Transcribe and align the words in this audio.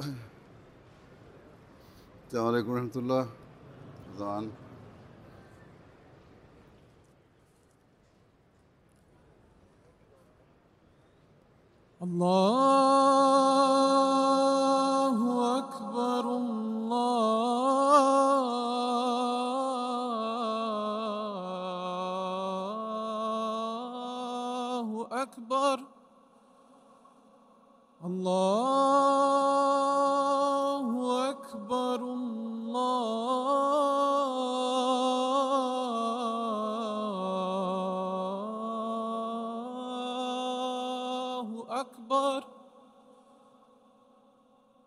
السلام 0.00 2.46
علیکم 2.46 2.70
و 2.70 2.74
رحمۃ 2.76 2.96
اللہ 2.96 3.24
رضان 4.10 4.44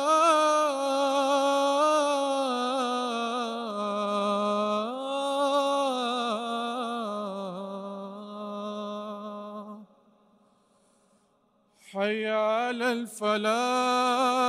فلا 13.30 14.49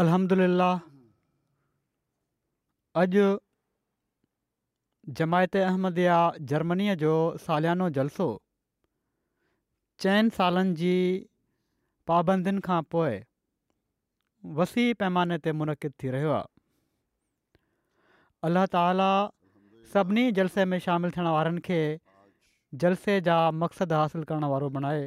अलमिल 0.00 0.52
जमायत 5.20 5.56
अहमद 5.60 5.98
या 5.98 6.18
जर्मनीअ 6.52 6.94
जो 7.00 7.14
सालियानो 7.46 7.88
जलसो 7.96 8.26
चइनि 10.06 10.30
सालनि 10.38 10.78
जी 10.82 10.94
पाबंदियुनि 12.12 12.64
खां 12.68 12.78
पोइ 12.96 13.18
वसी 14.62 14.86
पैमाने 15.02 15.40
ते 15.48 15.56
मुनक़िद 15.62 15.98
थी 16.04 16.14
रहियो 16.18 16.32
आहे 16.38 17.62
अलाह 18.52 18.70
ताला 18.78 19.10
सभिनी 19.98 20.28
जलसे 20.40 20.68
में 20.74 20.78
शामिलु 20.88 21.16
थियण 21.20 21.32
वारनि 21.38 21.66
खे 21.70 21.82
जलसे 22.86 23.18
जा 23.30 23.40
मक़सदु 23.64 24.02
हासिलु 24.04 24.30
करण 24.34 24.52
वारो 24.54 24.74
बणाए 24.80 25.06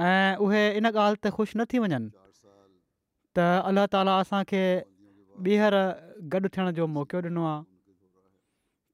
ऐं 0.00 0.36
उहे 0.40 0.62
इन 0.76 0.86
ॻाल्हि 0.88 1.20
ते 1.22 1.28
ख़ुशि 1.30 1.58
न 1.60 1.64
थी 1.68 1.78
वञनि 1.84 2.08
त 3.36 3.62
अल्ला 3.68 3.84
ताला 3.92 4.12
असांखे 4.24 4.62
ॿीहर 5.44 5.74
गॾु 6.32 6.48
थियण 6.52 6.70
जो 6.76 6.84
मौक़ो 6.86 7.20
ॾिनो 7.28 7.42
आहे 7.50 7.62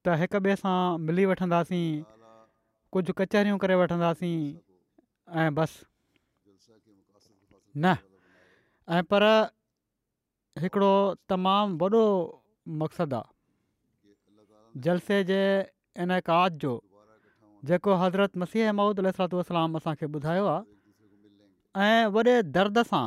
त 0.07 0.19
हिक 0.21 0.33
ॿिए 0.37 0.55
सां 0.63 0.99
मिली 1.07 1.25
वठंदासीं 1.31 2.03
कुझु 2.93 3.13
कचहरियूं 3.19 3.59
करे 3.63 3.75
वठंदासीं 3.83 4.39
ऐं 5.43 5.49
बसि 5.55 5.81
न 7.83 7.95
ऐं 8.95 9.03
पर 9.11 9.23
हिकिड़ो 10.63 10.93
तमामु 11.31 11.77
वॾो 11.81 12.03
मक़सदु 12.83 13.17
आहे 13.17 14.81
जलसे 14.85 15.23
जे 15.31 15.41
इन 16.03 16.19
काद 16.31 16.59
जो 16.65 16.75
जेको 17.69 17.95
हज़रत 18.03 18.37
मसीह 18.43 18.73
महमूदु 18.79 19.11
सलातलाम 19.19 19.77
असांखे 19.77 20.07
ॿुधायो 20.07 20.47
आहे 20.55 20.77
ऐं 21.87 22.07
वॾे 22.15 22.33
दर्द 22.55 22.79
सां 22.91 23.07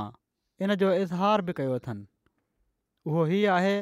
इन 0.66 0.74
जो 0.82 0.92
इज़हार 1.04 1.42
बि 1.48 1.54
कयो 1.56 1.72
अथनि 1.78 2.04
उहो 3.08 3.24
हीअ 3.32 3.50
आहे 3.54 3.74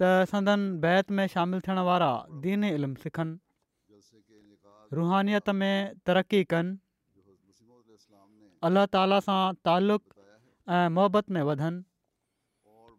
त 0.00 0.10
संदनि 0.30 0.72
बैत 0.84 1.10
में 1.18 1.26
शामिलु 1.34 1.60
थियण 1.66 1.78
वारा 1.90 2.08
दीन 2.46 2.64
इल्मु 2.70 3.02
सिखनि 3.02 4.00
रुहनियत 5.00 5.50
में 5.60 6.02
तरक़ी 6.10 6.40
कनि 6.54 6.76
अलाह 8.70 8.90
ताला 8.98 9.20
सां 9.28 9.38
तालुक़ 9.70 10.04
ऐं 10.78 10.82
मुहबत 10.98 11.30
में 11.38 11.40
वधनि 11.52 11.78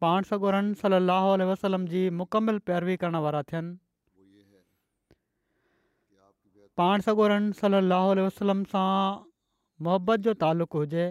पाण 0.05 0.29
सॻोरनि 0.31 0.79
सल 0.85 1.01
वसलम 1.53 1.89
जी 1.95 2.05
मुकमिल 2.23 2.63
पैरवी 2.71 2.97
करण 3.05 3.19
वारा 3.29 3.43
थियनि 3.53 3.77
पाण 6.83 7.07
सॻो 7.11 7.29
सलाहु 7.63 8.19
वसलम 8.25 8.63
सां 8.75 8.91
मुहबत 9.83 10.19
जो 10.25 10.33
तालुक़ु 10.39 10.79
हुजे 10.79 11.05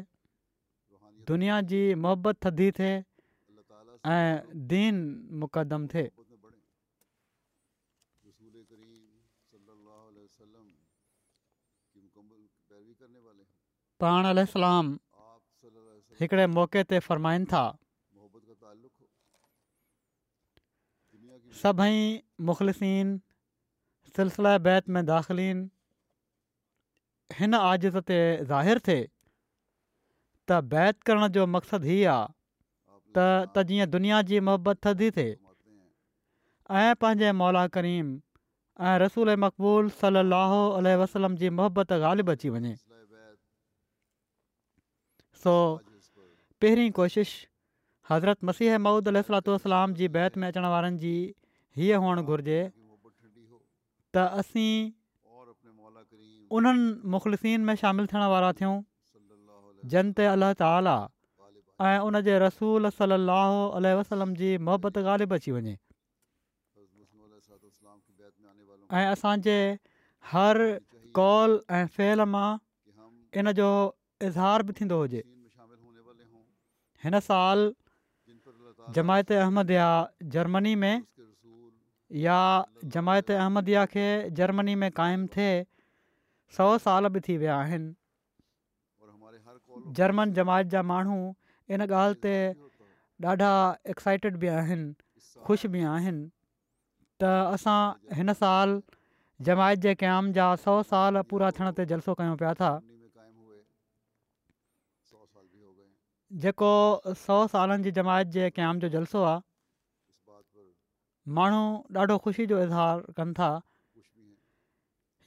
दुनिया 1.29 1.61
जी 1.73 1.83
मोहबत 2.01 2.37
थदी 2.47 2.71
थिए 2.81 2.95
ऐं 4.05 4.33
दीन 4.73 4.95
मुक़दम 5.45 5.87
थिए 5.93 6.11
पाण 14.03 14.27
हिकिड़े 16.21 16.47
मौक़े 16.47 16.85
ते 16.93 16.99
फरमाइनि 17.05 17.45
था 17.53 17.65
सभई 21.63 21.97
मुख़लसिन 22.49 23.19
सिलसिला 24.17 24.59
बैत 24.69 24.89
में 24.97 25.05
दाख़िली 25.07 25.53
हिन 27.39 27.55
आज़िज़ 27.55 27.99
ते 28.09 28.17
ज़ाहिर 28.49 28.79
थिए 28.87 29.07
त 30.51 30.59
बैत 30.73 31.03
करण 31.09 31.27
जो 31.35 31.47
मक़सदु 31.53 31.87
हीअ 31.87 32.07
आहे 32.07 32.31
त 33.17 33.21
त 33.55 33.67
जीअं 33.71 33.91
दुनिया 33.91 34.21
जी 34.29 34.39
मोहबत 34.49 34.79
थदी 34.87 35.11
थिए 35.19 35.33
ऐं 36.81 36.95
पंहिंजे 37.03 37.33
मौला 37.41 37.67
करीम 37.77 38.07
ऐं 38.91 38.95
रसूल 39.07 39.35
मक़बूल 39.47 39.89
सलाहु 40.03 40.61
वसलम 41.03 41.37
जी 41.43 41.51
मोहबत 41.59 41.97
ग़ालिबु 42.07 42.37
अची 42.39 42.53
वञे 42.57 42.75
सो 45.43 45.55
पहिरीं 46.63 46.91
कोशिशि 47.03 47.47
हज़रत 48.11 48.45
मसीह 48.51 48.79
महूद 48.87 49.09
अलाम 49.19 49.95
जी 50.01 50.09
बैत 50.19 50.37
में 50.43 50.49
अचण 50.49 50.69
वारनि 50.75 50.99
जी 51.05 51.15
हीअ 51.81 52.03
हुअणु 52.07 52.27
घुरिजे 52.33 52.61
त 54.17 54.27
असीं 54.43 54.75
उन्हनि 56.55 57.03
मुख़लसिन 57.13 57.61
में 57.67 57.75
शामिलु 57.83 58.07
थियण 58.11 58.23
वारा 58.33 58.51
थियूं 58.59 58.75
जनत 59.93 60.19
अलाह 60.33 60.53
ताल 60.61 60.89
आहे 60.93 61.09
ऐं 61.87 61.99
उनजे 62.09 62.35
रसूल 62.43 62.91
सलाहु 62.99 63.57
अलसलम 63.79 64.35
जी 64.41 64.51
मोहबत 64.69 65.01
ॻाल्हि 65.07 65.27
बि 65.33 65.39
अची 65.41 65.55
वञे 65.55 65.75
ऐं 68.99 69.05
असांजे 69.15 69.57
हर 70.35 70.63
कौल 71.21 71.57
ऐं 71.79 71.83
फेल 71.99 72.27
मां 72.37 72.47
इन 73.41 73.53
जो 73.61 73.71
इज़हार 74.31 74.67
बि 74.71 74.77
थींदो 74.81 75.01
हुजे 75.03 75.25
हिन 77.05 77.21
साल 77.33 77.67
जमायत 78.99 79.33
अहमदया 79.43 79.89
जर्मनी 80.39 80.75
में 80.87 80.95
या 82.31 82.39
जमायत 82.97 83.31
अहमदिया 83.43 83.85
खे 83.95 84.07
जर्मनी 84.41 84.75
में 84.85 84.91
क़ाइमु 84.99 85.31
थिए 85.37 85.53
सौ 86.57 86.67
साल 86.87 87.11
बि 87.15 87.21
थी 87.29 87.37
विया 87.45 87.55
आहिनि 87.61 87.95
जर्मन 90.01 90.33
जमायत 90.41 90.69
जा 90.75 90.83
माण्हू 90.95 91.17
इन 91.77 91.87
ॻाल्हि 91.93 92.21
ते 92.27 92.35
ॾाढा 93.33 93.51
एक्साइटेड 93.95 94.37
बि 94.45 94.49
आहिनि 94.59 94.87
ख़ुशि 95.49 95.71
बि 95.77 95.83
आहिनि 95.93 96.23
त 97.23 97.31
असां 97.57 97.79
हिन 98.19 98.35
साल 98.43 98.75
जमायत 99.49 99.85
जे 99.87 99.95
क़याम 100.05 100.31
जा 100.39 100.49
सौ 100.67 100.75
साल 100.93 101.23
पूरा 101.33 101.51
थियण 101.59 101.73
ते 101.81 101.87
जलसो 101.95 102.17
कयूं 102.23 102.37
पिया 102.43 102.53
था 102.63 102.71
जेको 106.45 106.73
सौ 107.27 107.35
सालनि 107.57 107.85
जी 107.89 107.91
जमायत 108.01 108.35
जे 108.39 108.49
क़याम 108.59 108.85
जो 108.87 108.93
जलसो 108.97 109.25
आहे 109.33 110.69
माण्हू 111.41 111.65
ॾाढो 111.99 112.19
ख़ुशी 112.29 112.49
जो 112.55 112.63
इज़हार 112.67 113.19
कनि 113.21 113.39
था 113.43 113.51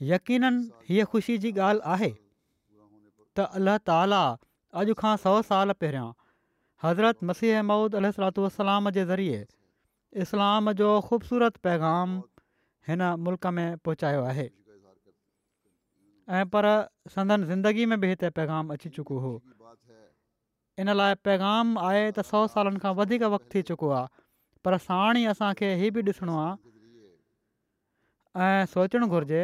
यकीन 0.06 0.44
हीअ 0.90 1.06
ख़ुशी 1.12 1.38
जी 1.44 1.52
ॻाल्हि 1.52 1.82
आहे 1.92 2.10
त 3.38 3.48
अलाह 3.60 3.78
ताला 3.90 4.22
अॼु 4.82 4.94
खां 5.02 5.16
सौ 5.24 5.34
साल 5.50 5.72
पहिरियां 5.82 6.10
हज़रत 6.84 7.24
मसीह 7.30 7.58
अहमूद 7.58 7.96
अल 8.02 8.12
सलात 8.18 8.94
जे 8.98 9.06
ज़रिए 9.06 9.46
इस्लाम 10.26 10.72
जो 10.82 10.90
ख़ूबसूरत 11.10 11.58
पैगाम 11.70 12.16
हिन 12.90 13.02
मुल्क 13.26 13.46
में 13.60 13.78
पहुचायो 13.88 14.24
आहे 14.34 14.50
ऐं 16.38 16.46
पर 16.54 16.68
संदन 17.16 17.44
ज़िंदगी 17.52 17.86
में 17.92 18.00
बि 18.00 18.08
हिते 18.08 18.30
पैगाम 18.38 18.70
अची 18.74 18.90
चुको 19.00 19.20
हो 19.26 19.34
इन 20.80 20.94
लाइ 20.94 21.16
पैगाम 21.28 21.78
आहे 21.90 22.06
त 22.12 22.26
सौ 22.32 22.48
सालनि 22.56 22.80
खां 22.86 22.94
वधीक 23.02 23.24
वक़्तु 23.34 23.50
थी 23.54 23.62
चुको 23.72 23.90
आहे 24.00 24.26
पर 24.66 24.78
साण 24.90 25.18
ई 25.18 25.26
असांखे 25.36 25.74
हीउ 25.84 25.92
बि 25.98 26.02
ॾिसणो 26.12 26.38
आहे 26.42 26.58
ऐं 28.48 28.66
सोचणु 28.74 29.08
घुरिजे 29.18 29.42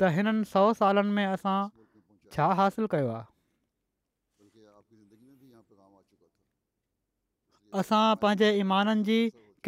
त 0.00 0.08
हिननि 0.16 0.44
सौ 0.52 0.62
सालनि 0.80 1.12
में 1.16 1.26
असां 1.26 1.56
छा 2.36 2.46
हासिलु 2.60 2.86
कयो 2.94 3.10
आहे 3.16 3.28
असां 7.82 8.02
पंहिंजे 8.24 8.48
ईमाननि 8.64 9.02
जी 9.08 9.18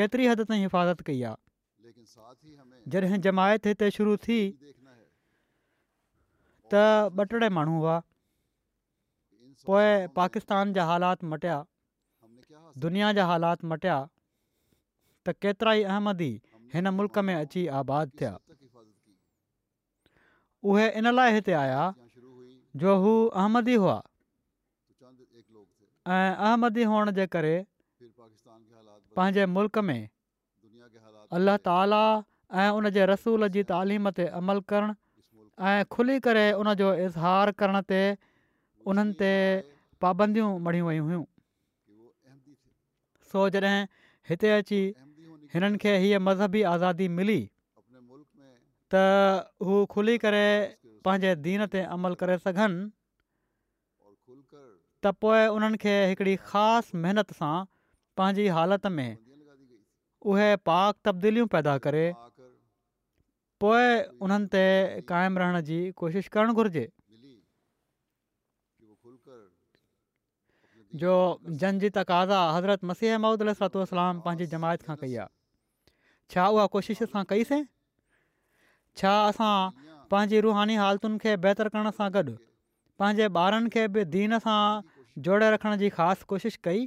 केतिरी 0.00 0.26
हदि 0.30 0.44
ताईं 0.50 0.62
हिफ़ाज़त 0.66 1.00
कई 1.06 1.22
आहे 1.30 2.76
जॾहिं 2.94 3.20
जमायत 3.26 3.66
हिते 3.72 3.88
शुरू 3.96 4.16
थी 4.26 4.40
त 6.72 6.84
ॿ 7.20 7.40
टे 7.44 7.48
माण्हू 7.56 7.78
हुआ 7.80 7.96
पोइ 9.68 9.88
पाकिस्तान 10.18 10.72
जा 10.78 10.84
हालात 10.92 11.24
मटिया 11.32 11.56
दुनिया 12.86 13.12
जा 13.18 13.24
हालात 13.32 13.64
मटिया 13.72 13.96
त 15.26 15.34
केतिरा 15.46 15.72
ई 15.80 15.82
अहमदी 15.92 16.32
हिन 16.74 16.88
मुल्क़ 17.00 17.20
में 17.28 17.34
अची 17.34 17.66
आबाद 17.80 18.06
थिया 18.20 18.34
उहे 20.64 20.88
इन 20.98 21.10
लाइ 21.14 21.32
हिते 21.32 21.52
आया 21.54 21.82
जो 22.76 22.94
हू 23.02 23.12
अहमदी 23.28 23.74
हुआ 23.74 23.98
ऐं 26.08 26.34
अहमदी 26.34 26.84
हुअण 26.90 27.10
जे 27.18 27.26
करे 27.34 27.54
पंहिंजे 29.18 29.46
मुल्क 29.54 29.78
में 29.90 30.00
अलाह 31.38 31.56
ताला 31.68 32.00
ऐं 32.62 32.68
उन 32.76 32.90
जे 32.96 33.06
रसूल 33.12 33.48
जी 33.56 33.62
तालीम 33.70 34.10
ते 34.18 34.26
अमल 34.40 34.60
करणु 34.72 34.94
ऐं 35.70 35.84
खुली 35.94 36.18
करे 36.26 36.44
इज़हार 37.04 37.50
करण 37.62 37.80
ते 37.90 37.98
उन्हनि 38.86 39.12
ते 39.20 39.30
पाबंदियूं 40.02 40.48
मड़ी 40.66 40.80
वयूं 40.88 41.06
हुयूं 41.08 41.24
सो 43.32 43.48
जॾहिं 43.56 43.78
हिते 44.30 44.50
अची 44.58 44.80
हिननि 45.54 45.78
खे 45.82 45.92
मज़हबी 46.18 46.62
आज़ादी 46.72 47.08
मिली 47.20 47.40
त 48.92 49.66
हू 49.68 49.80
खुली 49.94 50.16
करे 50.24 50.44
पंहिंजे 51.08 51.32
दीन 51.46 51.64
ते 51.74 51.80
अमल 51.96 52.14
करे 52.22 52.36
सघनि 52.44 52.78
त 55.06 55.12
पोइ 55.24 55.42
उन्हनि 55.56 55.80
खे 55.82 55.92
हिकिड़ी 56.12 56.36
ख़ासि 56.44 56.96
महिनत 57.02 57.34
सां 57.40 57.54
पंहिंजी 58.20 58.46
हालति 58.60 58.92
में 59.00 59.10
उहे 60.32 60.48
पाक 60.70 60.96
तब्दीलियूं 61.10 61.46
पैदा 61.56 61.76
करे 61.88 62.06
पोइ 63.64 63.84
उन्हनि 64.28 64.52
ते 64.56 64.64
क़ाइमु 65.12 65.42
रहण 65.44 65.60
जी 65.70 65.80
कोशिशि 66.02 66.32
करणु 66.38 66.56
घुरिजे 66.62 66.86
जो 71.00 71.14
जंजी 71.62 71.88
तक़ाज़ा 71.96 72.44
हज़रत 72.56 72.84
मसीह 72.90 73.16
महमूदु 73.24 73.54
सलातू 73.56 73.86
पंहिंजी 73.96 74.52
जमायत 74.56 74.88
खां 74.90 74.96
कई 75.04 75.18
आहे 75.24 75.92
छा 76.34 76.46
उहा 76.58 76.64
कोशिशि 76.76 77.04
असां 77.06 77.24
कईसीं 77.32 77.64
छा 79.00 79.14
असां 79.30 79.54
पंहिंजी 80.12 80.40
रुहानी 80.46 80.76
हालतुनि 80.82 81.18
खे 81.24 81.34
बहितरु 81.46 81.72
करण 81.74 81.90
सां 81.98 82.08
गॾु 82.14 82.32
पंहिंजे 83.02 83.26
ॿारनि 83.40 83.72
खे 83.74 83.84
बि 83.96 84.04
दीन 84.14 84.36
सां 84.46 84.60
जोड़े 85.26 85.50
रखण 85.54 85.76
जी 85.82 85.90
ख़ासि 85.98 86.26
कोशिशि 86.32 86.60
कई 86.68 86.80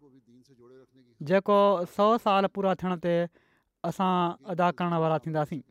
जेको 1.31 1.59
सौ 1.97 2.09
साल 2.27 2.51
पूरा 2.57 2.75
थियण 2.83 2.99
ते 3.07 3.15
असां 3.91 4.11
अदा 4.55 4.67
करण 4.81 4.97
वारा 5.05 5.17
थींदासीं 5.25 5.61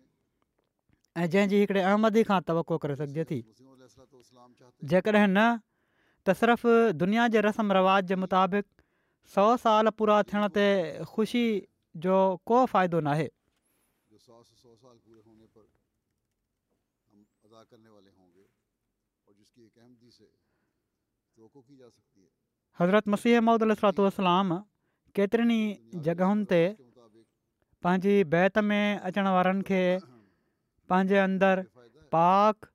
ऐं 1.18 1.26
जंहिंजी 1.34 1.58
हिकिड़े 1.60 1.80
अहमदी 1.90 2.22
खां 2.30 2.38
तव्हो 2.48 2.76
करे 2.82 2.94
सघिजे 3.00 3.24
थी 3.30 3.38
जेकॾहिं 3.42 5.28
न 5.28 5.44
त 6.24 6.34
सिर्फ़ 6.40 6.94
दुनिया 7.02 7.22
जे 7.34 7.40
रसम 7.46 7.74
रिवाज़ 7.76 8.10
जे 8.12 8.16
मुताबिक़ 8.24 8.66
सौ 9.36 9.46
साल 9.62 9.90
पूरा 10.00 10.18
थियण 10.32 10.44
ते 10.58 10.66
ख़ुशी 11.12 11.44
जो 12.06 12.18
को 12.52 12.58
फ़ाइदो 12.74 13.00
न 13.06 13.28
हज़रत 22.80 23.08
मसीह 23.16 23.40
मौदरातलाम 23.48 24.56
केतिरनि 25.20 25.56
जॻहियुनि 26.08 26.44
ते 26.54 26.58
पंहिंजी 27.86 28.12
बैत 28.36 28.62
में 28.68 28.82
अचण 29.10 29.28
वारनि 29.38 29.64
पंहिंजे 30.92 31.16
अंदरु 31.24 31.62
पाक 32.14 32.66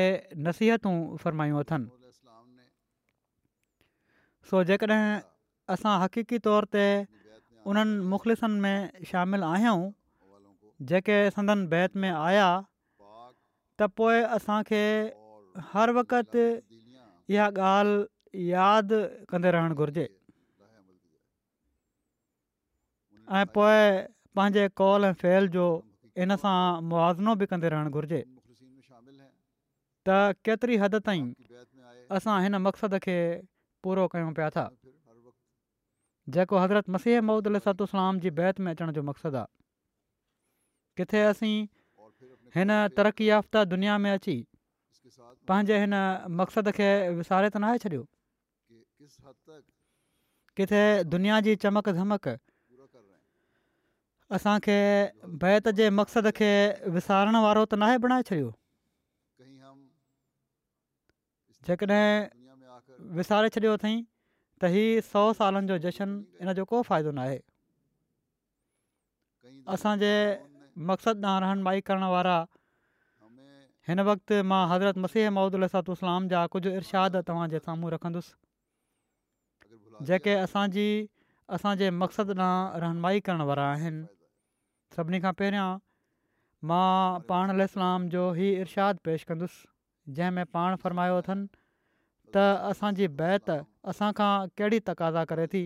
नसीहतूं 0.47 0.93
फरमायूं 1.23 1.59
अथनि 1.63 2.13
सो 4.51 4.63
जेकॾहिं 4.69 5.03
असां 5.75 5.95
हक़ीकी 6.03 6.39
तौर 6.49 6.67
ते 6.75 6.85
उन्हनि 7.71 8.09
मुख़लिसनि 8.13 8.61
में 8.65 9.03
शामिलु 9.11 9.49
आहियूं 9.51 9.81
जेके 10.93 11.17
संदन 11.37 11.65
बैत 11.73 12.01
में 12.05 12.09
आया 12.21 12.47
त 12.69 13.93
पोइ 14.01 14.17
असांखे 14.39 14.83
हर 15.73 15.91
वक़्त 15.99 16.35
इहा 16.45 17.45
ॻाल्हि 17.69 18.49
यादि 18.53 18.99
कंदे 19.31 19.49
रहणु 19.55 19.75
घुरिजे 19.83 20.05
ऐं 23.31 23.45
पोइ 23.55 24.11
पंहिंजे 24.35 24.67
कॉल 24.79 25.05
ऐं 25.05 25.13
फैल 25.19 25.47
जो 25.55 25.63
इन 26.23 26.35
सां 26.43 26.57
मुआनो 26.87 27.35
बि 27.39 27.45
कंदे 27.51 27.67
रहणु 27.71 27.89
घुरिजे 27.95 28.19
त 30.07 30.35
केतिरी 30.45 30.75
हदि 30.83 30.99
ताईं 31.07 31.29
असां 32.15 32.35
हिन 32.43 32.55
मक़सदु 32.67 32.99
खे 33.05 33.15
पूरो 33.83 34.07
कयूं 34.11 34.33
पिया 34.35 34.49
था 34.55 34.65
जेको 36.35 36.55
हज़रत 36.63 36.89
मसीह 36.95 37.21
महूदल 37.27 37.57
सलाम 37.67 38.19
जी 38.25 38.29
बैत 38.41 38.59
में 38.63 38.71
अचण 38.71 38.91
जो 38.97 39.03
मक़सदु 39.11 39.37
आहे 39.37 39.51
किथे 40.97 41.23
असीं 41.31 41.55
हिन 42.55 42.71
तरक़ी 42.97 43.29
याफ़्ता 43.29 43.63
दुनिया 43.73 43.97
में 44.03 44.11
अची 44.11 44.37
पंहिंजे 45.47 45.79
हिन 45.79 45.95
मक़सद 46.41 46.71
खे 46.77 46.91
विसारे 47.23 47.49
त 47.55 47.57
न 47.63 47.75
छॾियो 47.85 48.07
किथे 50.59 50.81
दुनिया 51.15 51.39
जी 51.47 51.55
चमक 51.65 51.89
धमक 51.99 52.27
असांखे 54.33 54.75
बैत 55.41 55.67
जे 55.77 55.89
मकसद 55.95 56.27
खे 56.37 56.47
विसारण 56.97 57.35
वारो 57.45 57.63
त 57.73 57.77
नाहे 57.81 57.97
बणाए 58.05 58.21
छॾियो 58.29 58.47
जेकॾहिं 61.67 62.07
विसारे 63.19 63.49
छॾियो 63.57 63.73
अथई 63.79 63.93
त 64.61 64.71
ही 64.75 64.85
सौ 65.09 65.23
सालनि 65.41 65.67
जो 65.71 65.77
जशन 65.83 66.15
इन 66.45 66.51
जो 66.59 66.65
को 66.71 66.81
फ़ाइदो 66.87 67.11
न 67.17 67.19
आहे 67.27 67.39
असांजे 69.75 70.11
मक़सदु 70.91 71.25
ॾांहुं 71.27 71.43
रहनमाई 71.45 71.81
करण 71.89 72.03
वारा 72.13 72.35
हिन 73.89 74.01
मां 74.53 74.63
हज़रत 74.73 74.97
मसीह 75.05 75.29
महुदूल 75.37 75.67
इस्लाम 75.69 76.27
जा 76.33 76.41
कुझु 76.57 76.69
इर्शाद 76.79 77.19
तव्हांजे 77.29 77.59
साम्हूं 77.67 77.91
रखंदुसि 77.97 78.33
जेके 80.11 80.33
असांजी 80.47 80.89
असांजे 81.59 81.89
मक़सदु 82.01 82.39
ॾांहुं 82.49 84.09
सभिनी 84.95 85.19
खां 85.25 85.33
पहिरियां 85.41 85.67
मां 86.71 86.89
पाण 87.29 87.53
जो 88.15 88.23
ई 88.41 88.49
इरशादु 88.63 89.03
पेश 89.07 89.23
कंदुसि 89.31 89.69
जंहिंमें 90.17 90.47
पाण 90.57 90.75
फ़रमायो 90.83 91.19
अथनि 91.21 91.47
त 92.35 92.43
असांजी 92.71 93.07
बैत 93.21 93.53
असांखां 93.93 94.31
कहिड़ी 94.59 94.79
तक़ाज़ा 94.91 95.23
करे 95.31 95.47
थी 95.53 95.63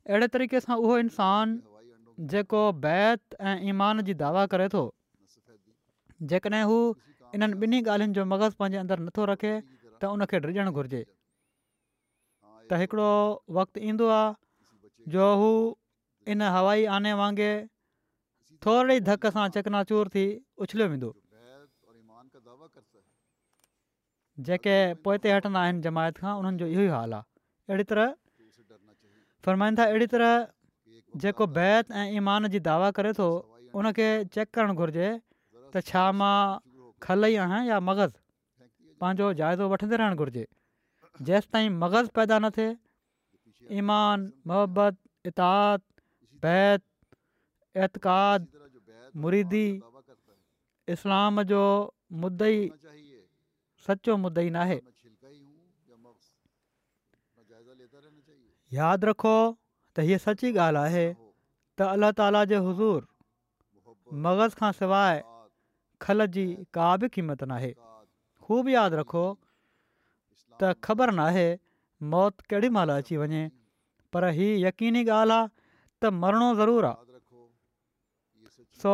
अहिड़े 0.09 0.27
तरीक़े 0.35 0.59
सां 0.65 0.77
उहो 0.83 0.97
इंसान 1.05 1.55
जेको 2.33 2.61
बैत 2.87 3.37
ऐं 3.49 3.55
ईमान 3.71 4.01
जी 4.09 4.13
दावा 4.23 4.45
करे 4.53 4.67
थो 4.75 4.83
जेकॾहिं 6.31 6.63
हू 6.71 6.77
इन्हनि 7.35 7.57
ॿिन्ही 7.67 7.79
ॻाल्हियुनि 7.83 8.17
जो 8.19 8.25
मग़ज़ु 8.33 8.59
पंहिंजे 8.63 8.81
अंदरि 8.83 9.05
नथो 9.09 9.25
रखे 9.33 9.53
त 9.53 10.13
उनखे 10.17 10.39
डिॼणु 10.47 10.71
घुरिजे 10.81 11.03
त 11.05 12.81
हिकिड़ो 12.83 13.09
वक़्तु 13.59 13.85
ईंदो 13.91 14.09
आहे 14.17 15.13
जो 15.17 15.29
हू 15.43 15.49
इन 16.33 16.41
हवाई 16.57 16.85
आने 16.97 17.13
वांगुरु 17.21 17.65
थोरी 18.65 18.99
धक 19.09 19.25
सां 19.37 19.47
चकनाचूर 19.57 20.09
थी 20.13 20.23
उछलियो 20.63 20.87
वेंदो 20.91 21.09
जेके 24.47 24.75
पोइ 25.03 25.17
ते 25.23 25.31
हटंदा 25.31 25.59
आहिनि 25.65 25.81
जमायत 25.85 26.19
खां 26.23 26.31
उन्हनि 26.39 26.59
जो 26.61 26.67
इहो 26.71 26.81
ई 26.85 26.89
हाल 26.93 27.13
आहे 27.17 27.23
अहिड़ी 27.69 27.85
तरह 27.91 28.13
फ़र्माईंदा 29.47 29.85
अहिड़ी 29.91 30.07
तरह 30.13 30.47
जेको 31.23 31.47
बैत 31.57 31.91
ऐं 31.99 32.03
ईमान 32.21 32.47
जी 32.55 32.59
दावा 32.67 32.89
करे 32.99 33.13
थो 33.19 33.27
उनखे 33.81 34.07
चेक 34.35 34.51
करणु 34.57 34.75
घुरिजे 34.83 35.07
त 35.11 35.85
छा 35.91 36.03
मां 36.23 36.35
खल 37.07 37.27
ई 37.29 37.39
आहियां 37.45 37.61
या 37.71 37.79
मग़ज़ 37.91 38.19
पंहिंजो 39.05 39.31
जाइदो 39.43 39.69
वठंदे 39.75 40.01
रहणु 40.03 40.19
घुरिजे 40.25 40.45
जेसि 41.31 41.49
ताईं 41.55 41.69
मग़ज़ु 41.85 42.13
पैदा 42.19 42.39
न 42.45 42.51
थिए 42.59 43.77
ईमान 43.83 44.27
मोहबत 44.53 44.99
इताद 45.31 45.87
बैत 46.47 46.85
एताद 47.87 48.51
मुरीदी 49.23 49.65
इस्लाम 50.93 51.41
जो 51.51 51.61
मुदई 52.23 52.57
मु 54.23 54.29
नाहे 54.57 54.77
यादि 58.75 59.07
रखो 59.09 59.33
त 59.95 60.05
हीअ 60.07 60.17
सची 60.23 60.51
ॻाल्हि 60.65 60.79
आहे 60.83 61.03
त 61.79 61.87
अलाह 61.95 62.11
ताला 62.19 62.41
जे 62.51 62.57
हज़ूर 62.67 63.05
मग़ज़ 64.25 64.55
खां 64.61 64.71
सवाइ 64.79 65.19
खल 66.05 66.25
जी 66.37 66.45
का 66.77 66.87
बि 67.01 67.09
क़ीमत 67.17 67.49
नाहे 67.53 67.73
हू 67.79 68.55
خوب 68.63 68.71
यादि 68.73 68.95
रखो 69.01 69.25
त 70.59 70.73
ख़बर 70.87 71.11
नाहे 71.21 71.47
मौत 72.13 72.41
केॾीमहिल 72.53 72.89
अची 72.97 73.17
वञे 73.23 73.43
पर 74.13 74.27
हीउ 74.39 74.57
यक़ीनी 74.65 75.03
ॻाल्हि 75.05 75.39
आहे 75.39 75.49
त 76.01 76.13
मरणो 76.23 76.49
ज़रूरु 76.61 76.87
आहे 76.91 77.04
सो 78.81 78.91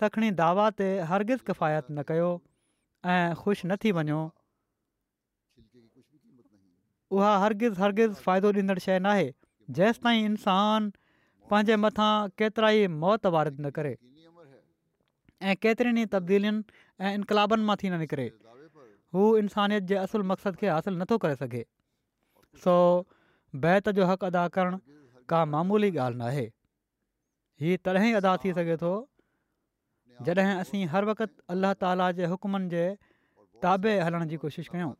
सखणी 0.00 0.30
दावा 0.40 0.68
ते 0.78 0.88
हरगिज़ 1.10 1.42
किफ़ाइत 1.46 1.84
न 1.90 2.02
कयो 2.08 2.26
ऐं 3.12 3.34
ख़ुशि 3.42 3.68
न 3.68 3.76
थी 3.84 3.92
वञो 3.98 4.18
उहा 7.16 7.30
हरगिज़ 7.44 7.80
हरगिज़ 7.80 8.12
फ़ाइदो 8.26 8.52
ॾींदड़ 8.58 8.78
शइ 8.84 8.98
नाहे 9.06 9.26
जेसि 9.78 10.00
ताईं 10.06 10.24
इंसान 10.26 10.90
पंहिंजे 11.50 11.76
मथां 11.86 12.10
केतिरा 12.42 12.70
ई 12.78 12.86
मौत 13.04 13.26
वारिद 13.36 13.58
न 13.60 13.70
करे 13.78 13.92
ऐं 15.50 15.54
केतिरनि 15.66 16.02
ई 16.04 16.10
तब्दीलियुनि 16.14 16.62
ऐं 17.06 17.14
इनक़ाबनि 17.18 17.64
मां 17.70 17.76
थी 17.82 17.90
न 17.90 17.98
निकिरे 18.02 18.26
हू 19.16 19.24
इंसानियत 19.42 19.88
जे 19.92 19.96
असुल 20.04 20.22
मक़सदु 20.32 20.58
खे 20.62 20.68
हासिलु 20.74 20.96
नथो 21.02 21.18
करे 21.26 21.36
सघे 21.42 21.64
सो 22.66 22.74
बैत 23.66 23.90
जो 23.98 24.06
हक़ 24.12 24.24
अदा 24.30 24.46
करणु 24.58 24.78
का 25.34 25.42
मामूली 25.56 25.90
ॻाल्हि 25.92 26.18
न 26.22 26.28
आहे 26.30 27.76
तॾहिं 27.88 28.14
अदा 28.20 28.36
थी 28.44 28.52
सघे 28.60 28.76
थो 28.84 28.92
जॾहिं 30.22 30.54
असीं 30.60 30.84
हर 30.92 31.04
वक़्तु 31.10 31.34
अलाह 31.52 31.72
ताला 31.82 32.10
जे 32.18 32.26
हुकमनि 32.32 32.68
जे 32.72 32.82
ताबे 33.62 33.94
हलण 34.06 34.26
जी 34.32 34.36
कोशिशि 34.42 34.68
कयूं 34.72 34.92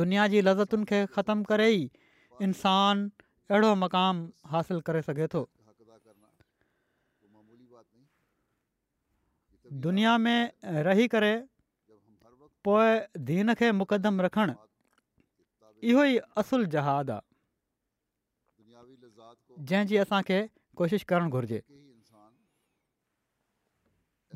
दुनिया 0.00 0.26
जी 0.34 0.40
लज़तुनि 0.44 0.84
खे 0.90 0.98
ख़तमु 1.14 1.44
करे 1.50 1.68
ई 1.72 1.82
इन्सान 2.44 3.08
अहिड़ो 3.50 3.74
मक़ाम 3.84 4.16
हासिलु 4.52 4.80
करे 4.88 5.02
सघे 5.08 5.26
थो 5.34 5.44
दुनिया 9.86 10.16
में 10.24 10.50
रही 10.88 11.08
करे 11.14 11.32
पोइ 12.64 13.24
दीन 13.30 13.54
खे 13.60 13.72
मुक़दम 13.80 14.20
रखणु 14.28 14.54
इहो 15.90 16.02
ई 16.04 16.18
असुलु 16.44 16.66
जहादु 16.76 17.12
आहे 17.12 17.24
जंहिंजी 19.68 19.96
असांखे 20.04 20.38
कोशिशि 20.76 21.04
करणु 21.10 21.28
घुरिजे 21.30 21.60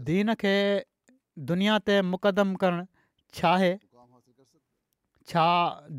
दीन 0.08 0.32
खे 0.42 0.54
दुनिया 1.52 1.76
ते 1.90 1.94
मुक़दम 2.12 2.54
करणु 2.64 2.84
छा 3.38 3.50
आहे 3.56 3.72
छा 5.32 5.46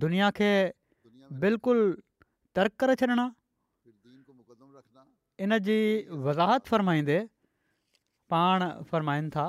दुनिया 0.06 0.30
खे 0.40 0.50
बिल्कुलु 1.44 1.84
तर्क 2.58 2.74
करे 2.84 2.96
छॾिणा 3.02 3.26
इन 5.46 5.58
जी 5.68 5.78
वज़ाहत 6.28 6.72
फ़रमाईंदे 6.72 7.20
पाण 8.34 8.66
फ़रमाईनि 8.90 9.30
था 9.36 9.46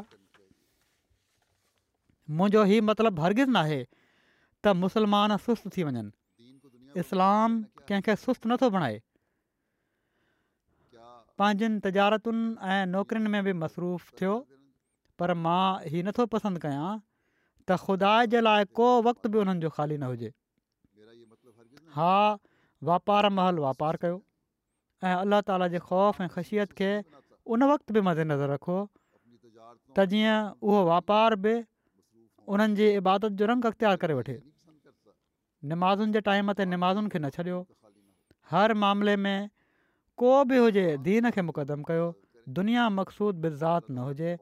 मुंहिंजो 2.39 2.65
हीउ 2.73 2.83
मतिलबु 2.91 3.23
हरगिज़ 3.27 3.51
न 3.57 3.63
आहे 3.65 3.81
त 3.87 4.75
मुस्लमान 4.85 5.37
सुस्तु 5.49 5.73
थी 5.77 5.89
वञनि 5.91 7.01
इस्लाम 7.05 7.59
कंहिंखे 7.91 8.17
सुस्तु 8.27 8.47
नथो 8.53 8.71
बणाए 8.77 8.97
पंहिंजनि 11.41 11.79
तजारतुनि 11.85 12.41
ऐं 12.73 12.81
नौकरियुनि 12.95 13.31
में 13.35 13.45
बि 13.49 13.53
मसरूफ़ु 13.63 14.17
थियो 14.21 14.33
पर 15.23 15.35
मां 15.45 15.63
हीउ 15.93 16.05
नथो 16.09 16.27
पसंदि 16.35 16.63
कयां 16.65 16.91
त 16.93 17.77
ख़ुदा 17.85 18.13
जे 18.35 18.43
लाइ 18.47 18.69
को 18.81 18.89
वक़्तु 19.09 19.33
बि 19.37 19.41
उन्हनि 19.45 19.65
जो 19.67 19.71
ख़ाली 19.79 19.99
न 20.03 20.11
हुजे 20.13 20.33
हा 21.99 22.11
वापार 22.91 23.31
महल 23.39 23.63
वापारु 23.67 24.03
कयो 24.05 24.19
ऐं 25.11 25.15
अल्ला 25.25 25.41
ताला 25.53 25.69
जे 25.77 25.83
ख़ौफ़ 25.89 26.23
ऐं 26.23 26.29
ख़शियत 26.37 26.77
खे 26.81 26.93
उन 27.57 27.67
वक़्त 27.73 27.97
बि 27.99 28.05
मदेनज़र 28.11 28.53
रखो 28.55 28.79
त 28.89 30.07
जीअं 30.15 30.37
उहो 30.69 30.85
वापारु 30.93 31.41
बि 31.47 31.55
उन्हनि 32.55 32.81
जी 32.83 32.91
इबादत 33.03 33.41
जो 33.43 33.51
रंग 33.55 33.71
अख़्तियार 33.73 33.99
करे 34.05 34.21
वठे 34.21 34.37
नमाज़ुनि 35.73 36.19
जे 36.19 36.25
टाइम 36.31 36.53
ते 36.61 36.69
निमाज़ुनि 36.77 37.15
खे 37.17 37.21
न 37.27 37.35
छॾियो 37.41 37.61
हर 38.53 38.75
मामले 38.85 39.17
में 39.27 39.37
को 40.21 40.33
बि 40.49 40.57
हुजे 40.59 40.87
दीन 41.07 41.31
खे 41.37 41.43
मुक़दम 41.43 41.83
कयो 41.91 42.07
दुनिया 42.59 42.89
मक़सूदु 42.99 43.41
बिज़ात 43.45 43.91
न 43.91 43.99
हुजे 44.09 44.37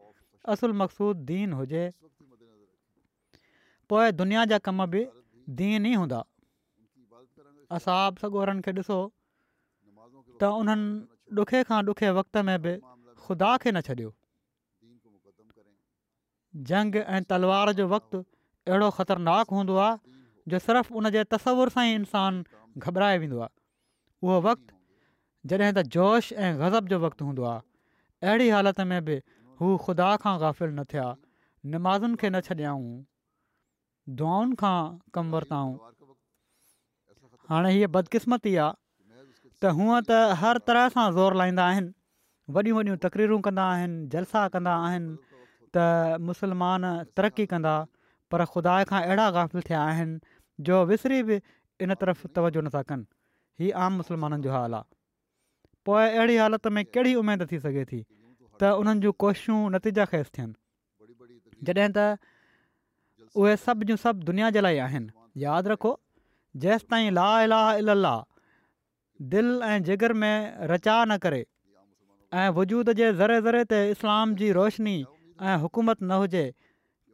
असुल 0.55 0.73
मक़सूदु 0.83 1.23
दीन 1.31 1.53
हुजे 1.59 1.85
पोइ 3.93 4.13
दुनिया 4.21 4.45
जा 4.55 4.59
कम 4.69 4.85
बि 4.95 5.05
दीन 5.61 5.87
ई 5.87 5.95
हूंदा 6.01 6.21
असाब 7.79 8.17
सगोरनि 8.25 8.63
खे 8.67 8.73
ॾिसो 8.81 8.99
त 10.41 10.51
उन्हनि 10.63 11.41
ॾुखे 11.43 11.63
खां 11.71 11.81
ॾुखे 11.95 12.11
वक़्त 12.19 12.37
में 12.51 12.59
बि 12.67 12.73
ख़ुदा 13.27 13.51
खे 13.65 13.71
न 13.73 13.81
छॾियो 13.89 14.11
जंग 16.73 16.97
ऐं 17.05 17.23
तलवार 17.31 17.73
जो 17.81 17.87
वक़्तु 17.95 18.23
अहिड़ो 18.71 18.91
ख़तरनाक 18.99 19.57
हूंदो 19.59 19.77
आहे 19.87 19.99
जो 20.55 20.59
सिर्फ़ु 20.67 20.99
उन 21.03 21.11
जे 21.17 21.25
तस्वुर 21.37 21.75
सां 21.79 21.85
ई 21.91 21.95
इंसानु 22.01 22.89
घबराए 22.89 23.17
वेंदो 23.25 23.41
आहे 23.45 23.51
उहो 24.25 24.41
वक़्तु 24.49 24.80
जॾहिं 25.49 25.73
त 25.77 25.83
जोश 25.97 26.33
ऐं 26.47 26.59
ग़ज़ब 26.61 26.89
जो 26.89 26.99
वक़्तु 27.05 27.25
हूंदो 27.27 27.45
आहे 27.51 28.29
अहिड़ी 28.29 28.49
हालति 28.55 28.85
में 28.91 29.05
बि 29.05 29.15
हू 29.61 29.69
ख़ुदा 29.85 30.09
खां 30.25 30.33
गाफ़िल 30.43 30.71
न 30.73 30.85
थिया 30.91 31.05
नमाज़ुनि 31.75 32.19
खे 32.23 32.29
न 32.31 32.41
छॾियाऊं 32.49 32.91
दुआउनि 34.21 34.59
खां 34.65 34.75
कमु 35.19 35.37
वरिताऊं 35.37 35.73
हाणे 37.53 37.73
हीअ 37.77 37.89
बदकिस्मती 37.97 38.55
आहे 38.67 38.77
त 39.63 39.73
हुअं 39.81 40.01
त 40.13 40.19
हर 40.43 40.63
तरह 40.71 40.87
सां 40.99 41.07
ज़ोर 41.21 41.39
लाहींदा 41.43 41.67
आहिनि 41.73 41.91
वॾियूं 42.59 42.77
वॾियूं 42.83 43.01
तकरीरूं 43.09 43.41
कंदा 43.49 43.65
आहिनि 43.73 43.97
जलसा 44.17 44.45
कंदा 44.57 44.77
आहिनि 44.85 45.17
त 45.77 46.21
मुसलमान 46.29 46.87
तरक़ी 47.17 47.49
कंदा 47.57 47.75
पर 48.33 48.47
ख़ुदा 48.53 48.77
खां 48.95 49.03
अहिड़ा 49.09 49.31
गाफ़िल 49.41 49.67
थिया 49.73 49.83
आहिनि 49.89 50.39
जो 50.71 50.85
विसरी 50.95 51.23
बि 51.31 51.41
इन 51.89 51.99
तरफ़ु 52.05 52.33
तवजो 52.39 52.67
नथा 52.71 52.85
कनि 52.93 53.09
हीअ 53.65 53.77
आम 53.89 54.03
मुसलमाननि 54.05 54.43
जो 54.49 54.57
हाल 54.61 54.81
आहे 54.83 54.99
पोइ 55.87 56.07
अहिड़ी 56.09 56.37
हालति 56.37 56.69
में 56.77 56.85
कहिड़ी 56.85 57.15
उमेदु 57.15 57.47
थी 57.51 57.59
सघे 57.65 57.85
थी 57.93 58.01
त 58.63 58.73
उन्हनि 58.81 59.01
जूं 59.01 59.13
कोशिशूं 59.25 59.61
नतीजा 59.77 60.05
ख़ेसि 60.13 60.31
थियनि 60.37 61.65
जॾहिं 61.69 61.91
त 61.97 62.17
उहे 63.41 63.55
सभु 63.65 63.85
जूं 63.89 63.97
सभु 64.05 64.25
दुनिया 64.29 64.51
जे 64.57 64.61
लाइ 64.61 64.77
आहिनि 64.87 65.11
यादि 65.45 65.69
रखो 65.73 65.93
जेसि 66.65 66.87
ताईं 66.93 67.11
ला 67.17 67.29
ला 67.53 67.61
इल 67.81 67.89
ला 67.97 68.15
दिलि 69.33 69.57
ऐं 69.71 69.83
जिगर 69.89 70.13
में 70.21 70.69
रचा 70.75 70.97
न 71.09 71.17
करे 71.25 71.41
ऐं 72.45 72.49
वजूद 72.61 72.93
जे 73.01 73.13
ज़रे 73.21 73.41
ज़रे 73.49 73.63
ते 73.73 73.79
इस्लाम 73.97 74.35
जी 74.43 74.53
रोशनी 74.61 74.97
ऐं 75.41 75.57
हुकूमत 75.65 76.03
न 76.03 76.21
हुजे 76.23 76.45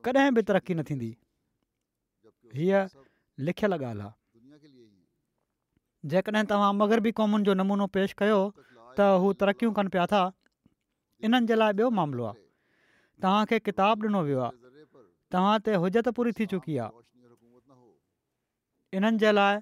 कॾहिं 0.05 0.31
बि 0.35 0.43
तरक़ी 0.51 0.75
न 0.75 0.83
थींदी 0.91 1.11
हीअ 2.59 2.83
लिखियल 3.47 3.73
ॻाल्हि 3.73 4.07
आहे 4.07 4.13
जेकॾहिं 6.13 6.43
तव्हां 6.51 6.73
मगरबी 6.81 7.11
क़ौमुनि 7.19 7.47
जो 7.51 7.55
नमूनो 7.61 7.87
पेश 7.99 8.13
कयो 8.23 8.39
त 8.63 9.07
हू 9.23 9.31
तरक़ियूं 9.43 9.71
कनि 9.79 9.93
पिया 9.95 10.05
था 10.15 10.21
इन्हनि 11.29 11.49
जे 11.51 11.57
लाइ 11.63 11.73
ॿियो 11.81 11.87
मामिलो 11.99 12.29
आहे 12.31 12.43
तव्हांखे 13.25 13.59
किताबु 13.69 14.07
ॾिनो 14.09 14.21
वियो 14.29 14.43
आहे 14.49 14.85
तव्हां 15.37 15.55
ते 15.69 15.79
हुजत 15.85 16.11
पूरी 16.19 16.33
थी 16.41 16.47
चुकी 16.53 16.77
आहे 16.85 17.03
इन्हनि 19.01 19.23
जे 19.25 19.33
लाइ 19.41 19.59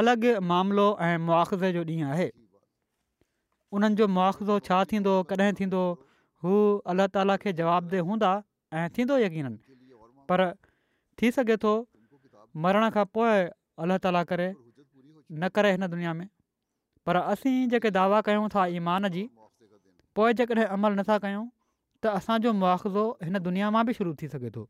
अलॻि 0.00 0.32
मामिलो 0.52 0.86
ऐं 1.08 1.14
मुआवज़े 1.30 1.72
जो 1.78 1.82
ॾींहुं 1.90 2.12
आहे 2.18 2.28
उन्हनि 3.78 4.00
जो 4.02 4.08
मुआआवज़ो 4.18 4.58
छा 4.70 4.80
थींदो 4.94 5.16
कॾहिं 5.32 5.50
थींदो 5.62 5.82
हू 6.44 6.58
अलाह 6.94 7.10
ताला 7.18 7.36
खे 7.44 7.56
जवाबदे 7.62 8.04
हूंदा 8.10 8.30
ऐं 8.82 8.86
थींदो 8.98 9.18
यकीननि 9.26 9.60
पर 10.30 10.46
थी 11.20 11.32
सघे 11.38 11.56
थो 11.66 11.74
मरण 12.66 12.88
खां 12.98 13.06
पोइ 13.18 13.36
अलाह 13.84 14.02
ताला 14.08 14.22
करे 14.32 14.46
न 15.30 15.48
करे 15.56 15.70
हिन 15.70 15.86
दुनिया 15.88 16.12
में 16.14 16.26
पर 17.06 17.16
असीं 17.16 17.68
जेके 17.68 17.90
दावा 17.96 18.20
कयूं 18.28 18.48
था 18.54 18.64
ईमान 18.80 19.08
जी 19.16 19.28
पोइ 20.16 20.32
जेकॾहिं 20.40 20.64
अमल 20.76 20.92
नथा 21.00 21.18
कयूं 21.24 21.46
त 22.02 22.06
असांजो 22.20 22.52
मुआवज़ो 22.62 23.04
हिन 23.24 23.38
दुनिया 23.48 23.70
मां 23.76 23.84
बि 23.86 23.92
शुरू 23.98 24.14
थी 24.22 24.28
सघे 24.34 24.50
थो 24.56 24.64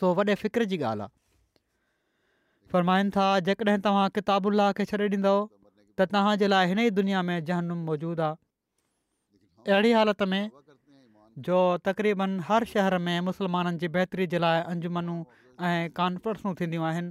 सो 0.00 0.12
वॾे 0.14 0.34
फ़िक्र 0.42 0.64
जी 0.72 0.78
ॻाल्हि 0.90 1.02
आहे 1.08 2.70
फरमाइनि 2.72 3.10
था 3.16 3.26
जेकॾहिं 3.50 3.80
तव्हां 3.88 4.08
किताबु 4.18 4.52
खे 4.80 4.84
छॾे 4.92 4.98
ॾींदव 5.14 5.38
त 6.00 6.08
तव्हां 6.16 6.36
जे 6.44 6.48
लाइ 6.54 6.68
हिन 6.72 6.78
ई 6.86 6.90
दुनिया 7.02 7.22
में 7.30 7.36
जहनुम 7.50 7.84
मौजूदु 7.90 8.22
आहे 8.28 9.72
अहिड़ी 9.76 9.92
हालति 10.00 10.26
में 10.34 10.42
जो 11.48 11.58
तक़रीबन 11.86 12.38
हर 12.50 12.64
शहर 12.74 12.98
में 13.08 13.16
मुस्लमाननि 13.30 13.78
जी 13.84 13.88
बहितरी 13.96 14.26
जे 14.34 14.38
लाइ 14.44 14.62
अंजुमनूं 14.74 15.22
ऐं 15.68 15.90
कॉन्फ्रसू 16.00 16.54
थींदियूं 16.60 16.84
आहिनि 16.92 17.10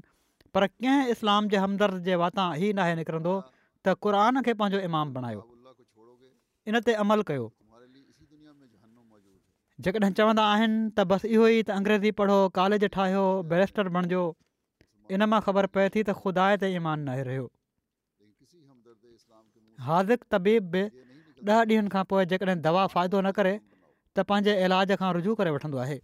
पर 0.57 0.65
कंहिं 0.83 1.13
इस्लाम 1.13 1.47
जे 1.53 1.57
हमदर्द 1.63 1.97
जे 2.05 2.15
वाता 2.19 2.43
ई 2.59 2.69
नाहे 2.77 2.93
निकिरंदो 2.99 3.33
त 3.39 3.93
क़ुरान 4.05 4.41
खे 4.45 4.53
पंहिंजो 4.61 4.79
ईमानु 4.85 5.11
बणायो 5.17 5.41
इन 6.71 6.75
ते 6.87 6.95
अमल 7.03 7.21
कयो 7.29 7.43
जेकॾहिं 9.87 10.09
चवंदा 10.19 10.45
आहिनि 10.53 10.77
त 10.99 11.05
बसि 11.11 11.29
इहो 11.33 11.49
ई 11.55 11.59
त 11.69 11.75
अंग्रेज़ी 11.81 12.13
पढ़ो 12.21 12.37
कॉलेज 12.59 12.87
ठाहियो 12.95 13.25
बैरिस्टर 13.51 13.91
बणिजो 13.99 14.21
इन 15.19 15.25
मां 15.35 15.41
ख़बर 15.49 15.69
पए 15.77 15.85
थी 15.97 16.05
त 16.09 16.17
ख़ुदा 16.23 16.47
ते 16.65 16.71
ईमान 16.79 17.05
नाहे 17.11 17.27
रहियो 17.29 17.45
हाज़िक़ 19.89 20.25
तबीब 20.37 20.73
बि 20.77 20.83
ॾह 21.51 21.59
ॾींहनि 21.75 21.91
खां 21.97 22.03
पोइ 22.15 22.25
जेकॾहिं 22.33 22.57
दवा 22.65 22.85
फ़ाइदो 22.95 23.19
न 23.29 23.35
करे 23.43 23.53
त 23.61 24.27
पंहिंजे 24.33 24.55
इलाज 24.67 24.95
खां 25.05 25.11
रुजू 25.21 25.35
करे 25.43 25.53
वठंदो 25.59 25.83
आहे 25.87 25.99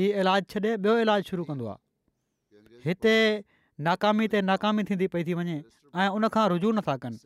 हीउ 0.00 0.14
इलाजु 0.26 0.52
छॾे 0.56 0.72
ॿियो 0.84 0.94
इलाजु 1.04 1.32
शुरू 1.34 1.44
कंदो 1.52 1.74
हिते 2.84 3.14
नाकामी 3.86 4.26
ते 4.34 4.40
नाकामी 4.50 4.82
थींदी 4.90 5.06
पई 5.14 5.24
थी 5.28 5.34
वञे 5.40 5.56
ऐं 6.02 6.08
उनखां 6.18 6.44
रुझू 6.52 6.70
नथा 6.78 6.96
कनि 7.02 7.20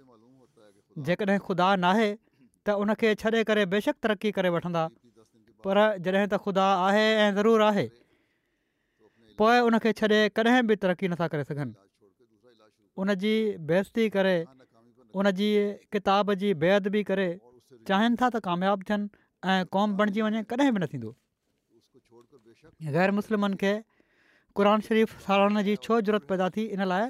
जेकॾहिं 1.08 1.38
ख़ुदा 1.46 1.68
नाहे 1.84 2.08
त 2.66 2.76
उनखे 2.82 3.14
छॾे 3.22 3.42
करे 3.50 3.66
बेशक 3.74 3.96
तरक़ी 4.06 4.30
करे 4.38 4.48
वठंदा 4.56 4.84
पर 5.66 5.80
जॾहिं 6.06 6.26
त 6.26 6.40
ख़ुदा 6.46 6.66
आहे 6.88 7.04
ऐं 7.24 7.30
ज़रूरु 7.38 7.64
आहे 7.70 7.86
पोइ 9.42 9.58
उनखे 9.70 9.92
छॾे 10.02 10.20
कॾहिं 10.38 10.60
बि 10.72 10.76
तरक़ी 10.84 11.10
नथा 11.14 11.28
करे 11.34 11.46
सघनि 11.50 11.74
उन 13.04 13.14
जी 13.24 13.34
बेस्ती 13.72 14.08
करे 14.16 14.36
उनजी 15.22 15.50
किताब 15.94 16.34
जी 16.44 16.54
बेअ 16.64 16.78
बि 16.96 17.02
करे 17.12 17.28
चाहिनि 17.90 18.16
था 18.20 18.30
त 18.36 18.44
कामियाबु 18.50 18.88
थियनि 18.88 19.10
ऐं 19.54 19.60
क़ौम 19.76 19.96
बणिजी 20.02 20.26
वञे 20.28 20.44
कॾहिं 20.54 20.70
बि 20.78 20.84
न 20.86 20.86
थींदो 20.94 21.12
ग़ैर 22.96 23.10
मुस्लिमनि 23.18 23.60
खे 23.64 23.72
क़ुर 24.56 24.66
शरीफ़ 24.86 25.12
सारण 25.22 25.60
जी 25.66 25.72
छो 25.84 25.96
ज़रूरत 26.08 26.24
पैदा 26.30 26.46
थी 26.56 26.64
इन 26.74 26.82
लाइ 26.90 27.06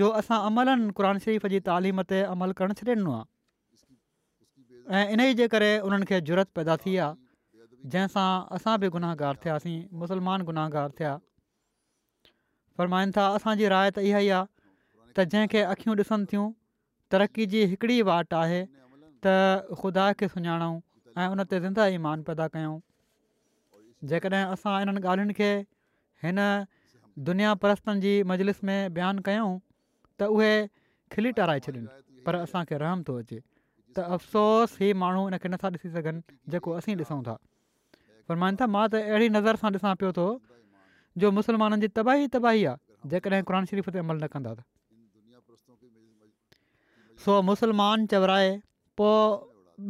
जो 0.00 0.08
असां 0.20 0.36
अमलनि 0.48 0.90
क़ुर 0.98 1.06
शरीफ़ 1.26 1.44
जी 1.54 1.60
तालीम 1.68 2.00
ते 2.10 2.18
अमल 2.34 2.52
करणु 2.60 2.74
छॾे 2.80 2.94
आहे 2.96 3.14
ऐं 4.98 5.14
इन 5.14 5.22
ई 5.22 5.38
जे 5.40 5.48
करे 5.54 5.70
उन्हनि 5.88 6.06
खे 6.10 6.20
ज़रूरत 6.28 6.52
पैदा 6.58 6.76
थी 6.84 6.92
आहे 7.06 7.88
जंहिंसां 7.94 8.26
असां 8.58 8.74
बि 8.84 8.90
गुनाहगार 8.98 9.40
थियासीं 9.46 9.74
मुसलमान 10.02 10.46
गुनाहगार 10.50 10.92
थिया 11.00 11.14
फ़रमाइनि 12.80 13.16
था 13.18 13.24
असांजी 13.40 13.70
राय 13.74 13.92
त 13.98 14.04
इहा 14.12 14.20
ई 14.26 14.28
आहे 14.36 14.46
त 14.50 15.24
जंहिंखे 15.34 15.62
अखियूं 15.74 15.96
ॾिसनि 16.04 16.28
थियूं 16.34 16.44
तरक़ी 17.16 17.48
जी 17.56 17.64
हिकिड़ी 17.74 17.96
वाट 18.10 18.36
आहे 18.42 18.60
त 19.26 19.66
ख़ुदा 19.82 20.06
खे 20.22 20.30
सुञाणूं 20.36 20.70
ऐं 21.24 21.26
उन 21.36 21.44
ते 21.54 21.60
ज़िंदा 21.66 21.88
ईमान 21.98 22.22
पैदा 22.30 22.46
कयूं 22.58 22.78
जेकॾहिं 24.14 24.44
असां 24.56 24.76
इन्हनि 24.86 25.04
ॻाल्हियुनि 25.14 25.36
हिन 26.24 26.38
दुनिया 27.26 27.50
परनि 27.62 27.94
जी 28.04 28.10
मजलिस 28.30 28.58
में 28.68 28.76
बयानु 28.94 29.22
कयूं 29.26 29.50
त 30.18 30.20
उहे 30.36 30.52
खिली 31.14 31.30
टाराए 31.38 31.60
छॾिन 31.66 31.84
पर 32.26 32.34
असांखे 32.46 32.76
रहम 32.82 32.98
थो 33.08 33.12
अचे 33.22 33.38
त 33.96 33.98
अफ़सोस 34.16 34.68
ही 34.80 34.88
माण्हू 35.02 35.22
हिनखे 35.28 35.48
नथा 35.54 35.68
ॾिसी 35.76 35.88
सघनि 35.94 36.20
जेको 36.54 36.68
असीं 36.80 36.94
ॾिसूं 37.02 37.20
था 37.26 37.36
फ़र्माइनि 38.28 38.56
था 38.60 38.66
मां 38.76 38.84
त 38.88 38.92
अहिड़ी 39.10 39.28
नज़र 39.36 39.54
सां 39.62 39.70
ॾिसां 39.78 39.92
पियो 40.02 40.10
थो 40.18 40.26
जो 41.22 41.28
मुसलमाननि 41.38 41.80
जी 41.82 41.88
तबाही 42.00 42.24
तबाही 42.36 42.60
आहे 42.72 42.78
जेकॾहिं 43.14 43.42
क़ुर 43.52 43.56
शरीफ़ 43.72 43.88
ते 43.90 43.98
अमल 44.04 44.16
न 44.22 44.24
कंदा 44.34 44.52
त 44.58 44.60
सो 47.26 47.32
मुसलमान 47.50 47.98
चवराए 48.14 48.50
पोइ 49.00 49.20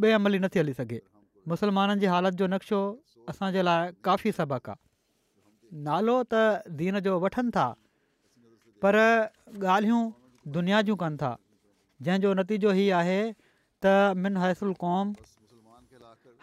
बे 0.05 0.09
अमली 0.21 0.39
नथी 0.45 0.57
हली 0.63 0.73
सघे 0.81 0.99
मुसलमाननि 1.53 1.99
जी 2.01 2.07
हालति 2.15 2.35
जो 2.43 2.47
नक्शो 2.55 2.81
असांजे 3.33 3.61
लाइ 3.69 3.81
काफ़ी 4.09 4.31
सबक़ु 4.41 4.71
आहे 4.75 4.79
नालो 5.87 6.13
त 6.33 6.65
दीन 6.81 6.99
जो 7.07 7.17
वठनि 7.23 7.51
था 7.55 7.65
पर 8.83 8.95
ॻाल्हियूं 8.97 10.03
दुनिया 10.57 10.81
जूं 10.89 10.95
कनि 11.01 11.17
था 11.23 11.35
जंहिंजो 12.01 12.33
नतीजो 12.39 12.71
हीअ 12.77 12.95
आहे 12.97 13.19
त 13.83 13.93
मिन 14.21 14.37
हैसुल 14.43 14.73
क़ौम 14.83 15.13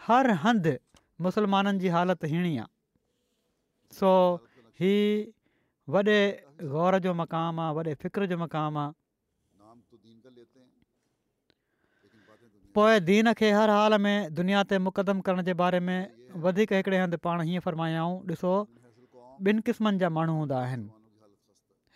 हर 0.07 0.29
हंधि 0.45 0.75
मुसलमाननि 1.27 1.79
जी 1.83 1.87
हालति 1.97 2.27
अहिड़ी 2.29 2.53
आहे 2.63 2.67
सो 3.99 4.11
ही 4.81 4.93
वॾे 5.95 6.17
गौर 6.75 6.99
जो 7.07 7.13
मक़ामु 7.21 7.61
आहे 7.65 7.75
वॾे 7.79 7.93
फ़िक्र 8.03 8.25
जो 8.33 8.37
मक़ाम 8.43 8.77
आहे 8.77 8.93
पोइ 12.77 12.99
दीन 13.09 13.33
खे 13.33 13.51
हर 13.51 13.69
हाल 13.73 13.97
में 14.01 14.33
दुनिया 14.39 14.63
ते 14.71 14.77
मुक़दम 14.87 15.19
करण 15.27 15.41
जे 15.43 15.53
बारे 15.59 15.79
में 15.87 15.99
वधीक 16.43 16.73
हिकिड़े 16.73 16.97
हंधु 17.01 17.17
पाण 17.23 17.41
हीअं 17.47 17.61
फरमायाऊं 17.65 18.15
ॾिसो 18.33 18.51
ॿिनि 19.45 19.61
क़िस्मनि 19.65 19.97
जा 20.01 20.09
माण्हू 20.17 20.33
हूंदा 20.35 20.57
आहिनि 20.59 20.89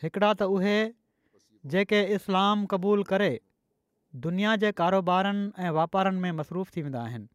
हिकिड़ा 0.04 0.32
त 0.34 0.44
उहे 0.56 0.74
जेके 1.74 2.02
इस्लाम 2.16 2.66
क़बूलु 2.74 3.04
करे 3.12 3.30
दुनिया 4.26 4.56
जे 4.62 4.72
कारोबारनि 4.82 5.44
ऐं 5.66 5.70
वापारनि 5.80 6.20
में 6.26 6.32
मसरूफ़ 6.42 6.72
थी 6.76 6.82
वेंदा 6.88 7.02
आहिनि 7.02 7.28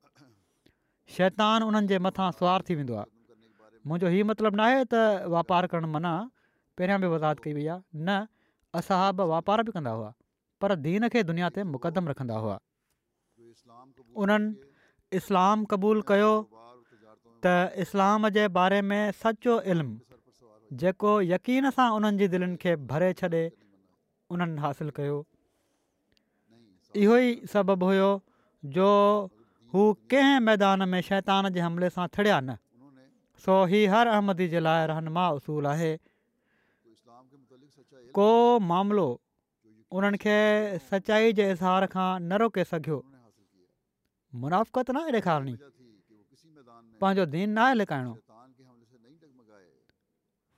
शैतान 1.16 1.66
उन्हनि 1.69 1.90
जे 1.95 1.99
मथां 2.07 2.31
सुवारु 2.38 2.66
थी 2.71 2.75
वेंदो 2.83 2.95
आहे 3.03 3.11
मुंहिंजो 3.87 4.12
हीअ 4.14 4.27
मतिलबु 4.31 4.57
न 4.57 4.66
आहे 4.66 4.85
त 4.92 5.03
वापारु 5.37 5.73
करणु 5.75 5.90
मना 5.99 6.14
पहिरियां 6.79 7.01
बि 7.07 7.11
वज़ाहत 7.14 7.42
कई 7.47 7.55
वई 7.59 7.66
आहे 7.75 7.81
न 7.95 8.19
असां 8.83 9.01
वापार 9.35 9.62
बि 9.69 9.77
कंदा 9.79 9.97
हुआ 9.99 10.12
पर 10.62 10.77
दीन 10.88 11.09
खे 11.16 11.23
दुनिया 11.33 11.51
ते 11.59 11.66
मुक़दम 11.77 12.12
रखंदा 12.14 12.42
हुआ 12.47 12.59
उन्हनि 14.27 15.19
इस्लाम 15.21 15.64
क़बूलु 15.75 16.03
कयो 16.14 16.33
इस्लाम 17.85 18.29
जे 18.37 18.47
बारे 18.57 18.81
में 18.91 19.03
सचो 19.23 19.59
इल्मु 19.75 20.77
जेको 20.83 21.13
यकीन 21.33 21.71
सां 21.79 21.89
उन्हनि 21.97 22.19
जी 22.23 22.29
दिलनि 22.35 22.57
खे 22.63 22.75
भरे 22.93 23.11
छॾे 23.21 23.43
उन्हनि 24.37 24.61
हासिलु 24.65 24.95
कयो 24.99 25.19
इहो 27.05 27.19
ई 27.27 27.49
सबबु 27.53 27.91
हुयो 27.91 28.11
जो 28.77 28.89
हू 29.75 29.85
कंहिं 30.15 30.41
मैदान 30.49 30.89
में 30.95 31.01
शैतान 31.11 31.49
जे 31.59 31.63
हमले 31.67 31.91
सां 31.99 32.07
थड़िया 32.17 32.41
न 32.41 32.57
सो 33.47 33.59
ही 33.75 33.85
हर 33.95 34.13
अहमदी 34.17 34.49
जे 34.57 34.61
लाइ 34.69 34.87
रहनुमा 34.93 35.29
उसूल 35.39 35.67
आहे 35.75 35.93
को 38.19 38.29
मामिलो 38.73 39.09
उन्हनि 40.01 40.19
खे 40.27 40.37
सचाई 40.91 41.33
जे 41.41 41.49
इज़हार 41.57 41.87
खां 41.95 42.11
न 42.21 42.43
रोके 42.45 42.65
सघियो 42.75 43.01
मुनाफ़त 44.43 44.91
न 44.97 45.03
आहे 45.03 45.13
ॾेखारिणी 45.21 45.55
पंहिंजो 47.05 47.25
दीन 47.35 47.49
न 47.49 47.59
आहे 47.65 47.75
लिकाइणो 47.79 48.13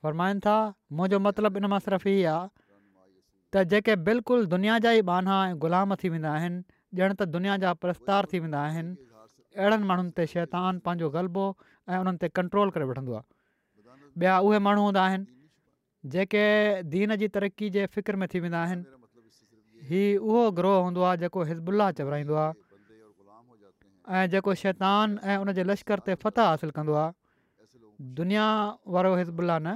फरमाइनि 0.05 0.39
था 0.47 0.55
मुंहिंजो 0.99 1.19
मतिलबु 1.27 1.59
इन 1.61 1.65
मां 1.73 1.79
सिर्फ़ु 1.85 2.11
इहा 2.11 2.35
आहे 2.35 2.47
त 3.55 3.63
जेके 3.73 3.95
बिल्कुलु 4.09 4.45
दुनिया 4.53 4.77
जा 4.85 4.93
ई 4.99 5.07
बाना 5.09 5.37
ऐं 5.51 5.57
ग़ुलाम 5.63 5.95
थी 6.03 6.13
वेंदा 6.13 6.31
आहिनि 6.39 6.61
ॼण 7.01 7.11
त 7.21 7.27
दुनिया 7.33 7.55
जा 7.63 7.73
प्रस्तार 7.85 8.27
थी 8.33 8.39
वेंदा 8.45 8.61
आहिनि 8.67 8.95
अहिड़नि 9.63 9.89
माण्हुनि 9.89 10.11
ते 10.19 10.25
शैतान 10.35 10.79
पंहिंजो 10.85 11.09
ग़लबो 11.17 11.43
ऐं 11.89 11.99
उन्हनि 12.05 12.19
ते 12.23 12.27
कंट्रोल 12.39 12.71
करे 12.77 12.89
वठंदो 12.93 13.19
आहे 13.19 13.27
ॿिया 14.23 14.37
उहे 14.49 14.59
माण्हू 14.69 14.83
हूंदा 14.89 15.01
आहिनि 15.09 15.27
जेके 16.15 16.45
दीन 16.95 17.15
जी 17.23 17.27
तरक़ी 17.39 17.69
जे 17.77 17.85
फ़िक्र 17.97 18.23
में 18.23 18.27
थी 18.33 18.39
वेंदा 18.47 18.63
आहिनि 18.69 19.91
हीउ 19.91 20.31
उहो 20.31 20.47
ग्रोह 20.61 20.79
हूंदो 20.87 21.07
आहे 21.11 21.21
जेको 21.25 21.45
ऐं 24.09 24.27
जेको 24.29 24.53
शैतान 24.59 25.17
ऐं 25.23 25.37
उन 25.41 25.49
लश्कर 25.71 25.99
ते 26.05 26.13
फ़तह 26.21 26.43
हासिलु 26.51 26.71
कंदो 26.77 26.93
आहे 27.01 27.13
दुनिया 28.19 28.45
वारो 28.95 29.15
हिज़बुल्ला 29.17 29.57
न 29.61 29.69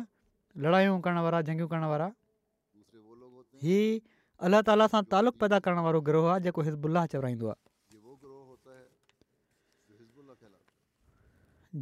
लड़ायूं 0.65 0.95
करण 1.07 1.19
वारा 1.25 1.41
झंगियूं 1.45 1.67
करण 1.73 1.85
वारा 1.93 2.07
ही 3.65 3.77
अलाह 4.49 4.61
ताला 4.69 4.87
सां 4.95 5.01
तालुक़ु 5.11 5.37
पैदा 5.43 5.59
करण 5.67 5.83
वारो 5.89 6.01
गिरोह 6.09 6.31
आहे 6.31 6.41
जेको 6.49 6.61
हिज़बुला 6.69 7.05
चवराईंदो 7.13 7.53
आहे 7.53 8.01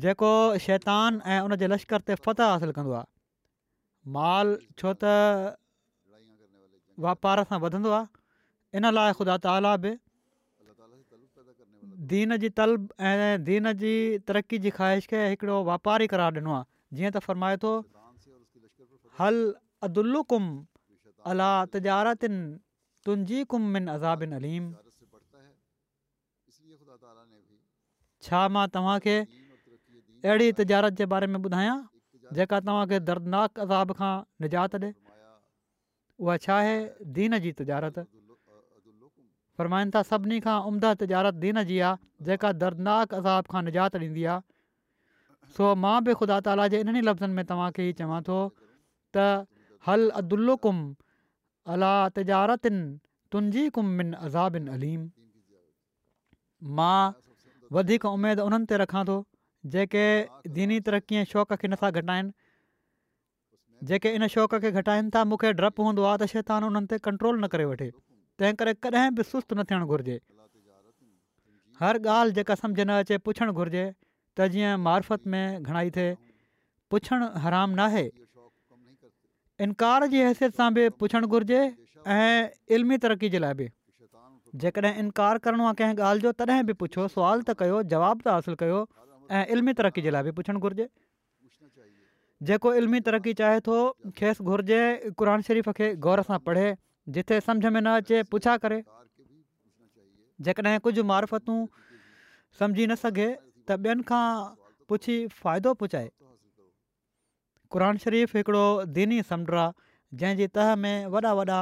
जेको 0.05 0.31
शैतान 0.67 1.21
ऐं 1.31 1.39
उनजे 1.47 1.67
लश्कर 1.77 2.03
ते 2.07 2.19
फ़तह 2.27 2.51
हासिलु 2.57 2.73
कंदो 2.81 2.99
आहे 3.01 3.11
माल 4.19 4.55
छो 4.81 4.91
त 5.03 5.57
वापार 7.09 7.43
सां 7.53 7.59
वधंदो 7.67 7.91
आहे 8.03 8.77
इन 8.83 8.91
लाइ 9.01 9.15
ख़ुदा 9.21 9.39
ताला 9.47 9.75
बि 9.87 9.95
दीन 12.09 12.35
जी 12.41 12.49
तलब 12.57 12.87
ऐं 12.99 13.43
दीन 13.47 13.71
जी 13.81 13.91
तरक़ी 14.27 14.57
जी 14.61 14.69
ख़्वाहिश 14.75 15.05
खे 15.09 15.19
हिकिड़ो 15.31 15.57
वापारी 15.65 16.07
करार 16.13 16.33
ॾिनो 16.41 16.53
आहे 16.53 16.65
जीअं 16.97 17.11
त 17.11 17.21
फरमाए 17.21 17.57
थो 17.63 17.73
मां 28.53 28.65
तव्हांखे 28.73 29.15
अहिड़ी 29.21 30.51
तिजारत 30.57 30.93
जे 31.01 31.05
बारे 31.13 31.27
में 31.35 31.39
जेका 32.39 32.59
तव्हांखे 32.67 32.99
दर्दनाकाब 33.11 33.93
खां 34.01 34.13
निजात 34.41 34.75
ॾे 34.81 34.91
उहा 36.25 36.37
छा 36.47 36.57
आहे 36.57 36.75
दीन 37.19 37.39
जी 37.45 37.51
तिजारत 37.61 38.03
परमाइनि 39.61 39.91
था 39.95 40.01
सभिनी 40.09 40.39
खां 40.47 40.53
उम्दह 40.71 40.93
तिजारत 41.03 41.33
दीन 41.45 41.63
जी 41.71 41.77
आहे 41.89 42.25
जेका 42.29 42.51
दर्नाक 42.63 43.13
अज़ाब 43.19 43.53
खां 43.53 43.61
निजात 43.69 43.97
ॾींदी 44.03 44.23
आहे 44.33 45.55
सो 45.57 45.67
मां 45.85 45.95
बि 46.07 46.15
ख़ुदा 46.21 46.37
ताला 46.47 46.65
जे 46.73 46.79
इन्हनि 46.85 47.01
ई 47.03 47.07
लफ़्ज़नि 47.09 47.39
में 47.39 47.47
तव्हांखे 47.51 47.85
ई 47.91 47.97
चवां 48.01 48.19
थो 48.29 48.37
त 49.17 49.29
हल 49.89 50.07
अद्दुलुम 50.21 50.81
अल 51.73 51.75
अल 51.75 51.87
अल 51.87 51.87
अल 51.87 51.87
अल 51.87 51.87
अल 51.87 51.89
अल 51.91 51.91
अल 51.91 51.91
अल 51.91 52.01
अला 52.01 52.17
तिजारतिन 52.17 52.79
तुंहिंजी 53.35 53.63
कुम 53.77 53.89
मिन 54.01 54.13
अज़ाबिनलीम 54.27 55.07
मां 56.79 56.99
वधीक 57.79 58.05
उमेदु 58.13 58.45
उन्हनि 58.51 58.71
ते 58.73 58.79
रखां 58.85 59.03
थो 59.11 59.17
जेके 59.77 60.05
दीनी 60.59 60.79
तरक़ीअ 60.89 61.33
शौक़ 61.35 61.59
खे 61.63 61.73
नथा 61.75 61.91
घटाइनि 61.99 62.39
जेके 63.91 64.13
इन 64.19 64.27
शौक़ 64.37 64.55
खे 64.65 64.71
घटाइनि 64.83 65.15
था 65.17 65.25
मूंखे 65.33 65.53
डपु 65.63 65.89
हूंदो 65.91 66.07
आहे 66.13 66.39
त 66.39 66.57
उन्हनि 66.71 66.91
ते 66.95 67.05
कंट्रोल 67.09 67.35
न 67.43 67.53
करे 67.55 67.67
वठे 67.73 67.91
तंहिं 68.41 68.55
करे 68.59 68.73
कॾहिं 68.83 69.09
बि 69.15 69.23
सुस्तु 69.29 69.53
न 69.55 69.63
थियणु 69.69 69.85
घुरिजे 69.85 70.15
हर 71.81 71.95
ॻाल्हि 71.97 72.33
जेका 72.37 72.55
समुझ 72.61 72.79
न 72.79 72.91
अचे 73.01 73.17
पुछणु 73.29 73.53
घुरिजे 73.53 73.83
त 74.37 74.47
जीअं 74.53 74.71
मार्फत 74.85 75.27
में 75.33 75.45
घणाई 75.61 75.89
थिए 75.97 76.07
पुछणु 76.91 77.27
हरामु 77.45 77.75
नाहे 77.81 78.03
इनकार 79.67 80.05
जी 80.15 80.21
हैसियत 80.29 80.55
सां 80.59 80.69
बि 80.79 80.87
पुछणु 81.03 81.27
घुरिजे 81.37 81.61
ऐं 82.17 82.49
इल्मी 82.77 82.97
तरक़ी 83.05 83.29
जे 83.37 83.45
लाइ 83.45 83.53
बि 83.61 83.69
जेकॾहिं 84.63 84.93
इनकार 85.05 85.37
करिणो 85.47 85.67
आहे 85.71 85.75
कंहिं 85.81 86.03
ॻाल्हि 86.11 86.21
जो 86.27 86.31
तॾहिं 86.43 86.59
बि 86.73 86.79
पुछो 86.83 87.07
सुवाल 87.15 87.41
त 87.49 87.57
कयो 87.63 87.81
जवाबु 87.95 88.27
त 88.29 88.33
हासिलु 88.37 88.55
कयो 88.65 88.81
ऐं 89.39 89.45
इल्मी 89.57 89.73
तरक़ी 89.81 90.01
जे 90.09 90.15
लाइ 90.19 90.23
बि 90.29 90.39
पुछणु 90.43 90.59
घुरिजे 90.67 90.87
जेको 92.49 92.73
इल्मी 92.81 92.99
तरक़ी 93.09 93.33
चाहे 93.43 93.59
थो 93.69 93.79
खेसि 94.21 95.11
क़ुर 95.21 95.39
शरीफ़ 95.51 95.71
खे 95.81 95.95
गौर 96.07 96.21
सां 96.31 96.39
पढ़े 96.49 96.67
जिथे 97.09 97.39
समुझ 97.41 97.65
में 97.65 97.79
न 97.81 97.85
अचे 97.97 98.21
पुछा 98.31 98.57
करे 98.65 98.81
जेकॾहिं 100.45 100.79
कुझु 100.85 101.03
मार्फतूं 101.03 101.59
सम्झी 102.59 102.85
न 102.87 102.95
सघे 103.01 103.27
त 103.69 103.77
ॿियनि 103.85 104.03
खां 104.07 104.23
पुछी 104.89 105.15
फ़ाइदो 105.41 105.73
पहुचाए 105.81 106.07
क़रान 107.73 107.97
शरीफ़ 108.05 108.37
हिकिड़ो 108.37 108.63
दीनी 108.97 109.21
समुंड 109.29 109.51
आहे 109.59 110.17
जंहिंजी 110.21 110.47
तह 110.57 110.75
में 110.83 111.05
वॾा 111.13 111.31
वॾा 111.41 111.59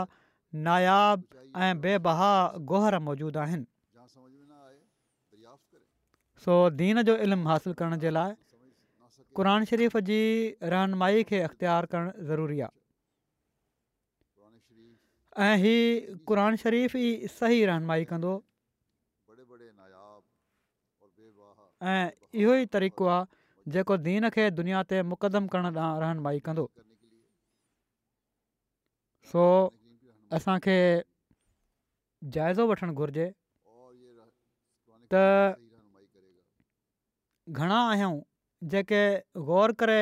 नायाब 0.67 1.23
ऐं 1.65 1.71
बेबहा 1.83 2.31
गोहर 2.71 2.99
मौजूदु 3.09 3.39
आहिनि 3.39 3.65
सो 6.47 6.55
दीन 6.81 7.01
जो 7.09 7.15
इल्मु 7.27 7.49
हासिलु 7.51 7.73
करण 7.83 7.97
जे 8.05 8.09
लाइ 8.17 8.33
क़रान 9.39 9.65
शरीफ़ 9.71 9.97
जी 10.11 10.19
रहनुमाई 10.75 11.23
खे 11.31 11.41
अख़्तियार 11.51 11.85
करणु 11.95 12.11
ज़रूरी 12.31 12.59
आहे 12.67 12.78
ऐं 15.37 15.55
ही 15.61 15.71
क़ 16.29 16.55
शरीफ़ 16.61 16.95
ई 16.97 17.27
सही 17.31 17.65
रहनुमाई 17.65 18.05
कंदो 18.11 18.31
ऐं 21.89 22.09
इहो 22.35 22.53
ई 22.59 22.65
तरीक़ो 22.75 23.05
आहे 23.07 23.71
जेको 23.71 23.95
दीन 24.03 24.29
खे 24.35 24.49
दुनिया 24.51 24.81
ते 24.89 25.01
मुक़दम 25.11 25.47
करण 25.47 25.65
ॾांहुं 25.79 26.01
रहनुमाई 26.01 26.39
कंदो 26.47 26.65
सो 29.31 29.43
असांखे 30.37 30.75
जाइज़ो 32.35 32.67
वठणु 32.71 32.93
घुरिजे 32.93 33.27
त 35.13 35.23
घणा 37.49 37.79
आहियूं 37.95 38.15
जेके 38.73 39.01
ग़ौर 39.51 39.71
करे 39.83 40.01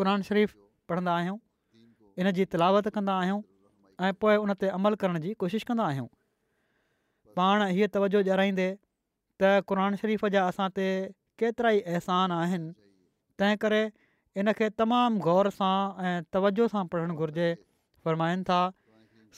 क़रान 0.00 0.22
शरीफ़ 0.28 0.54
पढ़ंदा 0.88 1.14
आहियूं 1.22 1.38
इन 2.20 2.30
जी 2.40 2.44
तिलावत 2.54 2.88
कंदा 2.98 3.16
आहियूं 3.22 3.40
ऐं 4.06 4.12
पोइ 4.24 4.36
उन 4.42 4.52
ते 4.60 4.68
अमल 4.76 4.94
करण 5.00 5.18
जी 5.26 5.32
कोशिशि 5.42 5.64
कंदा 5.70 5.84
आहियूं 5.92 6.06
पाण 7.40 7.62
हीअ 7.78 7.88
तवजो 7.96 8.20
ॼाणाईंदे 8.28 8.68
त 9.40 9.50
क़रान 9.72 9.96
शरीफ़ 10.02 10.24
जा 10.36 10.44
असां 10.52 10.68
ते 10.78 10.86
केतिरा 11.42 11.72
ई 11.78 11.80
अहसान 11.94 12.34
आहिनि 12.38 12.70
तंहिं 13.42 13.60
करे 13.66 13.82
इनखे 14.44 14.68
तमामु 14.82 15.20
ग़ौर 15.28 15.50
सां 15.58 15.72
ऐं 16.10 16.14
तवजो 16.36 16.68
सां 16.76 16.84
पढ़णु 16.96 17.16
घुरिजे 17.24 17.50
फ़रमाइनि 18.06 18.46
था 18.50 18.58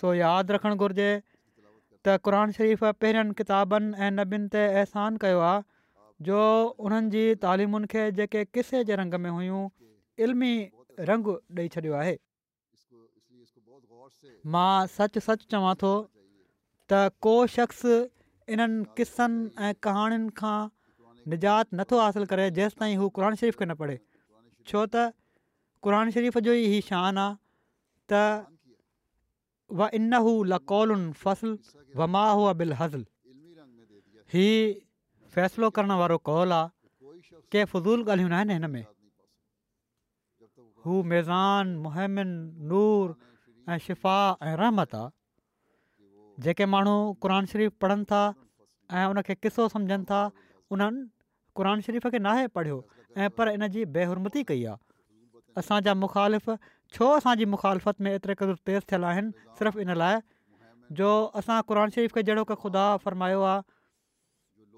सो 0.02 0.14
यादि 0.20 0.56
रखणु 0.58 0.80
घुरिजे 0.86 1.10
त 1.20 2.18
क़रान 2.28 2.56
शरीफ़ 2.60 2.86
पहिरियनि 3.04 3.38
क़िताबनि 3.42 3.90
ऐं 4.06 4.14
नबियुनि 4.22 4.50
ते 4.56 4.64
अहसान 4.72 5.22
कयो 5.26 5.44
आहे 5.52 5.70
जो 6.30 6.40
उन्हनि 6.88 7.12
जी 7.16 7.26
तालिमुनि 7.46 7.92
खे 7.96 8.06
जेके 8.20 8.46
किसे 8.58 8.86
जे 8.92 9.02
रंग 9.04 9.22
में 9.26 9.30
हुयूं 9.40 9.62
इल्मी 10.28 10.56
रंग 11.12 11.36
ॾेई 11.62 12.20
मां 14.52 14.76
सच 14.96 15.18
सच 15.26 15.44
चवां 15.54 15.74
थो 15.82 15.92
त 16.90 17.00
को 17.26 17.34
शख़्स 17.56 17.82
इन्हनि 18.54 18.84
क़िसनि 18.96 19.50
ऐं 19.68 19.72
कहाणियुनि 19.86 20.32
खां 20.40 20.58
निजात 21.34 21.76
नथो 21.80 22.00
हासिलु 22.04 22.26
करे 22.32 22.46
जेसि 22.58 22.76
ताईं 22.82 22.96
हू 23.02 23.08
क़रान 23.18 23.40
शरीफ़ 23.42 23.56
खे 23.60 23.66
न 23.70 23.74
पढ़े 23.82 23.96
छो 24.70 24.84
त 24.94 25.04
क़रान 25.86 26.10
शरीफ़ 26.16 26.38
जो 26.48 26.56
ई 26.64 26.80
शान 26.90 27.18
आहे 27.24 27.40
त 28.12 29.90
इन 30.00 30.14
हू 30.24 30.32
लकोलुनि 30.52 31.20
ही 34.32 34.46
फ़ैसिलो 35.34 35.68
करण 35.76 35.90
वारो 36.00 36.16
कहौल 36.28 36.52
आहे 36.58 37.30
के 37.52 37.64
फज़ूल 37.70 38.04
ॻाल्हियूं 38.14 38.28
न 38.32 38.36
आहिनि 38.38 38.52
हिन 38.54 38.66
में 38.74 38.84
हू 40.84 41.02
मेज़ान 41.12 41.74
मुहिम 41.86 42.14
नूर 42.72 43.14
ऐं 43.70 43.78
शिफ़ा 43.78 44.36
ऐं 44.42 44.54
रहमत 44.56 44.94
आहे 44.94 46.42
जेके 46.42 46.66
माण्हू 46.66 46.94
क़रानु 47.22 47.46
शरीफ़ु 47.46 47.74
पढ़नि 47.82 48.04
था 48.10 48.22
ऐं 48.92 49.04
उनखे 49.10 49.34
किसो 49.42 49.68
सम्झनि 49.74 50.04
था 50.10 50.20
उन्हनि 50.72 51.02
क़रान 51.56 51.80
शरीफ़ 51.86 52.08
खे 52.10 52.18
नाहे 52.18 52.46
पढ़ियो 52.56 52.78
ऐं 53.20 53.28
पर 53.36 53.48
इन 53.48 53.66
जी 53.74 53.84
बेहरमती 53.96 54.42
कई 54.50 54.64
आहे 54.72 54.78
असांजा 55.62 55.94
मुखालिफ़ 56.02 56.50
छो 56.94 57.06
असांजी 57.18 57.44
मुखालफ़त 57.54 58.00
में 58.00 58.10
एतिरे 58.14 58.34
क़दुरु 58.40 58.56
तेज़ 58.66 58.82
थियल 58.90 59.04
आहिनि 59.10 59.32
सिर्फ़ु 59.58 59.80
इन 59.80 59.94
लाइ 60.02 60.16
जो 60.98 61.08
असां 61.40 61.60
क़रान 61.70 61.90
शरीफ़ 61.94 62.12
खे 62.16 62.22
जहिड़ो 62.24 62.44
को 62.50 62.54
ख़ुदा 62.66 62.86
फ़रमायो 63.06 63.42
आहे 63.52 63.62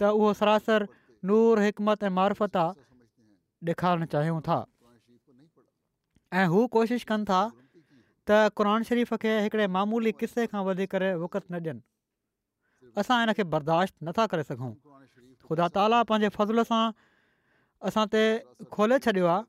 त 0.03 0.11
सरासर 0.41 0.87
नूर 1.31 1.61
हिकमत 1.69 2.05
ऐं 2.11 2.15
मारफत 2.21 2.57
आहे 2.63 2.81
ॾेखारणु 3.69 4.07
चाहियूं 4.13 4.41
था 4.47 4.59
ऐं 6.41 6.47
हू 6.53 6.67
कोशिशि 6.75 7.19
था 7.31 7.41
त 8.31 8.37
क़रान 8.59 8.83
शरीफ़ 8.89 9.15
खे 9.23 9.33
हिकिड़े 9.47 9.67
मामूली 9.77 10.13
क़िसे 10.21 10.47
खां 10.53 10.61
वधीक 10.67 10.95
वकत 11.23 11.45
न 11.53 11.59
ॾियनि 11.61 11.83
असां 13.03 13.17
हिन 13.23 13.33
खे 13.41 13.45
बर्दाश्त 13.55 13.95
नथा 14.09 14.25
करे 14.35 14.45
सघूं 14.51 14.71
ख़ुदा 15.49 15.67
ताला 15.77 15.99
पंहिंजे 16.11 16.31
फ़ज़ल 16.37 16.65
सां 16.69 16.85
असां 17.91 18.05
ते 18.15 18.23
खोले 18.77 18.99
छॾियो 19.07 19.27
आहे 19.33 19.43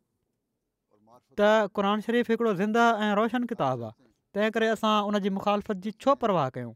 त 1.40 1.50
क़रान 1.80 2.04
शरीफ़ 2.08 2.32
हिकिड़ो 2.34 2.54
ज़िंदह 2.64 3.06
ऐं 3.08 3.14
रोशन 3.22 3.46
किताब 3.54 3.86
आहे 3.92 3.96
तंहिं 4.38 4.52
करे 4.58 4.70
असां 4.78 4.94
उन 5.12 5.20
जी 5.28 5.32
मुखालफ़त 5.38 5.80
जी 5.88 5.94
छो 6.08 6.16
परवाह 6.26 6.52
कयूं 6.60 6.74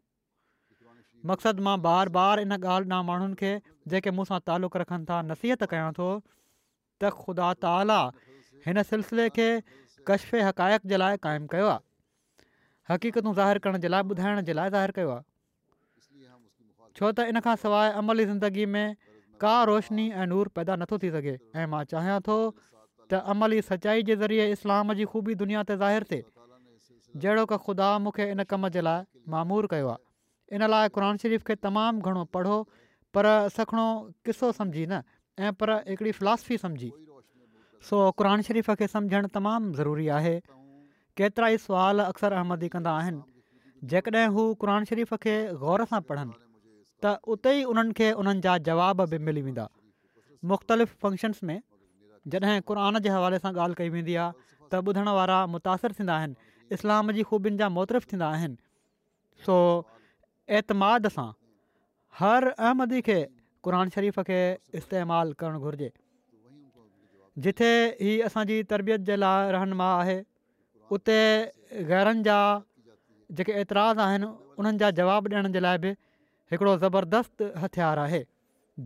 मक़सदु 1.33 1.67
मां 1.69 1.75
बार 1.87 2.13
बार 2.19 2.43
इन 2.45 2.59
ॻाल्हि 2.59 2.93
ॾांहुं 2.93 3.07
माण्हुनि 3.11 3.39
खे 3.43 3.51
जेके 3.95 4.13
मूं 4.19 4.29
सां 4.31 4.39
तालुक़ 4.51 4.79
रखनि 4.85 5.09
था 5.11 5.19
नसीहत 5.33 5.67
कयां 5.75 5.91
थो 5.99 6.09
त 6.23 7.13
ख़ुदा 7.19 7.51
ताला 7.67 8.01
हिन 8.67 8.81
सिलसिले 8.95 9.29
खे 9.41 9.49
कशफ़े 10.09 10.47
हक़ाइक़ु 10.49 10.95
जे 10.95 11.01
लाइ 11.05 11.23
हक़ीक़तूं 12.91 13.33
ज़ाहिरु 13.33 13.59
करण 13.63 13.77
जे 13.83 13.87
लाइ 13.87 14.03
ॿुधाइण 14.11 14.37
जे 14.47 14.53
लाइ 14.59 14.69
ज़ाहिरु 14.69 14.93
कयो 14.97 15.09
आहे 15.13 15.23
छो 16.99 17.05
त 17.13 17.29
इन 17.31 17.39
खां 17.47 17.55
सवाइ 17.63 17.89
अमली 18.01 18.25
ज़िंदगी 18.31 18.65
में 18.73 18.95
का 19.43 19.55
रोशनी 19.69 20.05
ऐं 20.09 20.25
नूर 20.33 20.47
पैदा 20.57 20.75
नथो 20.83 20.97
थी 21.05 21.09
सघे 21.15 21.35
ऐं 21.61 21.65
मां 21.73 21.83
चाहियां 21.91 22.19
थो 22.29 22.37
त 22.57 23.21
अमल 23.33 23.59
सचाई 23.69 24.03
जे 24.09 24.15
ज़रिए 24.23 24.49
इस्लाम 24.57 24.93
जी 25.01 25.05
ख़ूबी 25.13 25.35
दुनिया 25.43 25.61
ते 25.69 25.77
ज़ाहिरु 25.83 26.09
थिए 26.11 26.25
जहिड़ो 27.23 27.45
की 27.53 27.57
ख़ुदा 27.67 27.89
मूंखे 28.07 28.27
इन 28.35 28.43
कम 28.53 28.67
जे 28.77 28.83
लाइ 28.89 29.07
मामूर 29.35 29.69
कयो 29.75 29.95
इन 30.57 30.67
लाइ 30.75 30.93
क़र 30.97 31.13
शरीफ़ 31.25 31.45
खे 31.51 31.59
तमामु 31.69 32.09
घणो 32.13 32.25
पढ़ो 32.37 32.57
पर 33.17 33.31
सखणो 33.59 33.87
किसो 34.25 34.51
सम्झी 34.61 34.85
न 34.89 35.01
ऐं 35.45 35.53
पर 35.61 35.77
हिकिड़ी 35.93 36.11
फिलासफ़ी 36.21 36.57
सम्झी 36.65 36.91
सो 37.91 38.01
क़ुर 38.21 38.37
शरीफ़ 38.49 38.71
खे 38.81 38.91
सम्झणु 38.97 39.31
तमामु 39.39 39.73
ज़रूरी 39.81 40.07
आहे 40.21 40.35
केतिरा 41.19 41.47
ई 41.53 41.57
सुवाल 41.61 41.99
अक्सर 42.09 42.33
अहमदी 42.41 42.67
कंदा 42.73 42.91
आहिनि 42.97 43.87
जेकॾहिं 43.93 44.27
हू 44.35 44.43
क़रान 44.59 44.85
शरीफ़ 44.91 45.09
खे 45.23 45.31
ग़ौर 45.63 45.81
सां 45.93 45.97
पढ़नि 46.11 46.35
त 47.05 47.11
उते 47.33 47.51
ई 47.55 47.65
उन्हनि 47.73 47.95
खे 47.97 48.07
उन्हनि 48.21 48.43
जा 48.45 48.53
जवाब 48.67 49.03
बि 49.13 49.19
मिली 49.29 49.43
वेंदा 49.47 49.65
मुख़्तलिफ़ 50.51 50.93
फंक्शन्स 51.05 51.41
में 51.49 51.59
जॾहिं 52.35 52.53
क़रान 52.71 52.99
जे 53.07 53.13
हवाले 53.15 53.41
सां 53.47 53.51
ॻाल्हि 53.65 53.79
कई 53.81 53.91
वेंदी 53.97 54.15
आहे 54.27 54.37
त 54.71 54.81
ॿुधण 54.91 55.11
वारा 55.19 55.39
मुतासिर 55.57 55.97
थींदा 55.99 56.15
आहिनि 56.21 56.77
इस्लाम 56.79 57.11
जी 57.19 57.27
ख़ूबियुनि 57.33 57.61
जा 57.63 57.69
मुहतरिफ़ 57.79 58.09
थींदा 58.13 58.31
आहिनि 58.37 58.57
सो 59.49 59.59
एतमाद 60.61 61.11
सां 61.17 61.27
हर 62.21 62.51
अहमदी 62.55 63.03
खे 63.09 63.19
क़रान 63.69 63.93
शरीफ़ 63.97 64.23
खे 64.31 64.39
इस्तेमालु 64.83 65.39
करणु 65.43 65.63
घुरिजे 65.67 65.91
जिथे 67.47 67.73
ही 68.03 68.19
असांजी 68.31 68.63
तरबियत 68.73 69.09
जे 69.13 69.21
लाइ 69.27 69.55
रहनुमा 69.59 69.85
माउ 69.87 70.01
आहे 70.07 70.19
उते 70.95 71.17
गैरनि 71.89 72.21
जा 72.27 72.37
जेके 73.39 73.51
एतिराज़ 73.63 73.99
आहिनि 74.05 74.27
उन्हनि 74.61 74.77
जा 74.83 74.89
जवाबु 74.99 75.27
ॾियण 75.33 75.45
जे 75.55 75.59
लाइ 75.65 75.77
बि 75.83 75.91
हिकिड़ो 76.53 76.71
ज़बरदस्त 76.83 77.51
हथियारु 77.63 78.01
आहे 78.05 78.21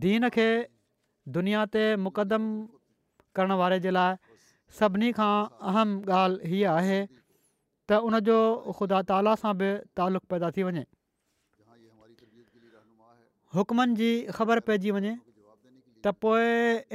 दीन 0.02 0.28
खे 0.34 0.46
दुनिया 1.36 1.60
ते 1.76 1.84
मुक़दम 2.06 2.44
करण 3.38 3.52
वारे 3.62 3.78
जे 3.86 3.92
लाइ 3.96 4.10
सभिनी 4.80 5.10
खां 5.18 5.30
अहम 5.72 5.90
ॻाल्हि 6.20 6.46
हीअ 6.54 6.70
आहे 6.76 6.98
त 7.88 8.04
उनजो 8.10 8.38
ख़ुदा 8.76 9.00
ताला 9.12 9.34
सां 9.44 9.52
बि 9.62 9.70
तालुक़ु 10.00 10.28
पैदा 10.34 10.50
थी 10.58 10.62
वञे 10.68 10.84
हुकमनि 13.56 13.94
जी 14.02 14.10
ख़बर 14.38 14.60
पइजी 14.68 14.90
वञे 14.98 15.14
त 15.18 16.18
पोइ 16.26 16.46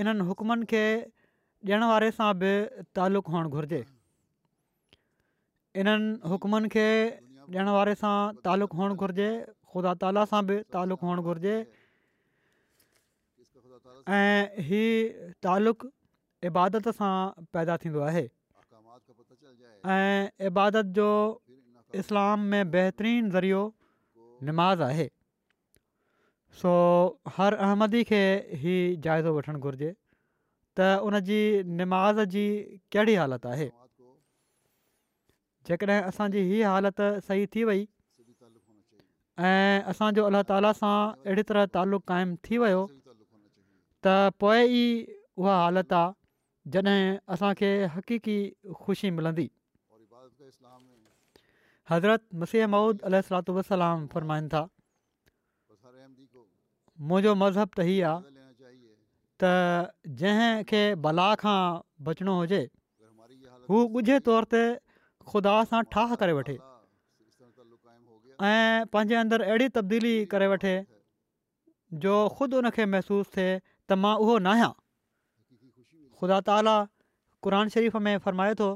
इन्हनि 0.02 0.26
हुकमनि 0.32 0.66
खे 0.74 0.84
ॾियण 1.06 1.82
वारे 1.94 2.10
सां 2.20 2.34
बि 2.44 2.52
तालुक़ु 2.98 3.34
हुअणु 3.36 3.54
घुरिजे 3.58 3.82
इन्हनि 5.82 6.10
हुकमनि 6.32 6.68
खे 6.76 6.86
ॾियण 7.52 7.68
वारे 7.76 7.92
सां 8.00 8.16
तालुक़ु 8.48 8.78
हुअणु 8.80 8.96
घुरिजे 9.06 9.28
ख़ुदा 9.74 9.92
ताला 10.02 10.24
सां 10.32 10.42
बि 10.50 10.56
तालुक़ु 10.76 11.06
हुअणु 11.10 11.24
घुरिजे 11.32 11.54
ऐं 14.18 14.66
ही 14.72 14.82
तालुक़ु 15.48 15.90
इबादत 16.50 16.90
सां 17.00 17.14
पैदा 17.56 17.78
थींदो 17.86 18.04
आहे 18.10 18.24
ऐं 19.96 20.50
इबादत 20.52 20.92
जो 21.00 21.08
इस्लाम 22.04 22.46
में 22.54 22.62
बहितरीनु 22.76 23.32
ज़रियो 23.38 23.64
निमाज़ 24.52 24.86
आहे 24.92 25.10
सो 26.64 26.72
हर 27.40 27.60
अहमदी 27.70 28.04
खे 28.14 28.24
ही 28.66 28.78
जाइज़ो 29.10 29.38
वठणु 29.40 29.64
घुरिजे 29.70 29.94
त 29.94 30.96
उन 31.10 31.22
जी 31.32 31.42
निमाज़ 31.84 32.26
जी 32.36 32.46
कहिड़ी 32.96 33.22
हालत 33.24 33.50
आहे 33.54 33.70
जेकॾहिं 35.68 36.02
असांजी 36.10 36.42
हीअ 36.50 36.70
हालति 36.70 37.10
सही 37.28 37.46
थी 37.56 37.64
वई 37.70 37.86
ऐं 39.48 39.82
असांजो 39.92 40.26
अलाह 40.26 40.42
ताला 40.50 40.72
सां 40.80 40.98
अहिड़ी 41.26 41.44
तरह 41.50 41.66
तालुक़ु 41.76 42.06
क़ाइमु 42.12 42.36
थी 42.48 42.56
वियो 42.64 42.82
त 44.04 44.36
पोइ 44.40 44.62
ई 44.68 44.84
उहा 45.38 45.58
اسان 45.68 45.76
आहे 46.88 46.92
जॾहिं 46.92 47.18
असांखे 47.34 47.70
हक़ीक़ी 47.94 48.38
ख़ुशी 48.84 49.10
मिलंदी 49.18 49.48
हज़रत 51.92 52.22
मसीह 52.42 52.68
महूद 52.74 53.02
अलाम 53.74 54.06
फ़रमाइनि 54.14 54.48
था 54.54 54.62
मुंहिंजो 57.08 57.34
मज़हब 57.42 57.70
त 57.78 57.88
इहा 57.94 58.12
आहे 58.12 58.76
त 59.44 59.54
जंहिं 60.20 60.52
खे 60.70 60.84
खां 61.46 61.60
बचिणो 62.06 62.34
हुजे 62.42 62.62
हू 63.70 63.78
ॿुझे 64.00 64.20
तौर 64.28 64.44
ते 64.54 64.64
ख़ुदा 65.32 65.56
सां 65.72 65.80
ठाह 65.96 66.14
करे 66.22 66.36
वठे 66.40 66.56
ऐं 68.50 68.86
पंहिंजे 68.96 69.18
अंदरु 69.22 69.48
अहिड़ी 69.50 69.68
तबदीली 69.80 70.14
करे 70.34 70.48
वठे 70.54 70.74
जो 72.06 72.18
ख़ुदि 72.40 72.58
उनखे 72.62 72.88
महसूसु 72.94 73.32
थिए 73.38 73.48
त 73.62 73.98
मां 74.06 74.14
उहो 74.26 74.38
न 74.48 74.54
आहियां 74.54 74.72
ख़ुदा 76.22 76.40
ताला 76.50 76.76
क़न 77.48 77.74
शरीफ़ 77.78 77.98
में 78.08 78.12
फ़रमाए 78.28 78.58
थो 78.62 78.70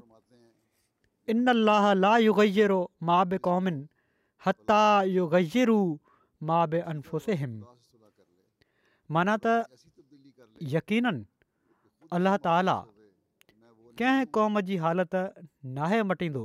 माना 9.14 9.34
त 9.44 9.46
यकीननि 10.74 11.22
अलाह 12.18 12.36
ताला 12.46 12.76
कंहिं 14.02 14.26
क़ौम 14.34 14.60
जी 14.68 14.76
हालति 14.84 15.22
नाहे 15.76 16.02
मटींदो 16.12 16.44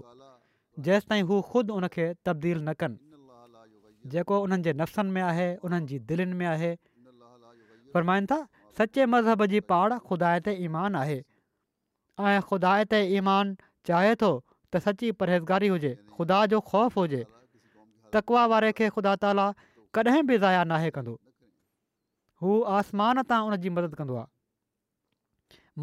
जेसि 0.86 1.06
ताईं 1.10 1.22
हू 1.28 1.40
ख़ुदि 1.50 1.72
उनखे 1.72 2.06
तब्दील 2.26 2.58
न 2.68 2.72
कनि 2.80 2.98
जेको 4.12 4.40
उन्हनि 4.42 4.62
जे 4.62 4.72
नफ़्सनि 4.80 5.10
में 5.12 5.22
आहे 5.22 5.48
उन्हनि 5.68 5.86
जी 5.86 5.98
दिलनि 6.10 6.34
में 6.40 6.46
आहे 6.46 6.74
फरमाइनि 7.94 8.26
था 8.32 8.38
सचे 8.78 9.06
मज़हब 9.14 9.44
जी 9.54 9.60
पाड़ 9.72 9.92
ख़ुदा 10.10 10.38
ते 10.48 10.52
ईमानु 10.68 10.98
आहे 10.98 11.18
ऐं 12.20 12.40
ख़ुदा 12.52 12.74
ते 12.94 13.02
चाहे 13.16 14.14
थो 14.22 14.30
त 14.72 14.76
सची 14.86 15.10
परहेज़गारी 15.20 15.68
हुजे 15.74 15.92
ख़ुदा 16.16 16.44
जो 16.52 16.60
ख़ौफ़ 16.72 16.98
हुजे 17.00 17.24
तकवा 18.12 18.42
वारे 18.52 18.72
खे 18.80 18.88
ख़ुदा 18.96 19.14
ताला 19.24 19.50
कॾहिं 19.96 20.22
बि 20.28 20.38
ज़ाया 20.38 20.64
नाहे 20.72 20.90
कंदो 20.96 21.14
हू 22.42 22.60
आसमान 22.78 23.22
तां 23.30 23.40
उन 23.48 24.24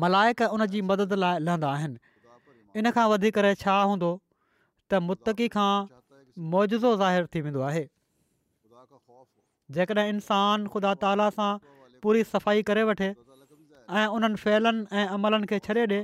मलाइक 0.03 0.41
उन 0.55 0.65
जी 0.71 0.79
मदद 0.91 1.13
लाइ 1.23 1.37
लहंदा 1.43 1.67
आहिनि 1.75 2.81
इन 2.81 2.91
खां 2.95 3.05
वधीक 3.11 3.37
छा 3.63 3.75
हूंदो 3.91 4.09
त 4.21 4.99
मुतक़ी 5.09 5.47
खां 5.53 5.69
मोजज़ो 6.55 6.91
ज़ाहिर 7.01 7.29
थी 7.35 7.41
वेंदो 7.45 7.61
आहे 7.67 7.83
जेकॾहिं 9.77 10.05
इंसानु 10.15 10.73
ख़ुदा 10.73 10.91
ताला 11.03 11.27
सां 11.37 11.51
पूरी 12.05 12.23
सफ़ाई 12.31 12.65
करे 12.71 12.83
वठे 12.89 13.07
ऐं 13.11 14.03
उन्हनि 14.17 14.41
फहिलनि 14.41 14.83
ऐं 14.99 15.05
अमलनि 15.19 15.49
खे 15.53 15.59
छ्ॾे 15.69 15.77
ॾिए 15.83 16.01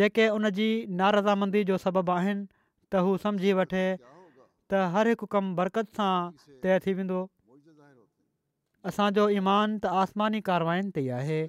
जेके 0.00 0.28
उनजी 0.36 1.64
जो 1.72 1.80
सबबु 1.86 2.14
आहिनि 2.18 2.46
त 2.46 3.02
हू 3.08 3.16
सम्झी 3.24 3.56
वठे 3.62 3.82
त 4.04 4.84
हर 4.94 5.12
हिकु 5.14 5.28
कमु 5.34 5.56
बरकत 5.60 5.92
सां 6.00 6.14
तइ 6.62 6.78
थी 6.86 6.94
वेंदो 7.02 7.22
असांजो 8.92 9.28
ईमान 9.40 9.76
त 9.84 9.98
आसमानी 10.04 10.42
कारवायुनि 10.52 10.94
ते 10.96 11.04
ई 11.10 11.42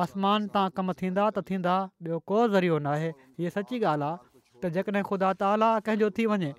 आसमान 0.00 0.44
तां 0.52 0.64
कमु 0.78 0.92
थींदा 1.00 1.24
त 1.36 1.44
थींदा 1.48 1.72
ॿियो 2.02 2.18
को 2.30 2.36
ज़रियो 2.52 2.76
न 2.80 2.86
आहे 2.96 3.08
हीअ 3.40 3.50
सची 3.56 3.78
ॻाल्हि 3.80 4.08
आहे 4.08 4.60
त 4.62 4.70
जेकॾहिं 4.76 5.04
ख़ुदा 5.08 5.32
ताला 5.40 5.70
कंहिंजो 5.88 6.08
थी 6.18 6.24
वञे 6.32 6.50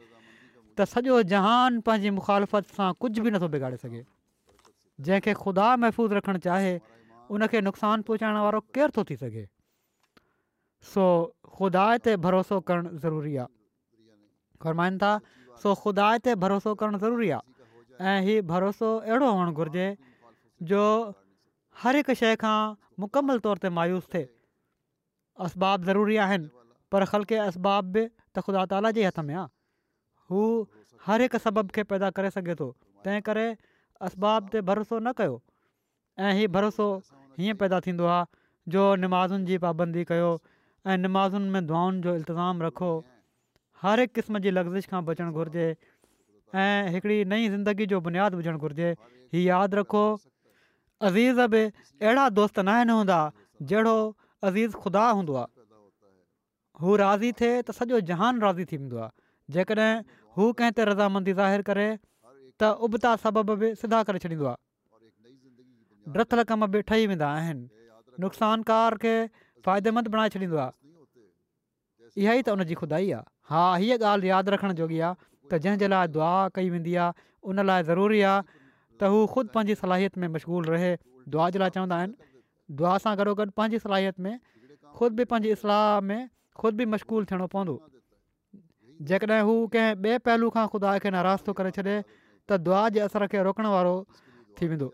त 0.77 0.87
सॼो 0.93 1.17
जहान 1.33 1.79
पंहिंजी 1.87 2.09
मुखालफ़त 2.17 2.75
सां 2.77 2.89
कुझु 3.05 3.21
बि 3.27 3.31
नथो 3.35 3.47
बिगाड़े 3.55 3.77
सघे 3.85 4.01
जंहिंखे 5.07 5.33
ख़ुदा 5.41 5.69
महफ़ूज़ 5.85 6.13
रखणु 6.17 6.39
चाहे 6.47 6.71
उनखे 7.37 7.61
नुक़सानु 7.69 8.01
पहुचाइण 8.11 8.37
वारो 8.45 8.61
केरु 8.77 8.91
थो 8.99 9.03
थी 9.09 9.15
सघे 9.25 9.45
सो 10.93 11.03
ख़ुदा 11.57 11.85
ते 12.09 12.13
भरोसो 12.27 12.59
करणु 12.69 12.93
ज़रूरी 13.07 13.33
आहे 13.45 14.63
फरमाइनि 14.67 14.97
था 15.07 15.11
सो 15.65 15.73
ख़ुदा 15.81 16.07
ते 16.29 16.37
भरोसो 16.45 16.75
करणु 16.85 17.01
ज़रूरी 17.07 17.29
आहे 17.39 18.15
ऐं 18.15 18.47
भरोसो 18.55 18.87
अहिड़ो 19.01 19.33
हुअणु 19.37 19.51
घुरिजे 19.63 19.87
जो 20.73 20.81
हर 21.81 21.99
हिक 21.99 22.09
शइ 22.19 22.35
खां 22.43 22.55
मुकमल 23.03 23.39
तौर 23.45 23.61
ते 23.65 23.69
मायूस 23.77 24.09
थिए 24.15 24.25
असबाब 25.47 25.87
ज़रूरी 25.89 26.17
आहिनि 26.25 26.49
पर 26.95 27.05
ख़ल्के 27.11 27.39
असबाब 27.45 27.91
बि 27.97 28.03
त 28.05 28.43
ख़ुदा 28.47 28.65
ताला 28.73 28.91
जे 28.97 29.05
हथ 29.07 29.23
में 29.29 29.37
आहे 29.43 29.47
हू 30.33 30.41
हर 31.07 31.25
हिकु 31.27 31.41
सबब 31.45 31.75
खे 31.77 31.85
पैदा 31.93 32.09
करे 32.19 32.31
सघे 32.35 32.55
थो 32.61 32.67
तंहिं 33.07 33.25
करे 33.29 33.45
असबाब 34.09 34.51
ते 34.55 34.61
भरोसो 34.69 34.99
न 34.99 35.13
कयो 35.21 35.39
ऐं 36.27 36.33
हीअ 36.39 36.51
भरोसो 36.57 36.87
हीअं 37.39 37.59
पैदा 37.63 37.79
थींदो 37.87 38.09
आहे 38.15 38.75
जो 38.75 38.83
नमाज़ुनि 39.05 39.49
जी 39.51 39.57
पाबंदी 39.65 40.03
कयो 40.11 40.29
ऐं 40.35 41.07
नमाज़ुनि 41.07 41.49
में 41.55 41.69
दुआनि 41.71 42.03
जो 42.07 42.15
इल्तिज़ाम 42.19 42.67
रखो 42.67 42.91
हर 42.99 43.91
हरहिक 43.93 44.13
क़िस्म 44.19 44.43
जी 44.47 44.53
लफ़्ज़िश 44.57 44.93
खां 44.93 45.05
बचणु 45.09 45.41
घुरिजे 45.41 45.65
ऐं 45.71 46.93
हिकिड़ी 46.97 47.17
नई 47.33 47.49
ज़िंदगी 47.55 47.85
जो 47.95 48.01
बुनियादु 48.09 48.43
विझणु 48.43 48.65
घुरिजे 48.69 48.89
हीअ 49.33 49.45
यादि 49.49 49.81
रखो 49.81 50.03
अज़ीज़ 51.03 51.39
बि 51.53 51.61
अहिड़ा 51.99 52.25
दोस्त 52.39 52.59
न 52.63 52.67
आहिनि 52.87 52.93
हूंदा 53.03 53.17
जहिड़ो 53.71 53.95
अज़ीज़ 54.47 54.73
ख़ुदा 54.83 55.03
हूंदो 55.17 55.35
आहे 55.35 55.59
हू 56.79 56.89
राज़ी 57.03 57.31
थिए 57.39 57.51
त 57.67 57.75
सॼो 57.79 57.99
जहान 58.11 58.35
राज़ी 58.43 58.65
थी 58.71 58.75
वेंदो 58.83 58.97
आहे 59.03 59.11
जेकॾहिं 59.53 59.91
हू 60.37 60.43
कंहिं 60.57 60.71
ते 60.71 60.81
रज़ामंदी 60.91 61.33
ज़ाहिरु 61.39 61.63
करे 61.69 61.87
त 62.59 62.61
उबिता 62.87 63.11
सबब 63.23 63.47
बि 63.63 63.67
सिधा 63.83 63.99
करे 64.09 64.17
छॾींदो 64.23 64.45
आहे 64.53 66.29
ठही 66.87 67.03
वेंदा 67.11 67.27
आहिनि 67.35 67.63
नुक़सानकार 68.23 68.91
खे 69.03 69.15
फ़ाइदेमंद 69.67 70.05
बणाए 70.15 70.29
छॾींदो 70.37 70.57
आहे 70.65 70.73
इहा 72.23 72.31
ई 72.39 72.41
त 72.47 72.49
हुन 72.55 72.61
जी 72.71 72.75
आहे 73.01 73.19
हा 73.51 73.61
हीअ 73.83 73.93
ॻाल्हि 74.09 74.27
यादि 74.33 74.49
रखण 74.57 74.69
आहे 74.79 75.09
त 75.51 75.53
जंहिंजे 75.63 75.87
लाइ 75.93 76.05
दुआ 76.15 76.33
कई 76.55 76.67
वेंदी 76.79 76.93
उन 77.51 77.57
ज़रूरी 77.87 78.21
आहे 78.33 78.39
त 79.01 79.09
हू 79.13 79.21
ख़ुदि 79.33 79.53
पंहिंजी 79.57 79.75
सलाहियत 79.83 80.21
में 80.23 80.27
मशग़ूल 80.35 80.71
रहे 80.73 80.89
दुआ 81.35 81.49
जे 81.55 81.61
लाइ 81.63 81.73
चवंदा 81.77 81.97
आहिनि 82.01 82.29
दुआ 82.81 82.91
सां 83.05 83.13
गॾोगॾु 83.21 83.47
पंहिंजी 83.59 83.79
सलाहियत 83.85 84.23
में 84.25 84.33
ख़ुदि 84.33 85.17
बि 85.21 85.25
पंहिंजी 85.33 85.53
इस्लाह 85.57 85.85
में 86.11 86.19
ख़ुदि 86.63 86.77
बि 86.81 86.87
मशग़ूल 86.95 87.27
थियणो 87.31 87.47
पवंदो 87.55 87.75
जेकॾहिं 89.11 89.47
हू 89.49 89.55
कंहिं 89.75 89.95
ॿिए 90.09 90.21
पहलू 90.29 90.51
खां 90.57 90.65
ख़ुदा 90.75 90.93
खे 91.05 91.13
नाराज़ 91.17 91.49
थो 91.49 91.55
करे 91.61 91.73
छॾे 91.79 91.83
त 91.85 92.59
दुआ 92.67 92.83
जे 92.97 93.03
असर 93.07 93.27
खे 93.33 93.43
रोकण 93.49 93.71
वारो 93.75 93.95
थी 94.61 94.69
वेंदो 94.73 94.91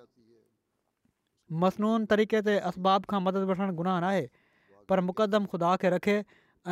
मसनून 1.65 2.07
तरीक़े 2.13 2.41
ते 2.49 2.57
असबाब 2.71 3.11
खां 3.13 3.21
मदद 3.27 3.49
वठणु 3.53 3.77
गुनाह 3.83 3.99
न 4.01 4.11
आहे 4.13 4.25
पर 4.91 5.05
मुक़दम 5.11 5.51
ख़ुदा 5.53 5.75
खे 5.85 5.93
रखे 5.97 6.17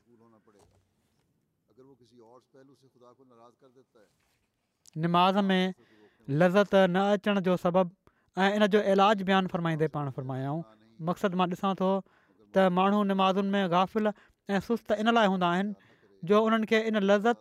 نماز 4.95 5.35
में 5.49 5.73
लज़त 6.29 6.73
न 6.75 6.97
अचण 7.17 7.41
जो 7.41 7.57
سبب 7.57 7.87
ان 8.37 8.53
इन 8.53 8.67
जो 8.67 8.79
بیان 8.79 9.25
बयानु 9.25 9.47
फ़रमाईंदे 9.49 9.87
पाण 9.93 10.09
फ़रमायाऊं 10.09 10.63
मक़सदु 11.05 11.37
मां 11.37 11.47
ॾिसां 11.49 11.73
थो 11.79 12.03
त 12.55 12.57
माण्हू 12.77 13.03
में 13.43 13.63
गाफ़िल 13.71 14.11
ऐं 14.49 14.59
सुस्तु 14.59 14.93
इन 14.95 15.13
लाइ 15.13 15.27
हूंदा 15.27 15.47
आहिनि 15.49 15.73
जो 16.29 16.41
उन्हनि 16.45 16.99
लज़त 16.99 17.37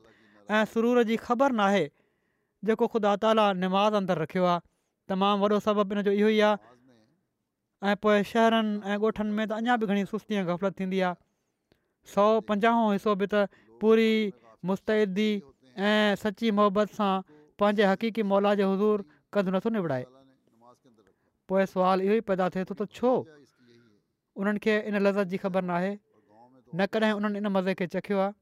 ऐं 0.50 0.64
सरूर 0.74 1.03
जी 1.11 1.16
ख़बर 1.24 1.53
नाहे 1.61 1.84
जेको 2.64 2.86
ख़ुदा 2.86 3.16
ताली 3.24 3.46
निमाज़ 3.64 3.94
अंदरि 4.00 4.20
रखियो 4.22 4.44
आहे 4.50 4.61
तमामु 5.09 5.48
वॾो 5.48 5.59
सबबु 5.66 5.94
इन 5.96 6.03
जो 6.09 6.12
इहो 6.20 6.28
ई 6.28 6.40
आहे 6.48 6.57
ऐं 7.90 7.96
पोइ 8.05 8.16
में 9.36 9.46
त 9.48 9.53
अञा 9.59 9.74
बि 9.82 9.86
घणी 9.86 10.03
सुस्ती 10.12 10.34
ग़फ़लत 10.48 10.72
थींदी 10.80 10.98
सौ 16.94 17.09
पंहिंजे 17.62 17.84
हक़ीक़ी 17.90 18.22
मौला 18.30 18.50
जो 18.58 18.64
हज़ूर 18.72 19.06
कदु 19.34 19.50
नथो 19.54 19.70
निबड़ाए 19.78 20.04
पोइ 21.50 21.64
सुवाल 21.72 21.98
इहो 22.06 22.14
ई 22.18 22.22
पैदा 22.30 22.46
थिए 22.54 22.64
थो 22.70 22.74
त 22.80 22.82
छो 22.98 23.12
उन्हनि 24.42 24.60
खे 24.64 24.74
इन 24.90 24.96
लज़त 25.06 25.26
जी 25.34 25.38
ख़बर 25.44 25.62
नाहे 25.70 25.92
न 25.94 26.86
कॾहिं 26.94 27.12
उन्हनि 27.18 27.38
इन 27.42 27.46
मज़े 27.56 27.72
खे 27.80 27.86
चखियो 27.94 28.18
आहे 28.26 28.34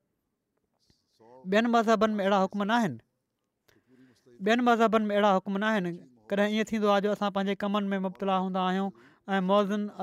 ॿियनि 1.53 1.69
मज़हबनि 1.75 2.15
में 2.17 2.21
अहिड़ा 2.25 2.39
हुकुम 2.45 2.63
न 2.71 2.75
आहिनि 2.79 2.99
ॿियनि 4.45 4.63
मज़हबनि 4.71 5.05
में 5.11 5.15
अहिड़ा 5.17 5.31
हुकुम 5.37 5.55
न 5.63 5.65
आहिनि 5.73 5.93
कॾहिं 6.33 6.49
ईअं 6.57 6.65
थींदो 6.73 6.89
आहे 6.95 7.01
जो 7.05 7.11
असां 7.17 7.31
पंहिंजे 7.37 7.55
कमनि 7.65 7.89
में 7.93 7.99
मुबतला 8.09 8.37
हूंदा 8.47 8.65
आहियूं 8.71 8.89
ऐं 9.35 9.41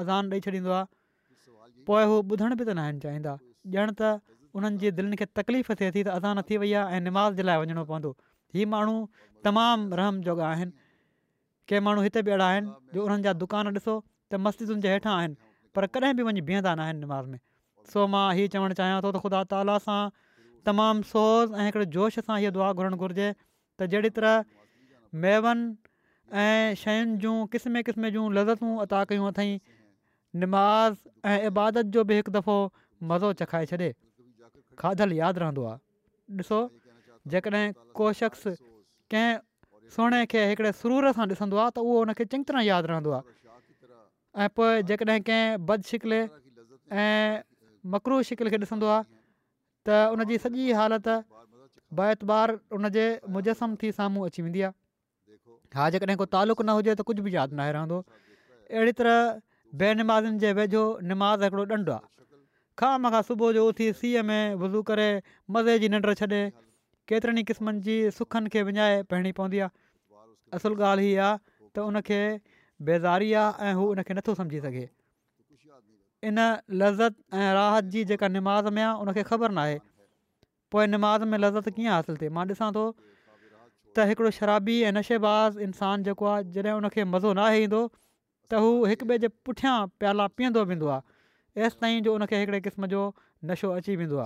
अज़ान 0.02 0.34
ॾेई 0.38 0.44
छॾींदो 0.48 0.72
आहे 0.78 1.82
पोइ 1.90 2.04
हू 2.10 2.18
ॿुधण 2.34 2.58
बि 2.62 2.64
त 2.70 2.70
न 2.70 2.80
आहिनि 2.86 3.06
चाहींदा 3.06 3.36
त 3.76 4.16
उन्हनि 4.58 4.84
जी 4.86 4.94
दिलि 4.98 5.22
खे 5.22 5.30
तकलीफ़ 5.42 5.72
थिए 5.82 5.92
थी 5.94 6.02
त 6.10 6.18
अज़ान 6.18 6.42
थी 6.50 6.62
वई 6.66 6.74
आहे 6.82 6.98
ऐं 6.98 7.06
निमाज़ 7.10 7.42
जे 7.42 7.48
लाइ 7.52 8.16
हीअ 8.56 8.68
माण्हू 8.74 9.06
तमामु 9.46 9.96
रहम 10.00 10.22
जोगा 10.28 10.48
आहिनि 10.50 10.72
के 11.68 11.80
माण्हू 11.88 12.04
हिते 12.04 12.22
बि 12.28 12.32
अहिड़ा 12.32 12.46
आहिनि 12.48 12.72
जो 12.94 13.04
उन्हनि 13.06 13.24
जा 13.28 13.34
दुकान 13.44 13.68
ॾिसो 13.76 13.96
त 14.32 14.40
मस्जिदुनि 14.48 14.82
जे 14.86 14.92
हेठां 14.96 15.16
आहिनि 15.16 15.36
पर 15.78 15.88
कॾहिं 15.98 16.14
बि 16.20 16.24
वञी 16.30 16.42
बीहंदा 16.50 16.74
न 16.76 16.80
आहिनि 16.88 17.00
निमाज़ 17.04 17.28
में 17.32 17.40
सो 17.94 18.06
मां 18.14 18.26
हीअ 18.40 18.48
चवणु 18.56 18.78
चाहियां 18.82 19.02
थो 19.06 19.12
त 19.18 19.22
ख़ुदा 19.26 19.44
ताला 19.56 19.76
सां 19.88 20.00
तमामु 20.70 21.10
सोस 21.12 21.58
ऐं 21.58 21.68
हिकिड़े 21.70 21.88
जोश 21.98 22.20
सां 22.30 22.40
इहा 22.46 22.54
दुआ 22.60 22.72
घुरणु 22.80 23.02
घुरिजे 23.08 23.28
त 23.36 23.90
जहिड़ी 23.96 24.14
तरह 24.20 24.48
मेवनि 25.26 25.68
ऐं 26.46 26.80
शयुनि 26.86 27.20
जूं 27.26 27.36
क़िस्म 27.58 28.14
जूं 28.18 28.26
लज़तूं 28.40 28.72
अता 28.88 29.04
कयूं 29.14 29.30
अथई 29.34 29.54
निमाज़ 30.46 30.98
ऐं 31.34 31.38
इबादत 31.52 31.94
जो 31.98 32.08
बि 32.12 32.22
हिकु 32.24 32.38
दफ़ो 32.40 32.58
मज़ो 33.12 33.34
चखाए 33.44 33.72
छॾे 33.74 33.94
खाधल 34.86 35.20
यादि 35.22 35.40
रहंदो 35.46 35.70
आहे 35.74 35.80
ॾिसो 36.42 36.58
जेकॾहिं 37.34 37.66
को 37.98 38.06
शख्स 38.22 38.42
कंहिं 39.12 39.32
सुहिणे 39.96 40.24
खे 40.32 40.42
हिकिड़े 40.52 40.72
सुरूर 40.82 41.12
सां 41.20 41.28
ॾिसंदो 41.34 41.60
आहे 41.64 41.72
त 41.76 41.84
उहो 41.84 42.00
उनखे 42.06 42.26
चङी 42.34 42.44
तरह 42.50 42.66
यादि 42.70 42.92
रहंदो 42.94 43.14
आहे 43.20 43.26
ऐं 44.42 44.48
पोइ 44.58 44.82
जेकॾहिं 44.92 45.20
कंहिं 45.30 45.60
बदशिकिल 45.70 46.18
ऐं 46.20 47.46
मकरू 47.96 48.20
शिकिल 48.32 48.52
खे 48.56 48.60
ॾिसंदो 48.66 48.92
आहे 48.96 49.06
त 49.06 50.04
उन 50.16 50.28
जी 50.32 50.40
सॼी 50.46 50.68
हालति 50.80 51.16
बैतबार 52.02 52.54
उनजे 52.80 53.06
मुजसम 53.36 53.76
थी 53.82 53.92
साम्हूं 54.00 54.28
अची 54.30 54.44
वेंदी 54.48 54.64
आहे 54.70 55.40
हा 55.80 55.90
जेकॾहिं 55.96 56.18
को 56.22 56.38
न 56.38 56.70
हुजे 56.78 56.94
त 57.02 57.08
कुझु 57.12 57.24
बि 57.30 57.36
यादि 57.40 57.56
न 57.56 57.70
रहंदो 57.80 57.98
अहिड़ी 58.78 58.94
तरह 59.00 59.42
बेनमाज़नि 59.84 60.40
जे 60.46 60.52
वेझो 60.62 60.86
निमाज़ 61.12 61.44
हिकिड़ो 61.48 61.64
ॾंढ 61.76 61.90
आहे 61.96 62.10
खां 62.82 62.92
मूंखा 63.04 63.20
सुबुह 63.28 63.52
जो 63.58 63.64
उथी 63.72 63.86
सीअ 64.00 64.24
में 64.30 64.56
वज़ू 64.64 64.82
करे 64.90 65.08
मज़े 65.56 65.74
जी 65.84 65.88
निंड 65.96 66.12
छॾे 66.22 66.42
केतिरनि 67.10 67.42
ई 67.42 67.44
क़िस्मनि 67.50 67.80
जी 67.88 67.94
सुखनि 68.20 68.50
खे 68.54 68.62
विञाए 68.70 68.96
पइणी 69.12 69.32
पवंदी 69.40 69.60
आहे 69.64 70.56
असुलु 70.58 70.84
ॻाल्हि 70.84 71.08
हीअ 71.10 71.24
आहे 71.26 71.38
त 71.76 71.80
उनखे 71.90 72.20
बेज़ारी 72.90 73.32
आहे 73.42 73.68
ऐं 73.68 73.74
हू 73.80 73.84
उनखे 73.92 74.14
नथो 74.18 74.34
सम्झी 74.40 74.60
सघे 74.68 74.84
इन 76.32 76.40
लज़त 76.84 77.14
ऐं 77.42 77.52
राहत 77.60 77.84
जी 77.96 78.04
जेका 78.12 78.28
निमाज़ 78.36 78.68
में 78.78 78.82
आहे 78.84 78.98
उनखे 79.04 79.24
ख़बर 79.32 79.52
न 79.52 79.78
पोइ 80.76 80.88
निमाज़ 80.94 81.24
में 81.32 81.38
लज़त 81.44 81.70
कीअं 81.80 81.94
हासिलु 81.96 82.18
थिए 82.24 82.30
मां 82.38 82.46
ॾिसां 82.54 82.72
थो 82.80 82.84
त 83.96 84.10
हिकिड़ो 84.12 84.32
शराबी 84.40 84.78
ऐं 84.88 84.92
नशेबाज़ 85.00 85.60
इंसानु 85.68 86.08
जेको 86.10 86.26
आहे 86.34 86.44
जॾहिं 86.58 86.76
उनखे 86.82 87.04
मज़ो 87.16 87.34
न 87.40 87.64
ईंदो 87.64 87.82
त 88.52 88.66
हू 88.66 88.74
हिक 88.94 89.04
ॿिए 89.12 89.20
जे 89.26 89.30
पुठियां 89.50 89.76
प्याला 90.04 90.28
पीअंदो 90.36 90.66
वेंदो 90.74 90.88
आहे 90.98 91.68
ऐसि 91.70 91.80
ताईं 91.86 92.04
जो 92.10 92.16
उनखे 92.20 92.42
हिकिड़े 92.44 92.60
क़िस्म 92.68 92.92
जो 92.96 93.04
नशो 93.52 93.72
अची 93.80 93.96
वेंदो 94.04 94.26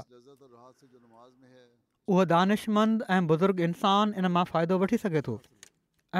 उहो 2.09 2.23
दानिशमंद 2.31 3.03
ऐं 3.15 3.21
बुज़ुर्ग 3.27 3.59
इंसानु 3.67 4.19
इन 4.21 4.27
मां 4.37 4.43
फ़ाइदो 4.51 4.77
वठी 4.83 4.97
सघे 5.03 5.21
थो 5.27 5.35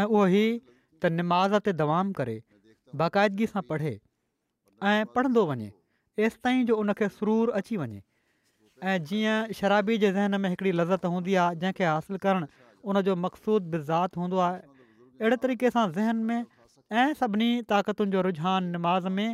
ऐं 0.01 0.03
उहो 0.05 0.23
ही 0.33 0.43
त 0.45 1.11
निमाज़ 1.17 1.57
ते 1.67 1.73
दवाऊं 1.81 2.11
करे 2.19 2.35
बाक़ाइदगी 3.01 3.47
सां 3.53 3.63
पढ़े 3.71 3.93
ऐं 4.89 5.09
पढ़ंदो 5.17 5.45
वञे 5.51 5.69
तेसिताईं 6.21 6.65
जो 6.71 6.77
उनखे 6.85 7.07
सुरूर 7.17 7.51
अची 7.61 7.77
वञे 7.83 8.01
ऐं 8.91 8.95
जीअं 9.09 9.57
शराबी 9.61 9.97
जे 10.03 10.11
ज़हन 10.19 10.39
में 10.45 10.49
हिकिड़ी 10.53 10.71
लज़त 10.77 11.05
हूंदी 11.15 11.35
आहे 11.45 11.55
जंहिंखे 11.63 11.89
हासिलु 11.89 12.21
करणु 12.21 12.49
उनजो 12.93 13.15
मक़सूद 13.25 13.69
बज़ात 13.75 14.17
हूंदो 14.23 14.39
आहे 14.49 14.63
अहिड़े 15.23 15.41
तरीक़े 15.47 15.69
सां 15.77 15.87
ज़हन 15.97 16.23
में 16.31 16.99
ऐं 17.01 17.13
सभिनी 17.19 17.49
ताक़तुनि 17.73 18.11
जो 18.17 18.21
रुझान 18.29 18.71
निमाज़ 18.77 19.07
में 19.19 19.27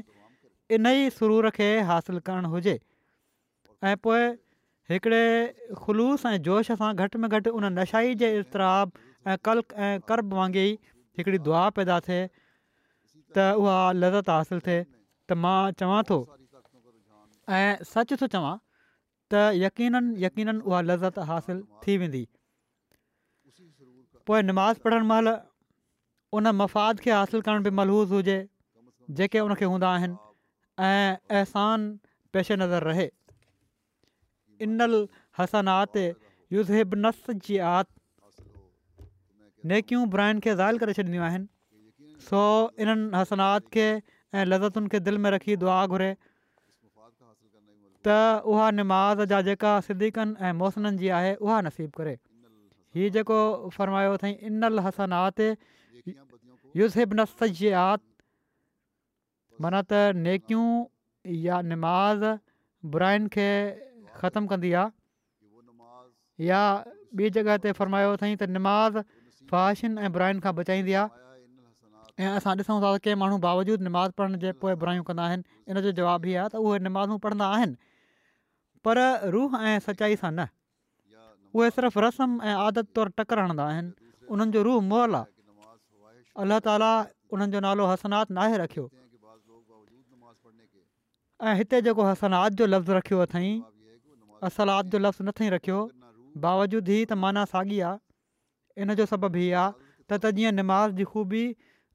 इन 0.78 0.92
ई 0.96 1.16
सुरूर 1.22 1.50
खे 1.62 1.70
हासिलु 1.94 2.20
करणु 2.28 2.52
हुजे 2.56 2.80
ऐं 3.92 3.96
हिकिड़े 4.92 5.76
ख़ुलूस 5.84 6.26
ऐं 6.26 6.38
जोश 6.48 6.72
सां 6.82 6.92
घटि 7.04 7.18
में 7.22 7.30
घटि 7.30 7.50
उन 7.60 7.66
नशाई 7.80 8.14
जे 8.20 8.28
एतिराब 8.40 8.92
ऐं 9.32 9.36
कल्क 9.48 9.74
ऐं 9.88 9.98
करब 10.12 10.34
वांगुरु 10.40 10.66
हिकिड़ी 11.20 11.40
दुआ 11.48 11.64
पैदा 11.80 11.98
थिए 12.06 12.22
त 13.38 13.48
उहा 13.64 13.76
लज़त 14.04 14.30
हासिलु 14.36 14.62
थिए 14.68 14.78
त 14.84 15.38
मां 15.46 15.58
चवां 15.82 16.00
थो 16.12 16.20
ऐं 17.58 17.90
सच 17.90 18.14
थो 18.22 18.30
चवां 18.38 18.54
त 19.36 19.44
यकीननि 19.66 20.14
यकीननि 20.28 20.64
उहा 20.72 20.80
लज़त 20.92 21.20
हासिलु 21.34 21.84
थी 21.84 21.98
वेंदी 22.06 22.24
पोइ 24.32 24.42
नमाज़ 24.52 24.82
पढ़णु 24.88 25.10
महिल 25.12 25.36
उन 26.38 26.50
मफ़ाद 26.62 27.06
खे 27.08 27.16
हासिलु 27.18 27.44
करण 27.50 27.68
बि 27.68 27.76
मलहूज़ 27.84 28.16
हुजे 28.20 28.40
जेके 29.20 29.44
उनखे 29.50 29.72
हूंदा 29.76 29.92
आहिनि 30.00 30.18
ऐं 30.94 31.38
अहसान 31.38 31.88
पेशे 32.36 32.62
नज़र 32.66 32.92
रहे 32.92 33.10
इनल 34.66 34.98
हसनाति 35.40 36.06
युजहिब 36.54 36.76
हिबनस 36.78 37.24
जी 37.48 37.58
आत 37.72 37.88
नेकियूं 39.72 40.06
बुराइन 40.10 40.40
खे 40.46 40.56
ज़ाइल 40.56 40.78
करे 40.84 40.94
छॾींदियूं 41.00 41.24
आहिनि 41.30 42.26
सो 42.30 42.42
इन्हनि 42.86 43.10
हसनात 43.18 43.68
खे 43.76 43.88
ऐं 43.90 44.46
लज़तुनि 44.46 44.88
खे 44.94 45.00
दिलि 45.08 45.18
में 45.24 45.30
रखी 45.38 45.56
दुआ 45.64 45.78
घुरे 45.94 46.12
त 48.08 48.18
उहा 48.54 48.68
निमाज़ 48.80 49.22
जा 49.34 49.42
जेका 49.48 49.72
सिद्दीकनि 49.88 50.36
ऐं 50.50 50.54
मोसननि 50.62 50.98
जी 51.04 51.10
आहे 51.20 51.34
उहा 51.48 51.60
नसीबु 51.68 51.96
करे 52.00 52.16
हीउ 52.96 53.10
जेको 53.16 53.40
फ़रमायो 53.78 54.14
अथई 54.20 54.32
इनल 54.52 54.80
हसनाति 54.88 55.50
युज़बन 56.82 57.26
जी 57.62 57.70
आति 57.84 58.06
माना 59.62 59.82
त 59.92 60.16
नेकियूं 60.28 60.70
या 61.48 62.38
खे 63.36 63.50
ختم 64.22 64.46
कंदी 64.52 64.72
आहे 64.74 64.90
या 66.48 66.62
ॿी 67.18 67.30
जॻह 67.36 67.56
ते 67.66 67.72
फरमायो 67.80 68.10
अथई 68.18 68.32
نماز 68.58 68.92
فاشن 68.94 69.44
फाशिन 69.52 69.92
ऐं 70.06 70.10
बुराइनि 70.16 70.40
खां 70.46 70.54
बचाईंदी 70.56 70.94
आहे 71.02 71.08
ऐं 72.26 72.36
असां 72.40 72.54
ॾिसूं 72.62 72.80
था 72.84 72.90
के 73.06 73.12
माण्हू 73.22 73.38
बावजूद 73.46 73.80
नमाज़ 73.88 74.12
पढ़ण 74.20 74.34
जे 74.44 74.50
पोइ 74.64 74.74
बुरायूं 74.82 75.04
कंदा 75.10 75.24
आहिनि 75.30 75.44
इन 75.68 75.76
जो 75.86 75.92
जवाब 76.00 76.22
इहो 76.26 76.34
आहे 76.44 76.48
त 76.54 76.56
उहे 76.66 76.78
निमाज़ूं 76.88 77.18
पढ़ंदा 77.26 77.48
पर 78.88 78.98
रूह 79.36 79.50
ऐं 79.70 79.76
सचाई 79.88 80.16
सां 80.24 80.32
न 80.32 80.34
उहे 81.56 81.68
सिर्फ़ु 81.78 82.00
रस्म 82.08 82.30
ऐं 82.52 82.56
आदत 82.66 82.86
तौरु 83.00 83.12
टकरु 83.22 83.40
हणंदा 83.46 83.64
आहिनि 83.74 84.60
रूह 84.70 84.80
मोहल 84.92 85.16
جو 85.18 85.24
अलाह 86.44 87.50
नालो 87.66 87.84
हसनात 87.90 88.28
असल 94.46 94.70
आद 94.70 94.90
जो 94.94 94.98
लफ़्ज़ु 95.00 95.26
नथी 95.28 95.50
रखियो 95.56 95.78
बावजूदि 96.44 96.96
ही 96.98 97.04
त 97.06 97.14
माना 97.22 97.44
साॻी 97.52 97.80
आहे 97.90 98.82
इन 98.84 98.94
जो 99.00 99.06
सबबु 99.12 99.38
हीअ 99.42 99.58
आहे 99.62 99.72
त 100.10 100.20
त 100.24 100.32
जीअं 100.40 100.54
निमाज़ी 100.62 101.06
ख़ूबी 101.12 101.42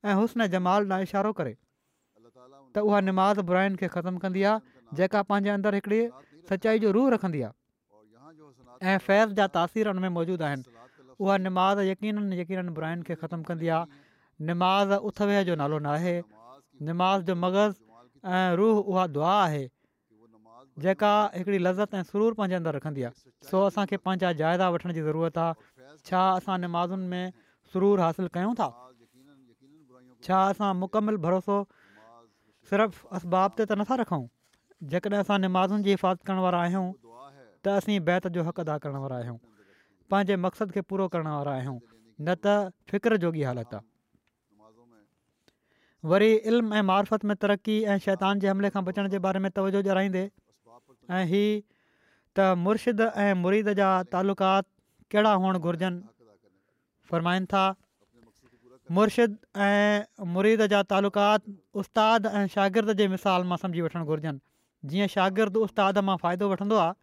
ऐं 0.05 0.15
हुस्न 0.21 0.47
जमाल 0.55 0.87
न 0.93 0.99
इशारो 1.07 1.33
करे 1.41 1.53
त 1.57 2.83
उहा 2.87 3.01
निमाज़ 3.11 3.41
बुराईनि 3.51 3.77
खे 3.83 3.89
ख़तमु 3.95 4.23
कंदी 4.25 4.43
आहे 4.53 4.97
जेका 5.01 5.23
पंहिंजे 5.31 5.51
अंदरि 5.57 5.81
हिकड़ी 5.83 6.01
सचाई 6.51 6.83
जो 6.87 6.95
रूह 6.99 7.09
रखंदी 7.17 7.43
आहे 7.49 8.95
ऐं 8.95 8.99
फैज़ 9.07 9.39
जा 9.41 9.47
तासीर 9.59 9.95
उन 9.95 10.03
में 10.07 10.09
मौजूदु 10.19 10.47
आहिनि 10.51 10.65
उहा 11.23 11.37
निमाज़ 11.47 11.85
यकीननि 11.91 12.41
यकीननि 12.43 12.75
बुराइनि 12.81 13.03
खे 13.11 13.15
ख़तमु 13.23 13.45
कंदी 13.51 13.71
आहे 13.77 14.03
निमाज़ 14.51 14.97
उथवेह 15.11 15.43
जो 15.51 15.55
नालो 15.63 15.79
न 15.87 15.95
आहे 16.01 16.17
निमाज़ 16.91 17.31
जो 17.31 17.35
मग़ज़ 17.45 17.79
ऐं 18.41 18.47
रूह 18.63 18.75
उहा 18.95 19.05
दुआ 19.19 19.35
आहे 19.47 19.63
जेका 20.79 21.13
हिकिड़ी 21.37 21.59
लज़त 21.59 21.95
ऐं 21.95 22.03
सुरूर 22.09 22.35
पंहिंजे 22.35 22.57
अंदरि 22.57 22.77
रखंदी 22.77 23.03
आहे 23.09 23.31
सो 23.49 23.61
असांखे 23.65 23.97
पंहिंजा 24.09 24.33
जाइदा 24.41 24.69
वठण 24.75 24.93
जी 24.93 25.01
ज़रूरत 25.09 25.39
आहे 25.39 26.01
छा 26.09 26.21
असां 26.41 26.57
नमाज़ुनि 26.63 27.07
में 27.09 27.33
सुरूर 27.73 28.01
हासिलु 28.05 28.29
कयूं 28.37 28.55
था 28.63 28.69
छा 30.27 30.39
असां 30.53 30.71
मुकमिल 30.85 31.17
भरोसो 31.29 31.59
सिर्फ़ु 32.73 33.09
असबाब 33.21 33.57
त 33.61 33.79
नथा 33.83 34.01
रखूं 34.05 34.25
जेकॾहिं 34.95 35.21
असां 35.27 35.39
नमाज़ुनि 35.45 35.85
जी 35.89 35.95
हिफ़ाज़त 35.97 36.25
करण 36.31 36.41
वारा 36.49 36.63
आहियूं 36.69 36.87
त 37.05 37.79
असीं 37.81 38.01
बैत 38.11 38.33
जो 38.39 38.45
हक़ 38.51 38.61
अदा 38.67 38.79
करण 38.87 39.03
वारा 39.07 39.21
आहियूं 39.25 39.37
पंहिंजे 40.15 40.41
मक़सद 40.49 40.77
खे 40.79 40.85
पूरो 40.93 41.09
करण 41.17 41.33
वारा 41.35 41.55
आहियूं 41.63 41.77
न 41.79 42.43
त 42.47 42.57
फ़िक्रु 42.93 43.21
जोॻी 43.27 43.45
हालत 43.51 43.75
आहे 43.81 43.91
वरी 46.15 46.33
इल्म 46.53 46.75
ऐं 46.79 46.83
मार्फत 46.87 47.25
में 47.31 47.35
तरक़ी 47.43 47.77
ऐं 47.95 47.99
शैतान 48.07 48.41
जे 48.45 48.49
हमले 48.53 48.71
खां 48.77 48.85
बचण 48.87 49.09
जे 49.11 49.19
बारे 49.29 49.43
में 49.45 49.51
तवजो 49.59 49.83
ॼाणाईंदे 49.91 50.27
ऐं 51.17 51.25
हीअ 51.31 51.61
त 52.37 52.45
मुर्शिद 52.65 53.01
ऐं 53.23 53.33
मुरीद 53.45 53.69
जा 53.79 53.89
तालुक़ात 54.13 54.67
कहिड़ा 55.15 55.33
हुअणु 55.43 55.59
घुरजनि 55.69 56.01
फ़रमाइनि 57.11 57.47
था 57.53 57.65
मुर्शिद 58.99 59.35
ऐं 59.67 60.29
मुरीद 60.37 60.65
जा 60.75 60.81
तालुकात 60.93 61.53
उस्ताद 61.83 62.29
ऐं 62.39 62.45
शागिर्द 62.55 62.93
जे 63.01 63.09
मिसाल 63.17 63.45
मां 63.51 63.59
सम्झी 63.65 63.85
वठणु 63.89 64.05
घुरिजनि 64.13 64.93
जीअं 64.93 65.13
शागिर्दु 65.17 65.63
उस्ताद 65.69 66.01
मां 66.11 66.17
फ़ाइदो 66.23 66.49
वठंदो 66.55 66.81
आहे 66.85 66.97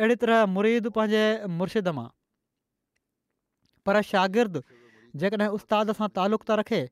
अहिड़ी 0.00 0.18
तरह 0.24 0.42
मुरीद 0.58 0.90
पंहिंजे 0.98 1.22
मुर्शिद 1.62 1.92
मां 2.00 2.06
पर 3.88 4.00
शागिर्दु 4.10 4.62
जेकॾहिं 5.22 5.50
उस्ताद 5.60 5.92
सां 6.00 6.10
तालुक़ 6.18 6.46
त 6.50 6.58
रखे 6.64 6.82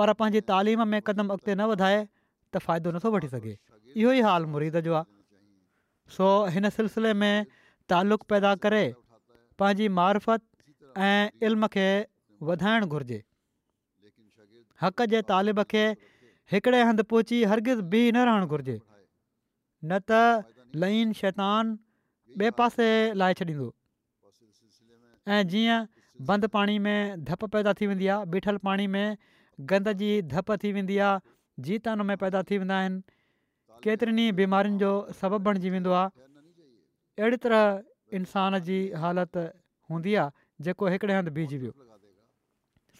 पर 0.00 0.16
पंहिंजी 0.24 0.44
तालीम 0.54 0.86
में 0.96 0.98
क़दम 1.12 1.34
अॻिते 1.38 1.54
न 1.56 1.70
वधाए 1.74 2.02
त 2.02 2.66
फ़ाइदो 2.70 2.96
नथो 2.98 3.14
वठी 3.18 3.32
सघे 3.36 3.56
इहो 3.58 4.10
ई 4.10 4.26
हालु 4.30 4.52
मुरीद 4.56 4.84
जो 4.88 4.98
आहे 5.02 5.16
सो 6.16 6.28
हिन 6.54 6.68
सिलसिले 6.76 7.12
में 7.22 7.46
तालुक़ु 7.92 8.26
पैदा 8.32 8.52
करे 8.64 8.84
पंहिंजी 9.62 9.88
मारफत 9.98 10.42
ऐं 11.08 11.28
इल्म 11.48 11.66
खे 11.74 11.88
वधाइणु 12.50 12.86
घुरिजे 12.96 13.20
हक़ 14.84 15.02
जे 15.14 15.20
तालिब 15.32 15.62
खे 15.74 15.84
हिकिड़े 16.52 16.82
हंधु 16.90 17.02
पहुची 17.12 17.40
हरगिज़ 17.52 17.80
बि 17.94 18.02
न 18.12 18.24
रहणु 18.30 18.46
घुरिजे 18.56 18.78
न 18.78 19.98
त 20.10 20.80
लहीन 20.84 21.12
शैतान 21.22 21.76
ॿिए 22.38 22.50
पासे 22.60 22.86
लाइ 23.24 23.34
छॾींदो 23.40 23.66
ऐं 25.36 25.42
जीअं 25.52 25.78
बंदि 26.30 26.46
पाणी 26.56 26.78
में 26.88 27.22
धप 27.30 27.44
पैदा 27.56 27.72
थी 27.80 27.86
वेंदी 27.92 28.06
आहे 28.14 28.26
बीठलु 28.34 28.60
पाणी 28.70 28.86
में 28.96 29.16
गंद 29.72 29.88
जी 30.02 30.10
धप 30.34 30.52
थी 30.64 30.72
वेंदी 30.78 30.98
आहे 31.08 31.20
जीत 31.68 31.88
में 32.10 32.16
पैदा 32.24 32.42
थी 32.50 32.58
वेंदा 32.62 32.76
आहिनि 32.82 33.00
केतिरनि 33.86 34.22
ई 34.28 34.32
बीमारियुनि 34.40 34.78
जो 34.82 34.90
सबबु 35.20 35.38
बणिजी 35.46 35.70
वेंदो 35.74 35.92
आहे 36.00 36.26
अहिड़ी 37.22 37.36
तरह 37.44 37.62
इंसान 38.20 38.58
जी 38.68 38.78
हालति 39.04 39.44
हूंदी 39.92 40.14
आहे 40.22 40.64
जेको 40.66 40.86
हिकिड़े 40.94 41.14
हंधि 41.18 41.32
बीजी 41.38 41.58
वियो 41.62 41.72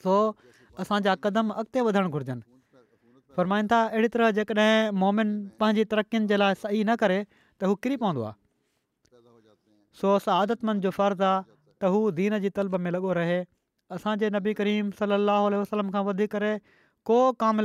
सो 0.04 0.14
असांजा 0.84 1.14
क़दम 1.26 1.50
अॻिते 1.62 1.80
वधणु 1.88 2.08
घुरिजनि 2.18 2.44
फरमाइनि 3.36 3.68
था 3.72 3.78
अहिड़ी 3.90 4.08
तरह 4.14 4.30
जेकॾहिं 4.38 4.90
मोमिन 5.02 5.28
पंहिंजी 5.60 5.84
तरक़ियुनि 5.92 6.26
जे 6.32 6.36
लाइ 6.42 6.54
सही 6.66 6.82
न 6.86 6.96
करे 7.02 7.18
त 7.60 7.70
हू 7.70 7.74
किरी 7.86 7.96
पवंदो 8.04 8.22
आहे 8.28 8.36
सो 10.00 10.14
असां 10.20 10.34
आदतमंद 10.42 10.86
जो 10.86 10.90
फ़र्ज़ु 10.98 11.24
आहे 11.30 11.42
त 11.82 11.92
हू 11.94 12.00
दीन 12.18 12.38
जी 12.46 12.50
तलब 12.58 12.78
में 12.86 12.90
लॻो 12.98 13.12
रहे 13.20 13.38
असांजे 13.98 14.30
नबी 14.36 14.54
करीम 14.60 14.90
सलाहु 15.02 15.50
वसलम 15.62 15.90
खां 15.96 16.04
वधी 16.12 16.26
करे 16.34 16.52
को 17.10 17.18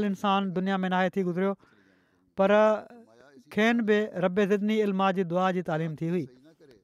इंसानु 0.10 0.52
दुनिया 0.58 0.78
में 0.84 0.90
न 0.94 1.08
थी 1.16 1.24
गुज़रियो 1.30 1.54
पर 2.40 2.52
खेनि 3.54 3.84
बि 3.88 3.98
रब 4.26 4.40
ज़िदनी 4.52 4.76
इल्मा 4.84 5.12
जी 5.18 5.24
दुआ 5.32 5.52
जी 5.56 5.62
तालीम 5.70 5.96
थी 6.02 6.08
हुई 6.14 6.22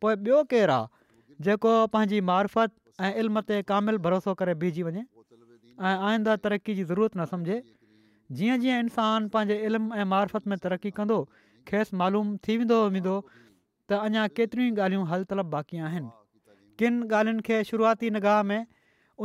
पोइ 0.03 0.13
ॿियो 0.25 0.41
केरु 0.53 0.73
आहे 0.73 1.45
जेको 1.47 1.71
पंहिंजी 1.95 2.21
ऐं 3.07 3.11
इल्म 3.21 3.41
ते 3.49 3.57
कामिल 3.71 3.97
भरोसो 4.05 4.33
करे 4.41 4.53
बीहजी 4.61 4.83
वञे 4.89 5.03
ऐं 5.89 5.95
आईंदा 6.09 6.35
तरक़ी 6.45 6.75
जी 6.79 6.83
ज़रूरत 6.91 7.17
न 7.17 7.25
सम्झे 7.33 7.57
जीअं 8.39 8.57
जीअं 8.63 8.79
इंसानु 8.87 9.31
पंहिंजे 9.35 9.57
इल्मु 9.69 9.95
ऐं 9.99 10.05
मार्फत 10.15 10.49
में 10.53 10.57
तरक़ी 10.65 10.91
कंदो 10.97 11.19
खेसि 11.71 11.99
मालूम 12.01 12.35
थी 12.47 12.57
वेंदो 12.63 12.79
वेंदो 12.97 13.15
त 13.29 14.01
अञा 14.09 14.25
केतिरियूं 14.39 14.73
ई 14.73 14.81
ॻाल्हियूं 14.83 15.07
हल 15.13 15.23
तलब 15.31 15.53
बाक़ी 15.55 15.81
आहिनि 15.89 16.11
किन 16.83 16.99
ॻाल्हियुनि 17.07 17.45
खे 17.49 17.61
शुरूआती 17.71 18.11
निगाह 18.17 18.43
में 18.51 18.59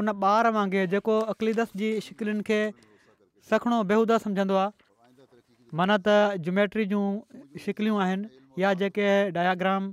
उन 0.02 0.14
ॿार 0.30 0.50
वांगुरु 0.58 0.92
जेको 0.94 1.18
अक़लीदस 1.34 1.76
जी 1.82 1.90
शिकिलुनि 2.08 2.48
खे 2.50 2.62
सखणो 3.50 3.82
बेहूदा 3.92 4.22
सम्झंदो 4.28 4.62
माना 5.78 5.94
त 6.06 6.40
जुमेट्री 6.46 6.84
जूं 6.94 7.04
शिकिलियूं 7.62 7.96
आहिनि 8.02 8.26
या 8.62 8.68
जेके 8.82 9.06
डायाग्राम 9.36 9.84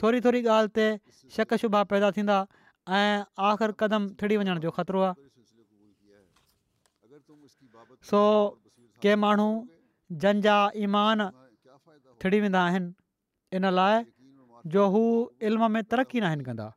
थोरी 0.00 0.18
थोरी 0.24 0.40
ॻाल्हि 0.56 0.72
ते 0.78 1.56
शुभा 1.64 1.82
पैदा 1.92 2.10
थींदा 2.20 2.36
ऐं 3.00 3.24
आख़िर 3.52 3.76
क़दम 3.84 4.08
थिड़ी 4.22 4.36
वञण 4.40 4.64
जो 4.64 4.70
ख़तरो 4.78 5.00
आहे 5.10 5.28
सो 8.12 8.24
के 9.04 9.14
माण्हू 9.24 9.48
जंजा 10.24 10.56
ईमान 10.88 11.28
थिड़ी 12.24 12.40
वेंदा 12.48 12.64
आहिनि 12.70 13.58
इन 13.60 13.70
लाइ 13.80 14.02
जो 14.74 14.88
हू 14.96 15.02
इल्म 15.48 15.70
में 15.76 15.82
तरक़ी 15.84 16.20
न 16.20 16.24
आहिनि 16.34 16.44
कंदा 16.50 16.72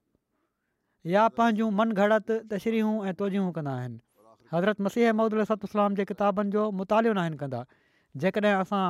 या 1.16 1.28
पंहिंजूं 1.40 1.72
मन 1.84 1.96
तशरीहूं 2.52 2.96
ऐं 3.08 3.14
तवजीहूं 3.22 3.52
कंदा 3.60 3.74
आहिनि 3.84 4.00
हज़रत 4.54 4.82
मसीह 4.86 5.14
महूदुस 5.20 5.52
इस्लाम 5.66 5.96
जे 5.98 6.06
किताबनि 6.12 6.52
जो 6.56 6.64
मुतालो 6.80 7.12
न 7.14 7.18
आहिनि 7.26 7.38
कंदा 7.42 7.62
जेकॾहिं 8.22 8.54
असां 8.62 8.86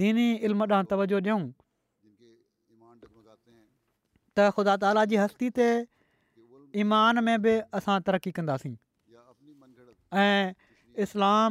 दीनी 0.00 0.26
इल्म 0.48 0.64
ॾांहुं 0.72 0.88
तवजो 0.92 1.18
ॾियूं 1.28 1.44
त 4.38 4.48
ख़ुदा 4.56 4.74
ताला 4.82 5.04
जी 5.12 5.16
हस्ती 5.24 5.48
ते 5.58 5.68
ईमान 6.84 7.22
में 7.28 7.36
बि 7.46 7.54
असां 7.80 7.96
तरक़ी 8.08 8.30
कंदासीं 8.38 8.72
ऐं 10.24 10.54
इस्लाम 11.04 11.50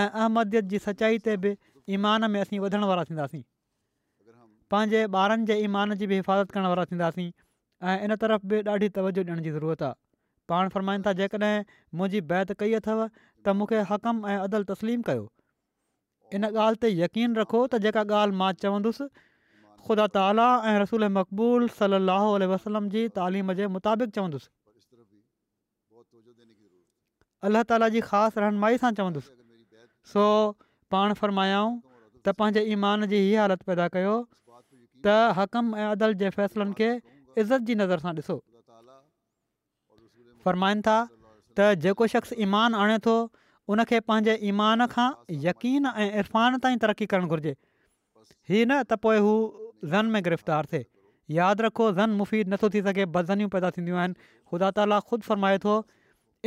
ऐं 0.00 0.04
अहमदीत 0.08 0.68
जी 0.72 0.78
सचाई 0.88 1.18
ते 1.28 1.36
बि 1.44 1.54
ईमान 2.00 2.30
में 2.34 2.40
असीं 2.40 2.58
वधण 2.66 2.84
वारा 2.90 3.04
थींदासीं 3.12 3.42
पंहिंजे 4.74 5.56
ईमान 5.70 5.94
जी 6.02 6.06
बि 6.12 6.20
हिफ़ाज़त 6.22 6.50
करण 6.52 6.66
वारा 6.74 6.84
थींदासीं 6.92 7.30
ऐं 7.88 7.96
इन 8.08 8.16
तरफ़ 8.26 8.46
बि 8.52 8.62
ॾाढी 8.74 8.88
तवजो 9.00 9.22
ॾियण 9.24 9.42
जी 9.48 9.56
ज़रूरत 9.56 9.82
आहे 9.88 10.00
पाण 10.50 10.68
फ़र्माईनि 10.74 11.02
था 11.06 11.12
जेकॾहिं 11.20 11.54
मुंहिंजी 12.00 12.20
बैत 12.32 12.52
कई 12.60 12.72
अथव 12.80 13.00
त 13.44 13.54
मूंखे 13.60 13.80
हक़म 13.90 14.26
ऐं 14.32 14.36
अदल 14.48 14.62
तस्लीमु 14.70 15.04
कयो 15.08 15.24
इन 16.38 16.48
ॻाल्हि 16.52 16.80
ते 16.84 16.90
यकीन 17.00 17.34
रखो 17.40 17.60
त 17.74 17.80
जेका 17.86 18.04
ॻाल्हि 18.12 18.38
मां 18.42 18.50
चवंदुसि 18.64 19.06
ख़ुदा 19.88 20.06
ताला 20.16 20.46
ऐं 20.70 20.74
रसूल 20.84 21.08
मक़बूल 21.18 21.68
सलाहु 21.80 22.30
वसलम 22.54 22.88
जी 22.96 23.04
तालीम 23.20 23.52
जे 23.60 23.68
मुताबिक़ 23.76 24.16
चवंदुसि 24.16 24.54
अल्ल्ह 27.48 27.62
ताला 27.74 27.88
जी 27.96 28.02
ख़ासि 28.10 28.42
रहनुमाई 28.46 28.80
सां 28.84 28.92
चवंदुसि 29.02 29.36
सो 30.14 30.24
पाण 30.96 31.16
फ़र्मायाऊं 31.22 31.72
त 31.84 32.38
पंहिंजे 32.42 32.64
ईमान 32.78 33.10
जी 33.14 33.20
इहा 33.30 33.44
हालति 33.46 33.68
पैदा 33.72 33.88
कयो 33.98 34.16
त 35.06 35.24
हक़म 35.40 35.74
ऐं 35.84 35.88
अदल 35.96 36.18
जे 36.24 36.30
फ़ैसलनि 36.38 36.78
खे 36.82 36.90
इज़त 37.42 37.68
जी 37.70 37.78
नज़र 37.84 38.06
सां 38.06 38.14
ॾिसो 38.22 38.42
फरमाइनि 40.48 40.82
था 40.90 40.98
त 41.58 41.68
जेको 41.84 42.06
शख़्स 42.14 42.36
ईमान 42.48 42.74
आणे 42.82 42.98
थो 43.06 43.14
उनखे 43.74 44.00
पंहिंजे 44.10 44.34
ईमान 44.52 44.86
खां 44.94 45.08
यक़ीन 45.46 45.88
ऐं 46.02 46.08
इरफ़ान 46.22 46.58
ताईं 46.64 46.80
तरक़ी 46.84 47.06
करणु 47.12 47.28
घुरिजे 47.34 47.54
हीअ 48.50 48.64
न 48.68 48.80
त 48.90 48.98
पोइ 49.06 49.18
हू 49.26 49.32
ज़न 49.94 50.14
में 50.14 50.20
गिरफ़्तार 50.28 50.66
थिए 50.72 50.84
यादि 51.38 51.66
रखो 51.66 51.90
ज़न 51.98 52.16
मुफ़ीद 52.20 52.52
नथो 52.52 52.70
थी 52.74 52.82
सघे 52.88 53.04
बदज़नियूं 53.16 53.50
पैदा 53.54 53.70
थींदियूं 53.78 53.98
आहिनि 54.04 54.28
ख़ुदा 54.52 54.70
ताला 54.78 55.00
ख़ुदि 55.10 55.26
फ़रमाए 55.30 55.58
थो 55.64 55.74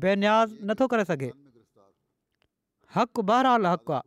बेन्याज़ 0.06 0.56
नथो 0.72 0.88
करे 0.94 1.06
सघे 1.12 1.30
हक़ु 2.98 3.22
बहरहाल 3.30 3.70
आहे 3.74 4.02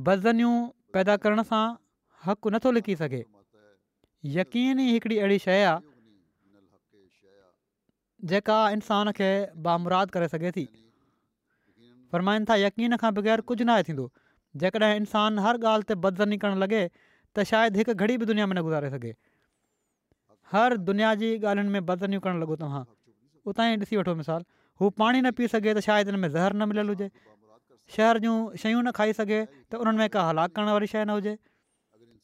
बदज़नियूं 0.00 0.54
पैदा 0.92 1.16
करण 1.24 1.42
सां 1.50 1.64
हक़ु 2.26 2.50
नथो 2.54 2.70
लिकी 2.76 2.96
सघे 3.02 3.24
यकीन 4.36 4.80
ई 4.80 4.92
हिकिड़ी 4.92 5.18
अहिड़ी 5.18 5.38
शइ 5.44 5.62
आहे 5.62 5.80
जेका 8.32 8.58
इंसान 8.78 9.12
खे 9.18 9.30
बामुराद 9.66 10.10
करे 10.16 10.28
सघे 10.34 10.50
थी 10.56 10.64
फ़र्माइनि 12.12 12.46
था 12.50 12.54
यकीन 12.62 12.96
खां 13.04 13.12
बग़ैर 13.20 13.40
कुझु 13.50 13.64
न 13.64 13.68
आहे 13.76 13.82
थींदो 13.90 14.10
जेकॾहिं 14.62 14.96
इंसानु 14.96 15.42
हर 15.46 15.56
ॻाल्हि 15.66 15.88
ते 15.90 15.94
बदज़नी 16.06 16.36
करणु 16.44 16.60
लॻे 16.64 16.82
त 17.36 17.44
शायदि 17.52 17.78
हिकु 17.78 17.94
घड़ी 17.94 18.16
बि 18.22 18.26
दुनिया 18.32 18.46
में 18.46 18.54
न 18.56 18.60
गुज़ारे 18.70 18.90
सघे 18.96 19.14
हर 20.52 20.76
दुनिया 20.90 21.14
जी 21.22 21.30
ॻाल्हियुनि 21.38 21.72
में 21.76 21.86
बदज़नियूं 21.86 22.20
करणु 22.26 22.40
लॻो 22.46 22.56
तव्हां 22.62 22.82
उतां 23.52 23.66
ई 23.72 23.76
ॾिसी 23.84 23.96
वठो 24.00 24.14
मिसाल 24.20 24.44
हू 24.80 24.90
पाणी 25.02 25.20
न 25.22 25.30
पी 25.40 25.48
सघे 25.54 25.74
त 25.74 25.78
शायदि 25.88 26.10
हिन 26.14 26.20
में 26.26 26.28
ज़हर 26.28 26.52
न 26.60 26.68
मिलियलु 26.72 26.94
हुजे 26.96 27.10
शहर 27.92 28.18
जूं 28.24 28.34
शयूं 28.62 28.82
न 28.82 28.92
खाई 28.98 29.12
सघे 29.20 29.40
त 29.72 29.80
उन्हनि 29.84 29.98
में 30.02 30.08
का 30.14 30.22
हलाक 30.28 30.52
करण 30.56 30.68
वारी 30.76 30.86
शइ 30.92 31.04
न 31.04 31.16
हुजे 31.18 31.34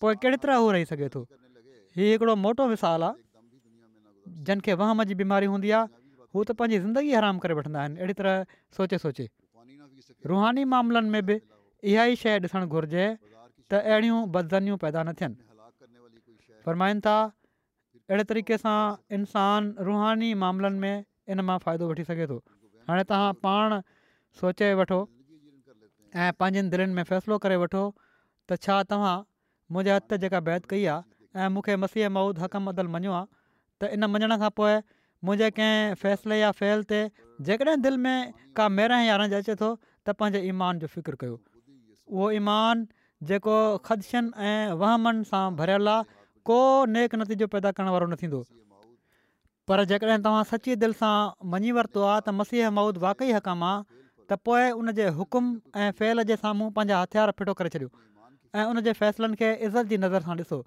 पोइ 0.04 0.14
कहिड़ी 0.22 0.38
तरह 0.44 0.62
उहो 0.64 0.70
रही 0.76 0.84
सघे 0.92 1.08
थो 1.14 1.22
हीउ 1.98 2.06
हिकिड़ो 2.10 2.36
मोटो 2.44 2.66
मिसाल 2.74 3.02
आहे 3.08 3.16
जंहिंखे 4.48 4.76
वहम 4.82 5.04
जी 5.10 5.14
बीमारी 5.22 5.50
हूंदी 5.54 5.70
आहे 5.78 5.92
हू 6.36 6.44
त 6.50 6.56
पंहिंजी 6.62 6.78
ज़िंदगी 6.86 7.12
हराम 7.18 7.42
करे 7.44 7.54
वठंदा 7.60 7.80
आहिनि 7.82 8.00
अहिड़ी 8.00 8.14
तरह 8.20 8.56
सोचे 8.78 8.98
सोचे 9.04 9.26
रुहानी 10.32 10.64
मामलनि 10.74 11.10
में 11.16 11.20
बि 11.30 11.36
इहा 11.92 12.04
ई 12.14 12.20
शइ 12.22 12.40
ॾिसणु 12.46 12.66
घुरिजे 12.78 13.04
त 13.72 13.82
अहिड़ियूं 13.84 14.20
बदज़नियूं 14.36 14.78
पैदा 14.86 15.02
न 15.08 15.14
थियनि 15.20 16.60
फ़रमाइनि 16.68 17.02
था 17.10 17.16
अहिड़े 17.30 18.24
तरीक़े 18.34 18.56
सां 18.66 18.78
इंसान 19.20 19.72
रुहानी 19.90 20.30
मामलनि 20.44 20.78
में 20.86 20.96
इन 21.34 21.40
मां 21.50 21.58
फ़ाइदो 21.66 21.88
वठी 21.94 22.04
सघे 22.12 22.26
थो 22.34 22.40
हाणे 22.90 23.04
तव्हां 23.12 23.32
पाण 23.48 23.80
सोचे 24.40 24.72
वठो 24.82 25.00
ऐं 26.18 26.32
पंहिंजनि 26.38 26.68
दिलनि 26.70 26.92
में 26.94 27.02
फ़ैसिलो 27.08 27.36
करे 27.42 27.56
वठो 27.62 27.80
त 27.94 28.58
छा 28.64 28.76
तव्हां 28.92 29.16
मुंहिंजे 29.74 29.92
हथ 29.96 30.14
जेका 30.22 30.40
बैत 30.48 30.64
कई 30.72 30.84
आहे 30.94 31.42
ऐं 31.44 31.48
मूंखे 31.56 31.76
मसीह 31.82 32.08
मऊद 32.16 32.38
हक़म 32.44 32.70
अदल 32.74 32.88
मञियो 32.94 33.12
आहे 33.18 33.26
त 33.84 33.90
इन 33.98 34.06
मञण 34.14 34.36
खां 34.44 34.50
पोइ 34.60 34.72
मुंहिंजे 35.28 35.50
कंहिं 35.58 36.00
फ़ैसिले 36.02 36.38
या 36.40 36.50
फैल 36.62 36.82
ते 36.92 37.00
जेकॾहिं 37.50 37.76
दिलि 37.86 38.00
में 38.06 38.32
का 38.58 38.68
मेरा 38.78 38.98
या 39.04 39.20
रंज 39.22 39.36
अचे 39.40 39.56
थो 39.62 39.68
त 39.84 40.16
पंहिंजे 40.22 40.40
ईमान 40.54 40.82
जो 40.84 40.90
फ़िक्रु 40.96 41.20
कयो 41.22 41.36
उहो 41.36 42.30
ईमान 42.40 42.84
जेको 43.30 43.56
ख़दशनि 43.86 44.48
ऐं 44.50 44.80
वहमनि 44.82 45.28
सां 45.30 45.44
भरियलु 45.62 45.90
आहे 45.94 46.18
को 46.50 46.58
नेक 46.96 47.14
नतीजो 47.22 47.50
पैदा 47.54 47.72
करण 47.78 47.94
वारो 47.96 48.10
न 48.12 48.20
थींदो 48.24 48.42
पर 49.70 49.86
जेकॾहिं 49.94 50.20
तव्हां 50.26 50.42
सची 50.54 50.76
दिलि 50.84 51.00
सां 51.04 51.14
मञी 51.54 51.76
वरितो 51.80 52.06
आहे 52.12 52.20
त 52.26 52.36
मसीह 52.42 52.74
मऊद 52.80 53.02
वाक़ई 53.08 53.32
हक़म 53.38 53.66
आहे 53.70 53.82
त 54.30 54.36
पोइ 54.46 54.70
उन 54.80 54.92
जे 54.96 55.06
हुकुम 55.18 55.46
ऐं 55.84 55.90
फैल 56.00 56.22
जे 56.30 56.34
साम्हूं 56.40 56.66
पंहिंजा 56.74 56.98
हथियार 57.02 57.30
फिटो 57.38 57.54
करे 57.60 57.70
छॾियो 57.74 57.88
ऐं 58.58 58.66
उनजे 58.74 58.92
फ़ैसिलनि 58.98 59.38
खे 59.40 59.48
इज़त 59.68 59.90
जी 59.92 59.96
नज़र 60.02 60.26
सां 60.28 60.34
ॾिसो 60.42 60.58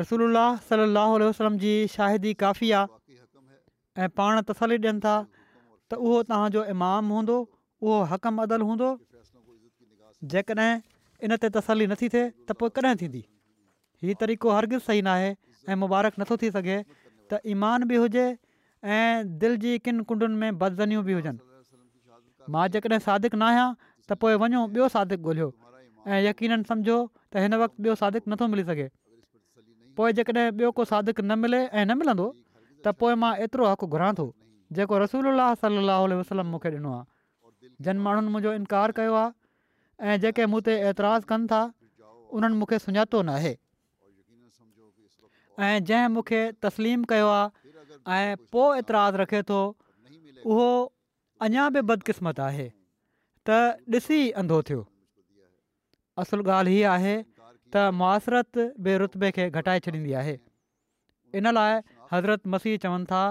रसूल 0.00 0.38
सलाहु 0.68 1.16
वसलम 1.24 1.56
जी 1.64 1.72
शाहिदी 1.96 2.34
काफ़ी 2.44 2.70
आहे 2.80 4.04
ऐं 4.04 4.08
पाण 4.20 4.40
तसली 4.52 4.78
ॾियनि 4.86 5.04
था 5.06 5.14
त 5.30 5.98
उहो 6.02 6.20
तव्हांजो 6.30 6.62
इमाम 6.76 7.10
हूंदो 7.16 7.40
उहो 7.86 7.96
हक़म 8.14 8.38
अदल 8.46 8.66
हूंदो 8.70 8.92
जेकॾहिं 10.36 10.70
इन 11.26 11.36
ते 11.46 11.50
तसली 11.58 11.90
नथी 11.94 12.10
थिए 12.16 12.24
त 12.46 12.56
पोइ 12.62 12.76
कॾहिं 12.80 12.94
थींदी 13.02 13.24
हीउ 14.06 14.16
तरीक़ो 14.22 14.54
हरगिज़ 14.58 14.88
सही 14.90 15.02
न 15.10 15.14
आहे 15.18 15.34
ऐं 15.70 15.74
मुबारक 15.82 16.18
नथो 16.20 16.36
थी 16.42 16.50
सघे 16.56 16.76
त 17.32 17.38
ईमान 17.54 17.84
बि 17.90 17.96
हुजे 18.02 18.24
ऐं 18.96 19.28
दिलि 19.42 19.56
जी 19.64 19.70
किन 19.86 20.00
कुंडुनि 20.10 20.36
में 20.42 20.58
बदज़नियूं 20.62 21.04
बि 21.08 21.12
हुजनि 21.18 22.50
मां 22.54 22.66
जेकॾहिं 22.76 22.98
सादिक 23.06 23.34
न 23.34 23.42
आहियां 23.50 23.68
त 24.10 24.18
पोइ 24.24 24.36
वञो 24.42 24.60
ॿियो 24.74 24.88
सादिक 24.96 25.26
ॻोल्हियो 25.30 25.48
ऐं 26.14 26.20
यकीननि 26.26 26.68
सम्झो 26.70 26.98
त 27.02 27.42
हिन 27.46 27.58
वक़्तु 27.62 27.82
ॿियो 27.88 27.94
सादिक 28.02 28.30
नथो 28.34 28.48
मिली 28.54 28.66
सघे 28.70 28.86
पोइ 30.00 30.12
जेकॾहिं 30.20 30.46
ॿियो 30.54 30.70
को 30.78 30.86
सादिक 30.92 31.24
न 31.24 31.38
मिले 31.46 31.60
ऐं 31.66 31.84
न 31.90 31.98
मिलंदो 32.04 32.28
त 32.86 32.94
पोइ 33.02 33.18
मां 33.26 33.32
एतिरो 33.46 33.70
हक़ु 33.74 33.90
घुरां 33.96 34.12
थो 34.22 34.28
जेको 34.78 35.02
रसूल 35.06 35.26
सलाहु 35.66 36.22
वसलम 36.22 36.52
मूंखे 36.54 36.74
ॾिनो 36.78 36.94
आहे 37.00 37.72
जनि 37.88 38.00
माण्हुनि 38.08 38.30
मुंहिंजो 38.38 38.54
इनकार 38.62 38.94
कयो 39.02 39.14
आहे 39.26 40.10
ऐं 40.14 40.20
जेके 40.26 40.46
मूं 40.54 40.62
ते 40.70 40.78
एतिराज़ु 40.90 41.30
कनि 41.34 41.50
था 41.54 41.62
उन्हनि 42.38 42.64
मूंखे 42.64 42.78
सुञातो 42.88 43.22
न 43.28 43.38
आहे 43.40 43.52
ऐं 45.64 45.84
जंहिं 45.88 46.08
मूंखे 46.14 46.40
तस्लीम 46.64 47.02
कयो 47.12 47.28
आहे 48.06 48.32
ऐं 48.36 49.10
रखे 49.22 49.42
थो 49.50 49.60
उहो 50.44 50.66
अञा 51.44 51.68
बि 51.76 51.80
बदकिस्मत 51.90 52.40
आहे 52.48 52.68
त 53.46 53.58
ॾिसी 53.94 54.18
अंधो 54.42 54.60
थियो 54.68 54.82
असुलु 56.20 56.42
ॻाल्हि 56.50 56.74
हीअ 56.74 56.90
आहे 56.90 57.16
त 57.72 57.76
मुआसरत 58.00 58.58
बि 58.84 58.96
रुतबे 59.02 59.30
खे 59.36 59.48
घटाए 59.58 59.80
छॾींदी 59.86 60.12
आहे 60.22 60.36
इन 61.40 61.46
लाइ 61.58 61.74
हज़रत 62.12 62.46
मसीह 62.54 62.76
चवनि 62.84 63.04
था 63.12 63.22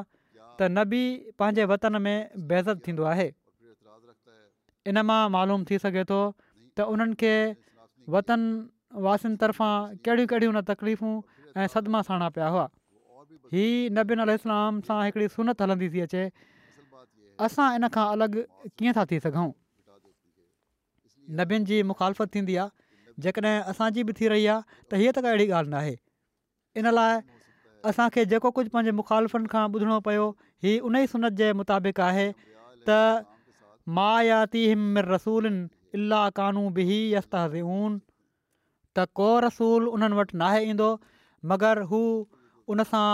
त 0.59 0.69
नबी 0.77 1.03
पंहिंजे 1.39 1.65
वतन 1.71 2.01
में 2.07 2.29
बेज़त 2.51 2.81
थींदो 2.87 3.03
आहे 3.13 3.27
इन 4.91 5.01
मां 5.09 5.21
मालूम 5.35 5.63
थी 5.69 5.77
सघे 5.85 6.03
थो 6.11 6.21
त 6.77 6.87
उन्हनि 6.93 7.15
खे 7.21 7.33
वतन 8.17 8.41
वासियुनि 9.05 9.37
तरफ़ां 9.41 9.73
कहिड़ियूं 10.05 10.27
कहिड़ियूं 10.33 10.53
न 10.55 10.61
तकलीफ़ूं 10.71 11.13
ऐं 11.63 11.67
सदिमा 11.73 12.01
साणा 12.07 12.27
पिया 12.35 12.47
हुआ 12.53 12.65
हीउ 13.53 13.89
नबीन 13.97 14.21
अल 14.23 14.31
सां 14.45 14.97
हिकिड़ी 15.05 15.27
सनत 15.35 15.61
हलंदी 15.65 15.89
थी 15.93 16.01
अचे 16.05 16.23
असां 17.47 17.67
इन 17.77 17.87
खां 17.97 18.05
अलॻि 18.15 18.43
कीअं 18.79 18.95
था 18.97 19.03
थी 19.11 19.19
सघूं 19.25 19.51
नबियुनि 21.39 21.65
जी 21.69 21.77
मुखालफ़त 21.91 22.33
थींदी 22.33 22.55
आहे 22.63 23.13
जेकॾहिं 23.25 23.53
असांजी 23.71 24.03
बि 24.09 24.13
थी 24.17 24.27
रही 24.33 24.45
आहे 24.55 24.83
त 24.91 24.99
हीअ 25.01 25.13
त 25.19 25.23
काई 25.25 25.35
अहिड़ी 25.35 25.47
ॻाल्हि 25.59 25.93
न 25.93 26.81
इन 26.81 26.91
लाइ 26.97 27.21
असांखे 27.91 28.25
जेको 28.33 28.51
कुझु 28.57 28.69
पंहिंजे 28.75 28.91
मुखालफ़नि 28.99 29.51
खां 29.53 29.63
ॿुधणो 29.77 29.99
पियो 30.09 30.27
हीअ 30.65 30.75
उन 30.89 30.95
ई 31.01 31.07
सुनत 31.13 31.39
जे 31.41 31.51
मुताबिक़ 31.61 32.01
आहे 32.09 32.27
त 32.89 32.99
माया 33.99 34.43
ती 34.53 34.67
हिमिर 34.67 35.07
रसूलनि 35.15 35.65
इलाह 36.01 36.27
कानू 36.41 36.67
बिन 36.79 37.99
त 38.97 39.07
को 39.21 39.31
रसूल 39.49 39.91
उन्हनि 39.97 40.15
वटि 40.21 40.37
नाहे 40.43 40.63
ईंदो 40.69 40.93
मगर 41.51 41.81
हू 41.91 42.01
उनसां 42.75 43.07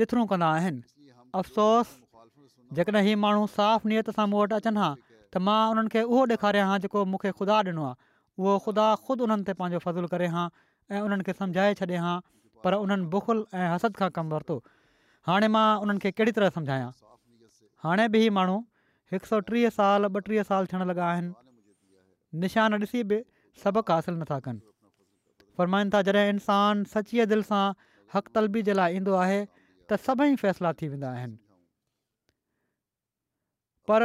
चिथणूं 0.00 0.24
कंदा 0.32 0.50
आहिनि 0.58 1.14
अफ़सोस 1.40 1.94
जेकॾहिं 2.78 3.02
हीउ 3.06 3.18
माण्हू 3.24 3.46
साफ़ 3.54 3.86
नियत 3.92 4.10
सां 4.18 4.26
मूं 4.34 4.42
वटि 4.42 4.56
अचनि 4.58 4.82
हा 4.82 4.90
त 4.98 5.42
मां 5.48 5.58
उन्हनि 5.74 5.92
खे 5.94 6.02
उहो 6.10 6.22
ॾेखारिया 6.34 6.66
हा 6.72 6.76
जेको 6.84 7.02
मूंखे 7.12 7.30
ख़ुदा 7.40 7.58
ॾिनो 7.70 7.86
आहे 7.88 7.96
उहो 8.42 8.54
ख़ुदा 8.66 8.86
ख़ुदि 9.06 9.26
उन्हनि 9.26 9.48
ते 9.50 9.56
पंहिंजो 9.62 9.80
फज़लु 9.86 10.12
करे 10.14 10.28
हा 10.36 10.44
ऐं 10.94 11.00
उन्हनि 11.08 11.28
खे 11.30 11.36
सम्झाए 11.40 11.74
छॾे 11.82 12.00
हा 12.06 12.12
पर 12.66 12.78
उन्हनि 12.84 13.08
बुखुल 13.16 13.42
ऐं 13.60 13.66
हसद 13.74 13.98
खां 14.02 14.10
कमु 14.20 14.36
वरितो 14.38 14.58
हाणे 15.30 15.50
मां 15.56 15.66
उन्हनि 15.86 16.04
खे 16.06 16.14
कहिड़ी 16.18 16.36
तरह 16.38 16.54
सम्झायां 16.60 16.94
हाणे 17.88 18.06
बि 18.16 18.22
ही 18.26 18.30
माण्हू 18.38 18.58
हिकु 19.16 19.32
सौ 19.32 19.40
टीह 19.50 19.74
साल 19.80 20.12
ॿटीह 20.20 20.46
साल 20.54 20.70
थियण 20.74 20.88
लॻा 20.94 21.10
आहिनि 21.10 22.46
निशान 22.46 22.80
ॾिसी 22.82 23.04
बि 23.12 23.22
सबक़ु 23.66 23.96
हासिलु 23.96 24.20
नथा 24.24 24.38
कनि 24.48 24.64
फ़र्माइनि 25.56 25.90
था 25.92 26.00
जॾहिं 26.06 26.28
इंसानु 26.32 26.84
सचीअ 26.94 27.24
दिलि 27.32 27.44
सां 27.50 27.64
हक़ 28.14 28.28
तलबी 28.36 28.62
जे 28.68 28.72
लाइ 28.80 28.96
ईंदो 29.00 29.12
आहे 29.24 29.38
त 29.90 29.98
सभई 30.06 30.34
फ़ैसिला 30.42 30.72
थी 30.80 30.88
वेंदा 30.94 31.08
आहिनि 31.16 31.36
पर 33.88 34.04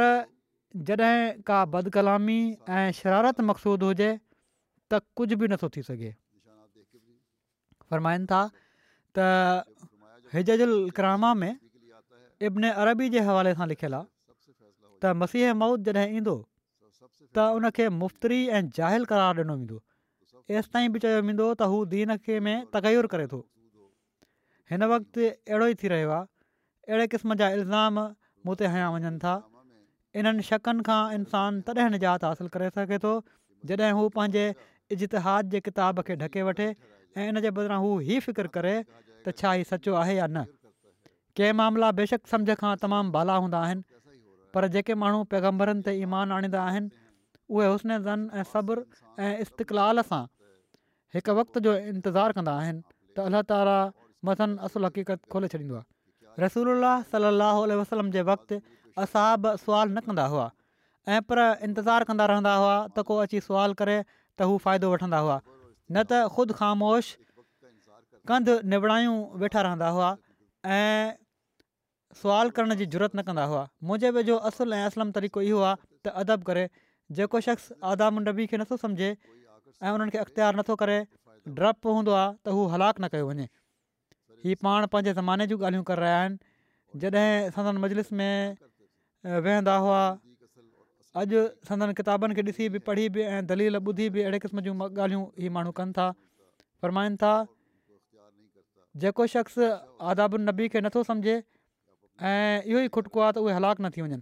जॾहिं 0.88 1.42
का 1.48 1.58
बदकलामी 1.74 2.40
ऐं 2.80 2.86
शरारत 3.00 3.40
मक़सूदु 3.50 3.92
हुजे 3.92 4.10
त 4.92 5.00
कुझु 5.20 5.36
बि 5.42 5.46
नथो 5.54 5.68
थी 5.76 5.82
सघे 5.90 6.12
फ़रमाइनि 7.90 8.26
था 8.32 8.40
त 9.18 9.20
हिजु 10.36 10.58
अलक्रामा 10.70 11.34
में 11.44 11.52
इब्न 12.48 12.70
अरबी 12.84 13.08
जे 13.16 13.20
हवाले 13.30 13.54
सां 13.60 13.68
लिखियलु 13.74 14.00
आहे 14.02 14.10
त 15.04 15.14
मसीह 15.24 15.54
मौद 15.64 15.88
जॾहिं 15.92 16.16
ईंदो 16.18 16.36
त 17.36 17.48
उनखे 17.60 17.88
मुफ़्तरी 18.02 18.40
ऐं 18.58 18.64
ज़ाहिल 18.78 19.04
करार 19.12 19.36
ॾिनो 19.42 19.54
वेंदो 19.58 19.78
एसि 20.50 20.70
ताईं 20.74 20.90
बि 20.94 20.98
चयो 21.02 21.20
वेंदो 21.28 21.46
त 21.60 21.68
हू 21.72 21.76
दीन 21.92 22.14
खे 22.26 22.36
में 22.46 22.62
तगैरु 22.74 23.08
करे 23.14 23.26
थो 23.32 23.38
हिन 24.72 24.84
वक्त 24.92 25.18
अहिड़ो 25.26 25.66
ई 25.72 25.74
थी 25.82 25.88
रहियो 25.94 26.10
आहे 26.16 26.90
अहिड़े 26.90 27.06
क़िस्म 27.14 27.34
जा 27.42 27.48
इल्ज़ाम 27.58 28.00
मूं 28.46 28.54
ते 28.62 28.70
हया 28.74 28.88
वञनि 28.94 29.18
था 29.24 29.34
इन्हनि 30.20 30.42
शकनि 30.50 30.82
खां 30.88 31.00
इंसानु 31.18 31.62
तॾहिं 31.68 31.90
निजात 31.96 32.26
हासिलु 32.28 32.52
करे 32.56 32.70
सघे 32.78 32.98
थो 33.04 33.12
जॾहिं 33.70 33.92
हू 34.00 34.08
पंहिंजे 34.18 34.44
इज़तिहाद 34.98 35.54
जे 35.54 35.60
किताब 35.68 36.02
खे 36.10 36.16
ढके 36.24 36.42
वठे 36.50 36.68
ऐं 36.72 37.28
इन 37.30 37.40
जे 37.46 37.54
बदिरां 37.60 37.78
हू 37.86 37.92
ई 38.10 38.44
करे 38.58 38.74
त 38.88 39.36
छा 39.42 39.54
हीउ 39.58 39.70
सचो 39.72 39.94
आहे 40.02 40.16
या 40.18 40.26
न 40.34 40.44
कंहिं 41.38 41.52
मामला 41.62 41.92
बेशक 42.02 42.26
सम्झ 42.34 42.58
खां 42.64 42.74
तमामु 42.86 43.14
बाला 43.18 43.38
हूंदा 43.46 43.62
आहिनि 43.68 44.00
पर 44.56 44.66
जेके 44.78 44.94
माण्हू 45.04 45.22
पैगम्बरनि 45.34 45.82
ते 45.84 45.92
ईमान 46.06 46.32
आणींदा 46.38 46.64
उहे 47.52 47.76
ज़न 47.84 48.20
ऐं 48.32 48.44
सब्र 48.48 48.76
ऐं 49.20 49.32
इस्तक़लाल 49.44 50.02
सां 50.10 50.24
हिकु 51.14 51.32
वक़्त 51.38 51.58
जो 51.64 51.72
इंतज़ारु 51.92 52.32
कंदा 52.36 52.52
आहिनि 52.60 52.80
त 53.14 53.16
अलाह 53.28 53.42
ताला 53.52 53.76
मसन 54.28 54.50
असुलु 54.66 54.86
हक़ीक़त 54.88 55.20
खोले 55.32 55.48
छॾींदो 55.54 55.74
आहे 55.76 55.84
रसूल 56.44 56.86
सलाहु 57.12 57.60
वसलम 57.80 58.08
जे 58.16 58.22
वक़्ति 58.32 58.56
असाब 59.04 59.42
बि 59.46 59.50
सुवाल 59.64 59.88
न 59.92 59.98
कंदा 60.08 60.24
हुआ 60.32 60.46
ऐं 61.14 61.20
पर 61.28 61.40
इंतज़ारु 61.68 62.04
कंदा 62.10 62.24
रहंदा 62.32 62.54
हुआ 62.62 62.76
त 62.96 63.04
को 63.10 63.16
अची 63.24 63.42
सुवालु 63.48 63.74
करे 63.82 63.96
त 64.04 64.48
हू 64.50 64.54
फ़ाइदो 64.64 64.88
वठंदा 64.96 65.18
हुआ 65.24 65.40
न 65.92 65.96
त 66.08 66.12
ख़ुदि 66.36 66.52
ख़ामोश 66.60 67.06
कंधु 68.32 68.54
निबड़ायूं 68.74 69.16
वेठा 69.42 69.60
रहंदा 69.66 69.90
हुआ 69.98 70.10
ऐं 70.78 71.18
सुवाल 72.22 72.48
करण 72.58 72.74
जी 72.80 72.84
ज़रूरत 72.88 73.12
न 73.18 73.26
कंदा 73.28 73.44
हुआ 73.52 73.62
मुंहिंजे 73.90 74.14
वेझो 74.18 74.34
असुलु 74.50 74.74
ऐं 74.78 74.84
असलम 74.92 75.12
तरीक़ो 75.20 75.40
इहो 75.50 75.60
आहे 75.70 75.82
त 76.06 76.16
अदब 76.24 76.40
करे 76.48 76.64
जेको 77.18 77.40
शख़्स 77.46 77.76
आदाम 77.92 78.22
नबी 78.28 78.46
खे 78.52 78.58
नथो 78.62 78.76
सम्झे 78.82 79.08
ऐं 79.08 79.90
उन्हनि 79.94 80.12
खे 80.16 80.18
अख़्तियार 80.24 80.58
नथो 80.60 80.76
करे 80.82 80.98
डपु 81.58 81.94
हूंदो 81.98 82.14
आहे 82.18 82.28
त 82.46 82.54
हू 82.56 82.62
न 82.78 83.10
कयो 83.14 83.26
वञे 83.30 83.46
हीअ 84.44 84.56
पाण 84.64 84.86
पंहिंजे 84.94 85.14
ज़माने 85.18 85.48
जूं 85.52 85.58
ॻाल्हियूं 85.64 85.86
करे 85.90 86.04
रहिया 86.04 86.22
आहिनि 86.22 86.40
जॾहिं 87.02 87.56
सदन 87.56 87.80
मजलिस 87.84 88.12
में 88.20 88.56
वेहंदा 89.48 89.74
हुआ 89.86 90.00
अॼु 91.22 91.44
सदन 91.70 91.92
किताबनि 92.00 92.38
खे 92.40 92.44
ॾिसी 92.50 92.68
बि 92.76 92.82
पढ़ी 92.88 93.06
बि 93.16 93.26
ऐं 93.34 93.42
दलील 93.52 93.80
ॿुधी 93.82 94.08
बि 94.16 94.24
अहिड़े 94.24 94.40
क़िस्म 94.46 94.64
जूं 94.68 94.74
ॻाल्हियूं 94.88 95.24
इहे 95.44 95.52
माण्हू 95.58 95.72
कनि 95.82 95.98
था 96.00 96.08
फरमाइनि 96.84 97.20
था 97.26 97.34
जेको 99.04 99.26
शख़्स 99.36 99.70
आदाबी 100.12 100.68
खे 100.76 100.80
नथो 100.88 101.02
सम्झे 101.12 101.36
ऐं 101.38 102.68
इहो 102.72 102.82
ई 102.82 102.98
खुटको 102.98 103.26
आहे 103.28 103.38
त 103.40 103.44
उहे 103.48 103.62
न 103.64 103.96
थी 103.96 104.04
वञनि 104.08 104.20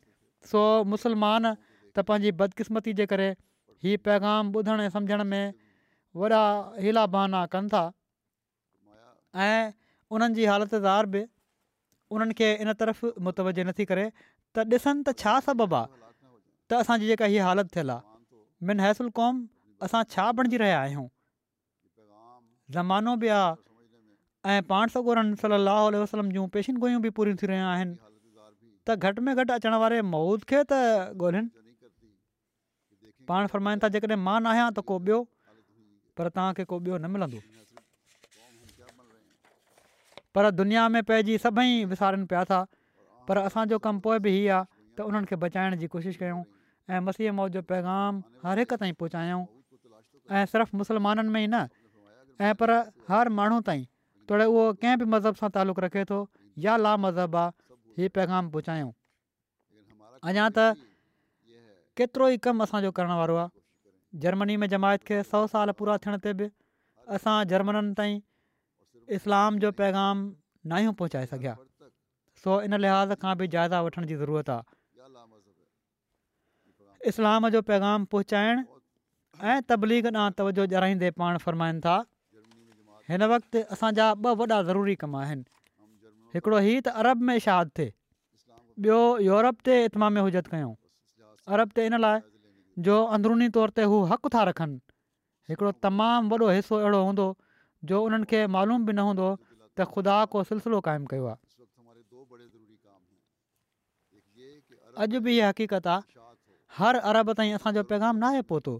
सो 0.54 0.60
मुसलमान 0.90 1.52
त 1.96 2.04
पंहिंजी 2.10 2.30
बदकिस्मती 2.42 2.92
जे 3.00 3.06
करे 3.12 3.28
हीअ 3.84 3.98
पैगाम 4.06 4.52
ॿुधण 4.60 4.82
ऐं 4.86 4.88
सम्झण 4.96 5.24
में 5.32 5.54
वॾा 6.22 6.42
हीला 6.86 7.04
बहाना 7.14 7.44
कनि 7.54 7.72
था 7.74 7.82
ऐं 9.46 9.72
उन्हनि 10.16 10.36
जी 10.40 10.44
हालतदार 10.52 11.06
बि 11.14 11.22
उन्हनि 12.16 12.34
खे 12.42 12.50
इन 12.66 12.72
तरफ़ 12.82 13.04
मुतव 13.28 13.50
नथी 13.70 13.88
करे 13.92 14.06
त 14.18 14.66
ॾिसनि 14.74 15.02
त 15.08 15.16
छा 15.22 15.38
सबबु 15.48 15.74
आहे 15.80 15.88
त 16.70 16.80
असांजी 16.82 17.10
जेका 17.12 17.26
हीअ 17.34 17.44
हालति 17.48 17.74
थियल 17.76 17.90
आहे 17.96 18.14
मिन 18.70 18.82
हैसुल 18.86 19.10
क़ौम 19.20 19.42
असां 19.88 20.02
छा 20.16 20.30
बणिजी 20.40 20.62
रहिया 20.64 20.80
आहियूं 20.86 21.06
ज़मानो 22.76 23.14
बि 23.24 23.28
आहे 23.38 23.56
ऐं 24.56 24.60
पाण 24.72 24.92
सौ 24.96 25.02
ॻोल्हनि 25.14 26.02
वसलम 26.02 26.30
जूं 26.36 26.46
पेशिन 26.56 26.76
गोइयूं 26.84 27.00
बि 27.06 27.10
पूरियूं 27.20 27.38
थी 27.42 27.46
रहियूं 27.52 27.70
आहिनि 27.72 27.96
त 28.90 28.98
घटि 29.08 29.22
में 29.28 29.34
घटि 29.36 29.52
अचण 29.58 29.74
वारे 29.84 30.02
मौद 30.14 30.44
खे 30.52 30.62
त 30.72 30.82
ॻोल्हिनि 31.22 31.59
पाण 33.28 33.46
फरमाइनि 33.52 33.80
था 33.82 33.88
जेकॾहिं 33.96 34.16
मां 34.28 34.38
न 34.40 34.52
आहियां 34.52 34.68
त 34.76 34.80
को 34.90 34.96
ॿियो 35.06 35.20
पर 36.20 36.28
तव्हांखे 36.36 36.64
को 36.72 36.76
ॿियो 36.84 36.98
न 37.04 37.10
मिलंदो 37.16 37.40
पर 40.38 40.50
दुनिया 40.60 40.88
में 40.94 41.02
पंहिंजी 41.10 41.36
सभई 41.44 41.78
विसारनि 41.92 42.24
पिया 42.32 42.44
था 42.50 42.60
पर 43.28 43.38
असांजो 43.46 43.78
कमु 43.86 44.00
पोइ 44.08 44.18
बि 44.26 44.30
इहा 44.42 44.56
आहे 44.56 44.66
त 45.00 45.08
उन्हनि 45.10 45.26
खे 45.32 45.36
बचाइण 45.44 45.76
जी 45.82 45.86
कोशिशि 45.94 46.18
कयूं 46.20 46.42
ऐं 46.90 47.00
मसीह 47.08 47.32
मौत 47.38 47.52
जो 47.58 47.62
पैगाम 47.72 48.22
हर 48.44 48.58
हिक 48.64 48.72
ताईं 48.82 48.94
पहुचायूं 49.00 49.42
ऐं 50.38 50.44
सिर्फ़ु 50.54 50.78
मुस्लमाननि 50.80 51.30
में 51.36 51.42
ई 51.42 51.46
न 51.56 51.64
ऐं 52.48 52.52
पर 52.60 52.70
हर 53.10 53.28
माण्हू 53.40 53.60
ताईं 53.70 53.84
थोरो 54.30 54.46
उहो 54.52 54.64
कंहिं 54.82 54.96
बि 55.02 55.06
मज़हब 55.16 55.34
सां 55.42 55.50
ताल्लुक़ु 55.58 55.82
रखे 55.86 56.04
थो 56.10 56.20
या 56.66 56.76
ला 56.84 56.96
मज़हब 57.04 57.36
आहे 57.42 57.50
हीउ 58.00 58.14
पैगामु 58.18 58.50
पहुचायूं 58.56 58.90
अञा 60.30 60.46
केतिरो 62.00 62.26
ई 62.32 62.36
कमु 62.44 62.62
असांजो 62.64 62.90
करण 62.96 63.10
वारो 63.20 63.34
आहे 63.36 63.46
जर्मनी 64.20 64.54
में 64.60 64.66
जमायत 64.74 65.02
खे 65.08 65.16
सौ 65.32 65.40
साल 65.54 65.68
पूरा 65.80 65.94
थियण 66.04 66.14
ते 66.26 66.30
बि 66.38 66.46
असां 67.16 67.34
जर्मननि 67.52 67.92
ताईं 67.98 68.14
इस्लाम 69.16 69.52
जो 69.64 69.70
पैगाम 69.80 70.16
नाहियूं 70.72 70.92
पहुचाए 71.00 71.26
सघिया 71.32 71.54
सो 72.44 72.50
इन 72.68 72.74
लिहाज़ 72.86 73.10
खां 73.24 73.32
बि 73.42 73.46
जाइदा 73.56 73.78
वठण 73.88 74.04
जी 74.12 74.16
ज़रूरत 74.22 74.48
आहे 74.56 74.64
इस्लाम 77.12 77.48
जो 77.56 77.62
पैगाम 77.74 78.04
पहुचाइण 78.16 78.64
ऐं 79.50 79.58
तबलीग 79.68 80.06
ॾांहुं 80.14 80.32
तवजो 80.40 80.64
ॼाणाईंदे 80.76 81.08
पाण 81.22 81.36
फ़रमाइनि 81.46 81.80
था 81.90 81.98
हिन 83.12 83.22
वक़्ति 83.36 83.62
असांजा 83.76 84.10
ॿ 84.24 84.42
वॾा 84.42 84.62
ज़रूरी 84.72 84.94
कम 85.04 85.12
आहिनि 85.24 85.44
हिकिड़ो 86.34 86.58
ई 86.58 86.74
त 86.86 86.96
अरब 87.06 87.24
में 87.30 87.36
शाद 87.50 87.76
थिए 87.78 87.94
ॿियो 87.94 89.00
यूरोप 89.30 89.64
ते 89.70 89.80
इतमाम 89.86 90.18
हुजत 90.28 90.48
कयूं 90.54 90.74
अरब 91.56 91.70
ते 91.76 91.84
इन 91.90 91.98
लाइ 92.06 92.18
जो 92.86 92.96
अंदरुनी 93.16 93.48
तौर 93.54 93.70
ते 93.76 93.84
हू 93.92 93.98
हक़ 94.10 94.28
था 94.34 94.42
रखनि 94.48 94.76
हिकिड़ो 95.50 95.70
तमामु 95.86 96.28
वॾो 96.42 96.48
हिसो 96.56 96.78
अहिड़ो 96.82 97.00
हूंदो 97.06 97.26
जो 97.90 98.00
उन्हनि 98.08 98.40
मालूम 98.56 98.86
बि 98.90 98.92
न 98.94 99.06
हूंदो 99.08 99.28
त 99.38 99.86
ख़ुदा 99.94 100.18
को 100.34 100.42
सिलसिलो 100.50 100.78
क़ाइमु 100.88 101.08
कयो 101.14 101.26
आहे 101.32 101.38
अॼु 105.02 105.22
बि 105.26 105.34
हीअ 105.38 105.48
हक़ीक़त 105.50 105.86
आहे 105.94 106.20
हर 106.78 107.00
अरब 107.12 107.32
ताईं 107.40 107.54
असांजो 107.58 107.82
पैगाम 107.94 108.22
नाहे 108.24 108.42
पहुतो 108.52 108.74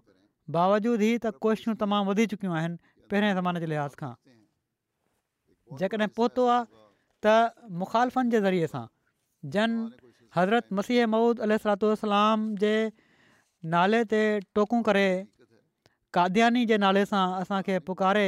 बावजूदि 0.56 1.06
ई 1.14 1.16
त 1.26 1.34
कोशिशूं 1.46 1.74
तमामु 1.82 2.10
वधी 2.10 2.26
चुकियूं 2.34 2.54
आहिनि 2.60 2.76
पहिरें 3.10 3.30
ज़माने 3.40 3.60
जे 3.64 3.68
लिहाज़ 3.72 3.96
खां 4.02 4.12
जेकॾहिं 5.82 6.10
पहुतो 6.20 6.46
आहे 6.58 6.68
त 7.26 7.68
मुखालफ़नि 7.82 8.30
जे 8.36 8.40
ज़रिये 8.48 8.70
सां 8.74 8.84
जन 9.56 9.76
हज़रत 10.36 10.66
मसीह 10.78 11.06
महूद 11.14 11.40
अलू 11.46 11.76
सलाम 12.02 12.42
जे 12.64 12.72
नाले 13.74 14.00
ते 14.12 14.20
टोकूं 14.58 14.80
करे 14.88 15.06
कादयानी 16.18 16.64
जे 16.72 16.78
नाले 16.82 17.04
सां 17.12 17.22
असांखे 17.40 17.78
पुकारे 17.88 18.26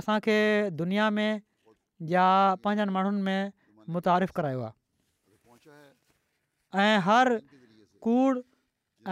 असांखे 0.00 0.38
दुनिया 0.78 1.08
में 1.18 1.32
या 2.12 2.24
पंहिंजनि 2.66 2.94
माण्हुनि 2.96 3.20
में 3.28 3.42
मुतारिफ़ 3.96 4.32
करायो 4.38 4.62
आहे 6.80 6.96
हर 7.08 7.26
कूड़ 8.06 8.36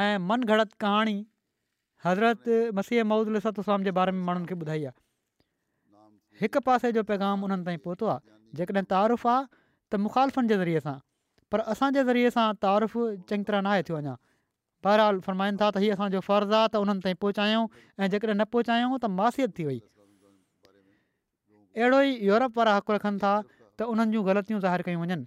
ऐं 0.05 0.15
मन 0.31 0.41
घड़त 0.55 0.71
कहाणी 0.87 1.17
हज़रत 2.07 2.41
मसीह 2.81 3.05
महूद 3.13 3.33
अल 3.35 3.39
सलातो 3.47 3.67
सलाम 3.69 3.87
जे 3.89 3.93
बारे 4.01 4.13
में 4.19 4.23
माण्हुनि 4.31 4.51
खे 4.53 4.59
ॿुधाई 4.65 4.85
आहे 4.91 4.97
हिकु 6.43 6.61
पासे 6.69 6.89
जो 6.99 7.03
पैगाम 7.13 7.37
उन्हनि 7.49 7.65
ताईं 7.71 7.81
पहुतो 7.89 8.07
आहे 8.15 8.23
जेकॾहिं 8.63 8.85
तारीफ़ 8.95 9.27
आहे 9.35 9.43
त 9.51 10.01
मुखालफ़नि 10.09 10.55
ज़रिए 10.57 10.81
सां 10.89 10.97
पर 11.53 11.61
असांजे 11.73 12.03
ज़रिए 12.09 12.31
सां 12.37 12.47
तारीफ़ु 12.65 13.05
चङी 13.31 13.45
तरह 13.49 13.61
न 13.67 13.71
आहे 13.75 13.83
थी 13.89 13.93
बहरहाल 13.95 14.17
बहिरहालु 14.89 15.21
फ़रमाइनि 15.29 15.57
था 15.63 15.69
त 15.75 15.77
इहे 15.85 15.89
असांजो 15.97 16.21
फ़र्ज़ु 16.29 16.55
आहे 16.59 16.69
त 16.73 16.75
उन्हनि 16.85 17.03
ताईं 17.07 17.19
पहुचायूं 17.23 17.65
ऐं 18.01 18.07
जेकॾहिं 18.13 18.35
न 18.39 18.45
पहुचायूं 18.55 18.93
त 19.03 19.05
मासियत 19.19 19.51
थी 19.57 19.65
वई 19.71 19.79
अहिड़ो 21.79 21.99
ई 22.03 22.11
यूरोप 22.31 22.59
वारा 22.61 22.77
हक़ 22.79 22.91
रखनि 22.97 23.19
था 23.25 23.33
त 23.79 23.89
उन्हनि 23.93 24.13
जूं 24.15 24.23
ग़लतियूं 24.29 24.61
ज़ाहिर 24.67 24.87
कयूं 24.89 25.03
वञनि 25.03 25.27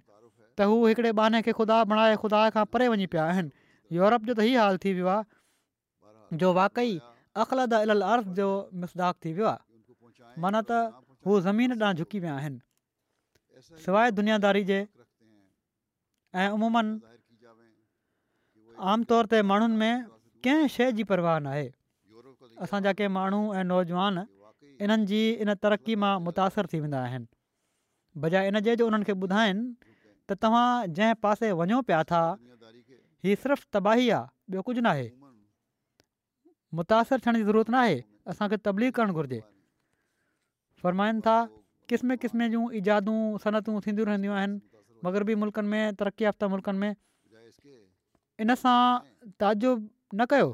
त 0.56 0.68
हू 0.70 0.74
हिकिड़े 0.88 1.10
बहाने 1.20 1.40
खे 1.46 1.52
ख़ुदा 1.60 1.76
बणाए 1.92 2.16
ख़ुदा 2.22 2.40
खां 2.56 2.64
परे 2.72 2.86
वञी 2.92 3.06
पिया 3.12 3.24
आहिनि 3.28 3.50
यूरोप 3.98 4.28
जो 4.28 4.34
त 4.40 4.48
हाल 4.56 4.80
थी 4.84 4.96
वियो 4.96 5.12
आहे 5.14 6.40
जो 6.42 6.48
वाक़ई 6.60 6.98
अख़लद 7.44 7.78
अर्ज़ 7.84 8.28
जो 8.40 8.48
मिसदाख 8.86 9.14
थी 9.26 9.32
वियो 9.38 9.46
आहे 9.54 10.40
माना 10.46 10.64
त 10.70 10.82
हू 11.28 11.38
ज़मीन 11.48 11.78
ॾांहुं 11.84 11.94
झुकी 12.02 12.24
पिया 12.26 12.34
आहिनि 12.42 12.60
सवाइ 13.86 14.10
दुनियादारी 14.20 14.64
जे 14.72 14.80
ऐं 16.34 16.48
अमूमनि 16.50 16.98
आमतौर 18.92 19.24
ते 19.32 19.38
माण्हुनि 19.50 19.76
में 19.80 19.94
कंहिं 20.44 20.66
शइ 20.76 20.92
जी 20.98 21.02
परवाह 21.10 21.38
न 21.46 21.46
आहे 21.54 21.66
असांजा 22.66 22.92
के 22.98 23.06
माण्हू 23.16 23.40
ऐं 23.54 23.64
नौजवान 23.72 24.14
इन्हनि 24.84 25.06
जी 25.10 25.22
इन 25.42 25.54
तरक़ी 25.66 25.94
मां 26.02 26.14
मुतासिर 26.26 26.66
थी 26.72 26.80
वेंदा 26.82 27.00
आहिनि 27.06 27.26
बजाए 28.22 28.48
इन 28.48 28.60
जे 28.66 28.74
जो 28.78 28.86
उन्हनि 28.90 29.04
खे 29.08 29.14
ॿुधाइनि 29.26 29.62
त 30.28 30.38
तव्हां 30.42 30.66
जंहिं 30.96 31.14
पासे 31.22 31.52
वञो 31.62 31.80
पिया 31.88 32.02
था 32.10 32.20
ही 33.24 33.34
सिर्फ़ु 33.42 33.66
तबाही 33.78 34.10
आहे 34.18 34.58
ॿियो 34.58 34.62
कुझु 34.66 34.80
न 34.82 34.86
आहे 34.96 35.06
मुतासिर 36.78 37.18
थियण 37.26 37.34
जी 37.40 37.44
ज़रूरत 37.50 37.70
नाहे 37.78 37.94
असांखे 38.30 38.56
तबलीग 38.66 38.90
करणु 39.00 39.12
घुरिजे 39.20 39.40
फ़रमाइनि 40.82 41.20
था 41.26 41.36
क़िस्म 41.88 42.16
किस्म 42.22 42.48
जूं 42.54 42.64
इजादूं 42.82 43.18
सनतूं 43.44 43.80
थींदियूं 43.86 44.06
रहंदियूं 44.08 44.34
आहिनि 44.38 44.58
मगरबी 45.06 45.34
मुल्कनि 45.42 45.68
में 45.68 45.94
तरक़ी 46.00 46.24
याफ़्ता 46.24 46.48
मुल्क़नि 46.48 46.78
में 46.80 46.96
इन 48.44 48.54
सां 48.60 48.76
ताज़ुब 49.42 49.88
न 50.20 50.26
कयो 50.32 50.48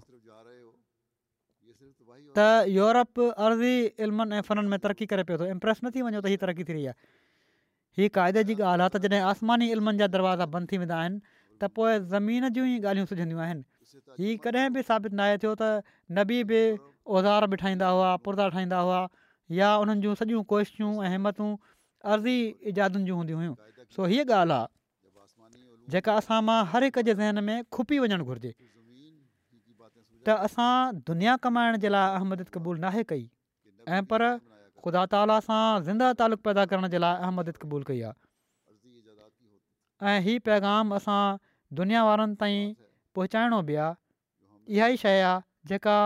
त 2.38 2.46
यूरोप 2.78 3.26
अर्ज़ी 3.28 3.74
इल्मनि 4.06 4.36
ऐं 4.38 4.42
फननि 4.48 4.68
में 4.74 4.78
तरक़ी 4.86 5.06
करे 5.14 5.24
पियो 5.30 5.38
थो 5.42 5.46
इम्प्रेस 5.56 5.80
न 5.84 5.94
थी 5.94 6.04
वञे 6.08 6.20
त 6.20 6.28
हीअ 6.32 6.42
तरक़ी 6.46 6.66
थी 6.70 6.72
रही 6.72 6.86
आहे 6.92 6.98
हीअ 7.98 8.10
क़ाइदे 8.18 8.44
जी 8.50 8.54
ॻाल्हि 8.72 8.86
आहे 8.88 8.98
त 8.98 9.12
जॾहिं 9.14 9.22
आसमानी 9.30 9.70
इल्मनि 9.76 10.02
जा 10.02 10.08
दरवाज़ा 10.18 10.46
बंदि 10.56 10.72
थी 10.74 10.80
वेंदा 10.84 10.98
आहिनि 11.04 11.20
त 11.26 11.70
पोइ 11.78 11.94
ज़मीन 12.14 12.48
जूं 12.58 12.66
ई 12.66 12.76
ॻाल्हियूं 12.90 13.10
सुझंदियूं 13.14 13.40
आहिनि 13.46 14.20
हीअ 14.20 14.36
कॾहिं 14.46 14.68
बि 14.78 14.86
साबित 14.92 15.18
न 15.18 15.26
आहे 15.30 15.40
थियो 15.44 15.54
त 15.62 15.96
नबी 16.20 16.40
बि 16.52 16.62
औज़ार 17.18 17.50
बि 17.54 17.62
ठाहींदा 17.64 17.92
हुआ 17.96 18.12
पुरदा 18.28 18.48
ठाहींदा 18.56 18.84
हुआ 18.88 19.00
या 19.62 19.72
उन्हनि 19.84 20.06
जूं 20.08 20.20
सॼियूं 20.22 20.44
कोशिशूं 20.54 20.94
अर्ज़ी 22.12 22.36
इजादुनि 22.70 23.14
हुयूं 23.14 23.54
सो 23.94 24.04
हीअ 24.10 24.24
ॻाल्हि 24.34 24.54
आहे 24.54 25.90
जेका 25.92 26.14
असां 26.22 26.40
मां 26.48 26.58
हर 26.72 26.82
हिक 26.86 26.98
जे 27.06 27.14
ज़हन 27.20 27.42
में 27.44 27.62
खुपी 27.76 27.98
वञणु 28.02 28.24
घुरिजे 28.24 28.52
त 30.28 30.36
असां 30.48 30.72
दुनिया 31.10 31.34
कमाइण 31.46 31.78
जे 31.84 31.88
लाइ 31.94 32.12
अहमदत 32.18 32.48
क़बूल 32.56 32.80
नाहे 32.84 33.02
कई 33.12 33.24
ऐं 33.98 34.02
पर 34.12 34.24
ख़ुदा 34.84 35.04
ताला 35.14 35.38
सां 35.46 35.62
ज़िंदा 35.88 36.10
तालुक़ु 36.22 36.42
पैदा 36.48 36.66
करण 36.74 36.88
जे 36.96 37.00
लाइ 37.06 37.56
क़बूल 37.64 37.88
कई 37.90 38.04
आहे 38.10 38.18
ऐं 40.12 40.16
हीउ 40.26 40.44
पैगाम 40.50 40.94
असां 41.00 41.20
दुनिया 41.82 42.04
वारनि 42.10 42.38
ताईं 42.44 42.72
पहुचाइणो 43.18 43.60
बि 43.70 43.80
आहे 43.88 44.72
इहा 44.78 44.88
ई 44.94 45.02
शइ 45.06 45.20
आहे 45.32 45.44
जेका 45.72 45.98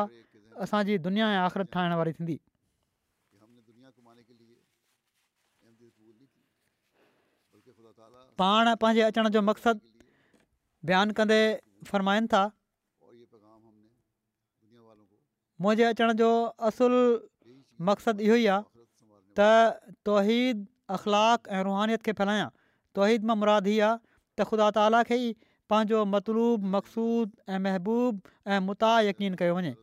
असांजी 0.66 0.98
दुनिया 1.10 1.30
आख़िरत 1.44 1.72
ठाहिण 1.76 1.94
वारी 2.00 2.12
थींदी 2.18 2.38
पाण 8.42 8.74
पंहिंजे 8.82 9.02
अचण 9.08 9.28
जो 9.34 9.40
मक़सदु 9.48 9.80
बयानु 10.90 11.14
कंदे 11.18 11.40
फ़रमाईनि 11.90 12.28
था 12.34 12.42
मुंहिंजे 15.64 15.84
अचण 15.94 16.12
जो 16.22 16.30
असुल 16.70 16.96
मक़सदु 17.90 18.26
इहो 18.28 18.38
ई 18.42 18.46
आहे 18.56 18.66
त 19.38 19.46
तोहिद 20.08 20.64
अख़लाक़ 20.98 21.48
ऐं 21.58 21.62
रुहानीत 21.70 22.06
खे 22.08 22.16
फैलायां 22.22 22.48
तोहिद 22.98 23.30
मां 23.30 23.36
मुरादी 23.44 23.76
आहे 23.86 24.00
त 24.00 24.48
ख़ुदा 24.50 24.68
ताला 24.80 25.02
खे 25.12 25.18
ई 25.20 25.32
पंहिंजो 25.72 26.02
मतलूब 26.18 26.68
मक़सूद 26.76 27.34
ऐं 27.54 27.62
महबूब 27.70 28.22
ऐं 28.54 28.60
मुता 28.68 28.92
यकीन 29.12 29.38
कयो 29.42 29.58
वञे 29.60 29.74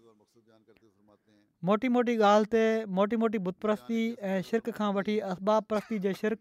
मोटी 1.70 1.90
मोटी 1.96 2.14
ॻाल्हि 2.28 2.50
ते 2.54 2.62
मोटी 3.00 3.18
मोटी 3.24 3.40
बुतप्रस्ती 3.48 4.00
ऐं 4.28 4.38
शिरक 4.46 4.72
खां 4.78 4.92
वठी 5.00 5.18
असबाब 5.34 5.66
परस्ती 5.74 5.98
जे 6.06 6.14
शिरक 6.22 6.40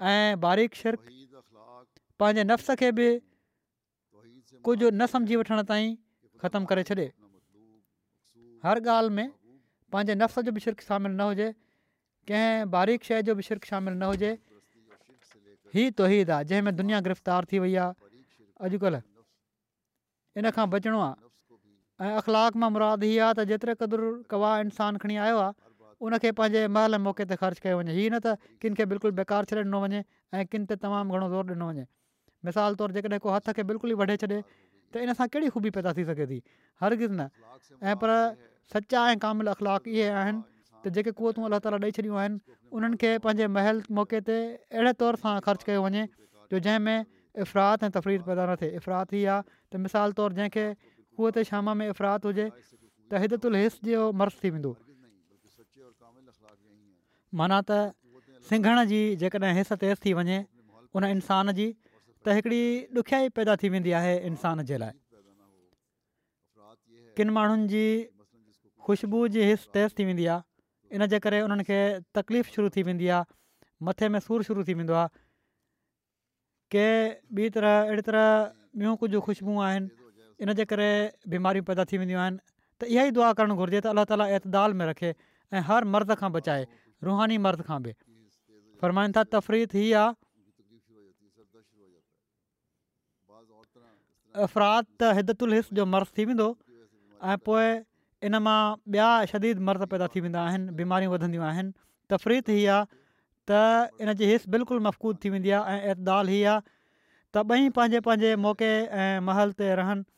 ऐं 0.00 0.38
बारीक 0.40 0.74
शिरक 0.78 1.00
पंहिंजे 2.18 2.44
नफ़्स 2.48 2.70
खे 2.80 2.90
बि 2.98 3.06
कुझु 4.64 4.90
न 4.94 5.06
समुझी 5.10 5.36
वठण 5.36 5.62
ताईं 5.70 5.96
ख़तम 6.42 6.64
करे 6.70 6.82
छॾे 6.90 7.06
हर 8.64 8.76
ॻाल्हि 8.84 9.14
में 9.14 9.28
पंहिंजे 9.92 10.14
नफ़्स 10.22 10.38
जो 10.46 10.52
बि 10.54 10.60
शिरक 10.62 10.80
शामिलु 10.86 11.14
न 11.18 11.22
हुजे 11.34 11.48
कंहिं 12.30 12.70
बारीक़ 12.70 13.02
श 13.06 13.12
जो 13.26 13.34
बि 13.34 13.42
शिरक 13.48 13.64
शामिलु 13.66 13.96
न 13.98 14.02
हुजे 14.14 14.30
ही 15.74 15.90
तोही 15.98 16.22
आहे 16.30 16.44
जंहिंमें 16.46 16.74
दुनिया 16.76 17.00
गिरफ़्तार 17.06 17.44
थी 17.52 17.58
वई 17.66 17.74
आहे 17.74 17.92
अॼुकल्ह 18.70 19.02
इन 20.38 20.50
खां 20.54 20.66
बचणो 20.70 21.00
आहे 21.06 21.14
ऐं 22.06 22.16
अख़लाक़ 22.22 22.56
मां 22.56 22.70
मुराद 22.70 23.04
हीअ 23.04 23.24
आहे 23.24 23.34
त 23.34 23.48
जेतिरे 23.54 23.74
क़दुरु 23.82 24.06
क़बा 24.30 24.50
इन्सानु 24.66 24.98
खणी 25.04 25.16
आयो 25.26 25.38
आहे 25.44 25.52
उनखे 26.06 26.30
पंहिंजे 26.38 26.62
महल 26.74 26.98
मौक़े 27.04 27.24
ते 27.30 27.36
ख़र्चु 27.38 27.60
कयो 27.62 27.78
वञे 27.78 27.92
हीअं 27.98 28.10
न 28.14 28.18
त 28.24 28.34
किन 28.64 28.74
खे 28.80 28.84
बिल्कुलु 28.90 29.14
बेकार 29.20 29.48
छॾे 29.52 29.62
ॾिनो 29.62 29.78
वञे 29.84 30.00
ऐं 30.38 30.44
किन 30.50 30.66
ते 30.70 30.76
तमामु 30.84 31.10
घणो 31.16 31.26
ज़ोरु 31.34 31.54
ॾिनो 31.54 31.66
वञे 31.70 31.84
मिसाल 32.46 32.78
तौरु 32.78 32.94
जे 32.94 33.02
کو 33.02 33.18
को 33.24 33.28
हथ 33.34 33.50
खे 33.58 33.62
बिल्कुलु 33.70 33.90
ई 33.94 33.98
वढे 34.02 34.16
छॾे 34.22 34.38
त 34.94 35.02
इन 35.02 35.12
सां 35.18 35.26
कहिड़ी 35.34 35.50
ख़ूबी 35.56 35.70
पैदा 35.78 35.92
थी 35.94 36.04
सघे 36.10 36.26
थी 36.30 36.38
हर 36.82 36.90
سچا 37.02 37.18
न 37.18 37.28
ऐं 37.90 37.96
पर 38.02 38.10
सचा 38.74 39.02
ऐं 39.10 39.18
कामिल 39.26 39.50
अख़लाक 39.54 39.88
इहे 39.94 40.06
आहिनि 40.22 40.40
त 40.86 40.94
जेके 40.98 41.12
कुवतूं 41.18 41.50
अलाह 41.50 41.62
ताल 41.66 41.78
ॾेई 41.88 41.98
छॾियूं 41.98 42.16
आहिनि 42.22 42.38
उन्हनि 42.78 43.00
खे 43.02 43.12
पंहिंजे 43.26 43.48
महल 43.58 43.82
मौक़े 44.00 44.20
ते 44.28 44.38
अहिड़े 44.74 44.96
तौर 45.04 45.20
सां 45.24 45.34
ख़र्चु 45.46 45.68
कयो 45.70 45.82
वञे 45.86 46.04
जो 46.54 46.62
जंहिंमें 46.68 46.98
इफ़रात 47.46 47.88
ऐं 47.88 47.90
तफ़रीत 47.98 48.28
पैदा 48.30 48.46
न 48.50 48.60
थिए 48.62 48.70
इफ़रात 48.82 49.06
ई 49.18 49.24
आहे 49.38 49.44
त 49.50 49.86
मिसाल 49.88 50.18
तौरु 50.22 50.38
जंहिंखे 50.42 50.66
कुअत 51.18 51.44
शाम 51.52 51.72
में 51.82 51.88
इफ़रात 51.92 52.30
हुजे 52.32 52.44
त 52.50 53.24
हिदतुल 53.26 53.58
उलस 53.58 53.82
जो 53.90 54.06
माना 57.32 57.60
त 57.68 57.92
सिंघण 58.48 58.84
जी 58.88 59.00
जेकॾहिं 59.20 59.52
हिस 59.56 59.72
तेज़ 59.84 59.98
थी 60.04 60.12
वञे 60.18 60.38
उन 60.96 61.04
इंसान 61.04 61.52
जी 61.58 61.66
त 62.24 62.28
हिकिड़ी 62.38 62.60
ॾुखियाई 62.96 63.28
पैदा 63.36 63.56
थी 63.62 63.68
वेंदी 63.74 63.92
आहे 64.00 64.14
इंसान 64.28 64.62
जे 64.70 64.78
लाइ 64.82 64.92
किन 67.16 67.30
माण्हुनि 67.36 67.66
जी 67.72 67.84
ख़ुशबू 68.86 69.20
जी 69.36 69.42
हिस 69.50 69.66
तेज़ 69.76 69.96
थी 69.98 70.04
वेंदी 70.10 70.26
आहे 70.32 70.96
इनजे 70.96 71.18
करे 71.24 71.40
उन्हनि 71.44 71.64
खे 71.68 71.78
तकलीफ़ 72.16 72.48
शुरू 72.56 72.68
थी 72.76 72.82
वेंदी 72.88 73.08
आहे 73.12 73.28
मथे 73.84 74.08
में 74.14 74.20
सूरु 74.26 74.42
शुरू 74.48 74.64
थी 74.68 74.74
वेंदो 74.80 74.94
आहे 75.00 75.08
कंहिं 76.72 77.46
ॿी 77.46 77.50
तरह 77.54 77.74
अहिड़ी 77.84 78.02
तरह 78.08 78.26
ॿियूं 78.80 78.96
कुझु 79.04 79.18
ख़ुशबू 79.26 79.52
आहिनि 79.68 79.88
इनजे 80.46 80.64
करे 80.72 80.88
बीमारियूं 81.34 81.64
पैदा 81.68 81.84
थी 81.92 81.98
वेंदियूं 82.04 82.20
आहिनि 82.26 82.38
त 82.80 82.92
इहा 82.94 83.02
ई 83.08 83.10
दुआ 83.16 83.32
करणु 83.38 83.54
घुरिजे 83.62 83.80
त 83.84 83.94
अलाह 83.94 84.44
ताली 84.56 84.74
में 84.80 84.86
रखे 84.92 85.14
ऐं 85.52 85.62
हर 85.70 85.84
मर्द 85.94 86.16
खां 86.20 86.30
बचाए 86.40 86.64
रुहानी 87.06 87.36
मर्द 87.46 87.62
खां 87.66 87.78
बि 87.82 87.92
फ़रमाईनि 88.82 89.12
था 89.16 89.22
तफ़रीत 89.34 89.74
ही 89.80 89.84
आहे 90.00 90.14
अफ़राद 94.46 94.86
त 94.86 95.10
हिदतुल 95.18 95.56
हिस 95.58 95.72
जो 95.80 95.84
मर्ज़ 95.92 96.18
थी 96.18 96.24
वेंदो 96.30 96.48
ऐं 97.32 97.38
पोइ 97.48 97.68
इन 98.30 98.40
मां 98.46 98.58
ॿिया 98.96 99.06
शदीद 99.34 99.64
मर्द 99.68 99.88
पैदा 99.94 100.08
थी 100.14 100.24
वेंदा 100.26 100.42
आहिनि 100.50 100.74
बीमारियूं 100.80 101.14
वधंदियूं 101.14 101.46
आहिनि 101.50 101.72
तफ़रीत 102.14 102.54
ही 102.56 102.66
आहे 102.74 102.88
त 103.50 104.04
इन 104.06 104.14
जी 104.22 104.30
हिस 104.32 104.46
बिल्कुलु 104.56 104.84
मफ़कूदु 104.88 105.20
थी 105.24 105.32
वेंदी 105.36 105.54
आहे 105.60 105.76
ऐं 105.76 105.94
एताल 105.96 106.34
हीअ 106.34 106.46
आहे 106.52 106.62
त 106.64 107.44
ॿई 107.58 107.72
पंहिंजे 107.80 108.00
पंहिंजे 108.08 108.32
मौक़े 108.46 108.72
ऐं 109.04 109.28
महल 109.30 109.54
ते 109.62 109.70
रहनि 109.82 110.08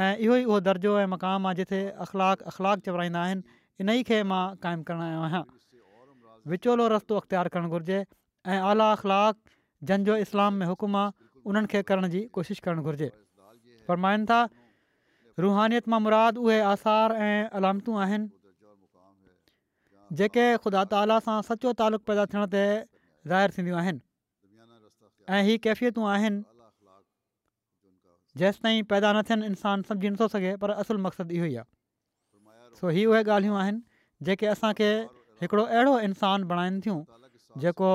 ऐं 0.00 0.10
इहो 0.26 0.36
ई 0.42 0.48
उहो 0.52 0.60
दर्जो 0.70 0.96
ऐं 0.98 1.06
मक़ामु 1.16 1.52
आहे 1.52 1.60
जिथे 1.62 1.82
अख़लाक 2.06 2.50
अख़लाक 2.54 2.88
चवराईंदा 2.88 3.24
आहिनि 3.28 3.60
इन 3.84 3.90
ई 3.98 4.08
खे 4.12 4.22
मां 4.34 4.44
क़ाइमु 4.66 4.90
करणु 4.92 5.08
आयो 5.10 5.24
आहियां 5.28 5.44
विचोलो 6.50 6.84
रस्तो 6.88 7.14
अख़्तियारु 7.20 7.50
करणु 7.54 7.68
घुरिजे 7.74 7.98
ऐं 8.54 8.60
आला 8.70 8.86
अख़लाक 8.96 9.34
जंहिंजो 9.88 10.14
इस्लाम 10.24 10.52
में 10.62 10.66
हुकुम 10.70 10.96
आहे 10.96 11.12
उन्हनि 11.50 11.66
खे 11.72 11.80
करण 11.90 12.08
जी 12.14 12.20
कोशिशि 12.36 12.60
करणु 12.66 12.82
घुरिजे 12.86 13.08
फरमाइनि 13.88 14.26
था 14.30 14.38
रुहानीत 15.44 15.88
मां 15.92 16.00
मुराद 16.06 16.38
उहे 16.44 16.58
आसार 16.72 17.12
ऐं 17.26 17.48
अलामतियूं 17.60 17.98
आहिनि 18.02 18.28
जेके 20.20 20.46
ख़ुदा 20.62 20.84
ताला 20.94 21.18
सां 21.26 21.36
सचो 21.50 21.72
तालुक़ु 21.82 22.06
पैदा 22.10 22.26
थियण 22.34 22.46
ते 22.54 22.62
ज़ाहिरु 23.32 23.58
थींदियूं 23.58 23.78
आहिनि 23.82 24.00
ऐं 25.36 25.42
इहे 25.46 25.58
कैफ़ियतूं 25.66 26.06
आहिनि 26.14 26.44
जेसि 28.44 28.76
पैदा 28.92 29.10
न 29.18 29.26
थियनि 29.30 29.46
इंसानु 29.52 29.88
सम्झी 29.90 30.08
नथो 30.14 30.30
सघे 30.38 30.54
पर 30.62 30.78
असुलु 30.84 31.02
मक़सदु 31.08 31.34
इहो 31.40 31.46
ई 31.52 31.58
आहे 31.60 32.78
सो 32.80 32.90
इहा 32.90 33.10
उहे 33.14 33.22
ॻाल्हियूं 33.36 33.60
आहिनि 33.64 34.26
जेके 34.30 34.46
असांखे 34.54 34.90
हिकिड़ो 35.42 35.64
अहिड़ो 35.64 35.98
इंसानु 36.06 36.46
बणाइनि 36.50 36.80
थियूं 36.80 37.00
जेको 37.64 37.90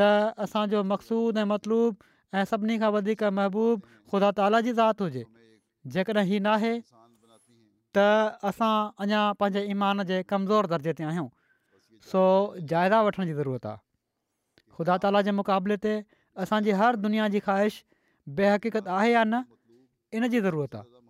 त 0.00 0.08
असांजो 0.46 0.82
मक़सूद 0.94 1.38
ऐं 1.42 1.46
मतलबू 1.54 2.10
ऐं 2.40 2.44
सभिनी 2.52 2.78
खां 2.84 2.90
वधीक 2.98 3.26
महबूबु 3.38 3.90
ख़ुदा 4.12 4.30
ताला 4.40 4.62
जी 4.68 4.72
ज़ात 4.80 5.04
हुजे 5.06 5.24
जेकॾहिं 5.96 6.26
हीउ 6.32 6.42
नाहे 6.48 6.72
त 6.86 8.06
असां 8.52 8.72
अञा 9.06 9.24
पंहिंजे 9.42 9.64
ईमान 9.76 10.06
जे 10.12 10.22
कमज़ोर 10.32 10.70
दर्जे 10.74 10.96
ते 11.00 11.08
आहियूं 11.12 11.30
सो 12.12 12.22
जाइदा 12.74 13.00
वठण 13.08 13.28
जी 13.30 13.34
ज़रूरत 13.40 13.70
आहे 13.74 14.78
ख़ुदा 14.78 14.96
ताला 15.06 15.22
जे 15.28 15.32
मुक़ाबले 15.40 15.82
असांजी 16.42 16.70
हर 16.80 16.94
दुनिया 17.04 17.26
जी 17.34 17.38
ख़्वाहिश 17.46 17.74
बेहक़ीक़त 18.40 18.88
आहे 18.98 19.12
या 19.12 19.24
न 19.32 19.42
इन 20.18 20.26
जी 20.34 20.40
ज़रूरत 20.46 20.74
आहे 20.80 21.00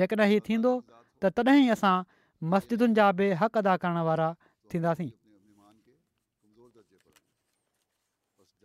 जेकॾहिं 0.00 0.28
हीउ 0.32 0.40
थींदो 0.48 0.72
त 1.22 1.30
तॾहिं 1.38 1.68
असां 1.74 1.94
मस्जिदुनि 2.54 2.96
जा 2.98 3.06
बि 3.20 3.28
हक़ु 3.42 3.58
अदा 3.64 3.76
करण 3.84 4.00
वारा 4.08 4.28
थींदासीं 4.72 5.08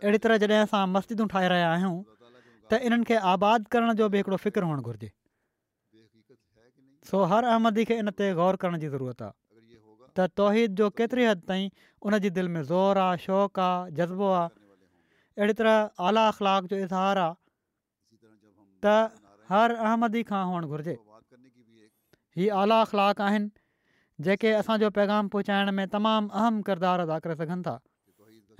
अहिड़ी 0.03 0.19
तरह 0.25 0.41
जॾहिं 0.43 0.63
असां 0.67 0.81
मस्जिदूं 0.97 1.27
ठाहे 1.33 1.47
रहिया 1.53 1.69
आहियूं 1.75 1.99
त 2.73 2.79
इन्हनि 2.89 3.07
खे 3.11 3.19
आबाद 3.35 3.69
करण 3.75 3.95
जो 4.01 4.09
बि 4.15 4.23
हिकिड़ो 4.23 4.39
फ़िक्रु 4.47 4.69
हुअणु 4.71 4.89
घुरिजे 4.91 5.09
सो 7.11 7.21
हर 7.35 7.47
अहमदी 7.53 7.85
खे 7.91 7.95
इन 8.01 8.13
ते 8.23 8.29
ग़ौर 8.41 8.59
करण 8.65 8.83
जी 8.83 8.91
ज़रूरत 8.97 9.23
आहे 9.29 10.19
त 10.35 10.75
जो 10.81 10.89
केतिरी 10.99 11.27
हद 11.31 11.45
ताईं 11.53 11.63
उनजी 12.11 12.29
दिलि 12.39 12.53
में 12.57 12.61
ज़ोर 12.73 13.01
आहे 13.07 13.23
शौक़ु 13.27 13.63
आहे 13.67 13.95
जज़्बो 14.01 14.29
आहे 14.41 14.51
अहिड़ी 15.37 15.53
तरह 15.59 15.97
आला 16.07 16.23
अख़लाक 16.31 16.61
जो 16.71 16.75
इज़हार 16.85 17.17
आहे 17.17 18.97
हर 19.51 19.69
अहमदी 19.85 20.21
खां 20.31 20.41
हुअणु 20.49 20.67
घुरिजे 20.73 20.93
हीअ 22.39 22.55
आला 22.63 22.77
अख़लाक 22.85 23.21
आहिनि 23.27 23.49
जेके 24.27 24.49
असांजो 24.61 24.89
पैगाम 24.97 25.27
पहुचाइण 25.35 25.71
में 25.79 25.87
तमामु 25.95 26.29
अहम 26.41 26.61
किरदारु 26.69 27.05
अदा 27.09 27.17
करे 27.25 27.35
सघनि 27.41 27.63
था 27.67 27.75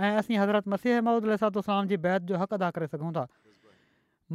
ऐं 0.08 0.12
असीं 0.24 0.38
हज़रत 0.42 0.68
मसीह 0.74 1.02
मौद 1.08 1.26
लातोसाम 1.34 1.88
जी 1.94 1.98
बैत 2.08 2.22
जो 2.32 2.42
हक़ 2.44 2.54
अदा 2.58 2.70
करे 2.78 2.88
सघूं 2.96 3.12
था 3.20 3.28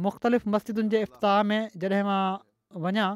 मुख़्तलिफ़ 0.07 0.47
मस्जिदुनि 0.55 0.89
जे 0.95 1.01
इफ़्ताह 1.07 1.41
में 1.51 1.61
जॾहिं 1.83 2.03
मां 2.11 2.23
वञा 2.87 3.09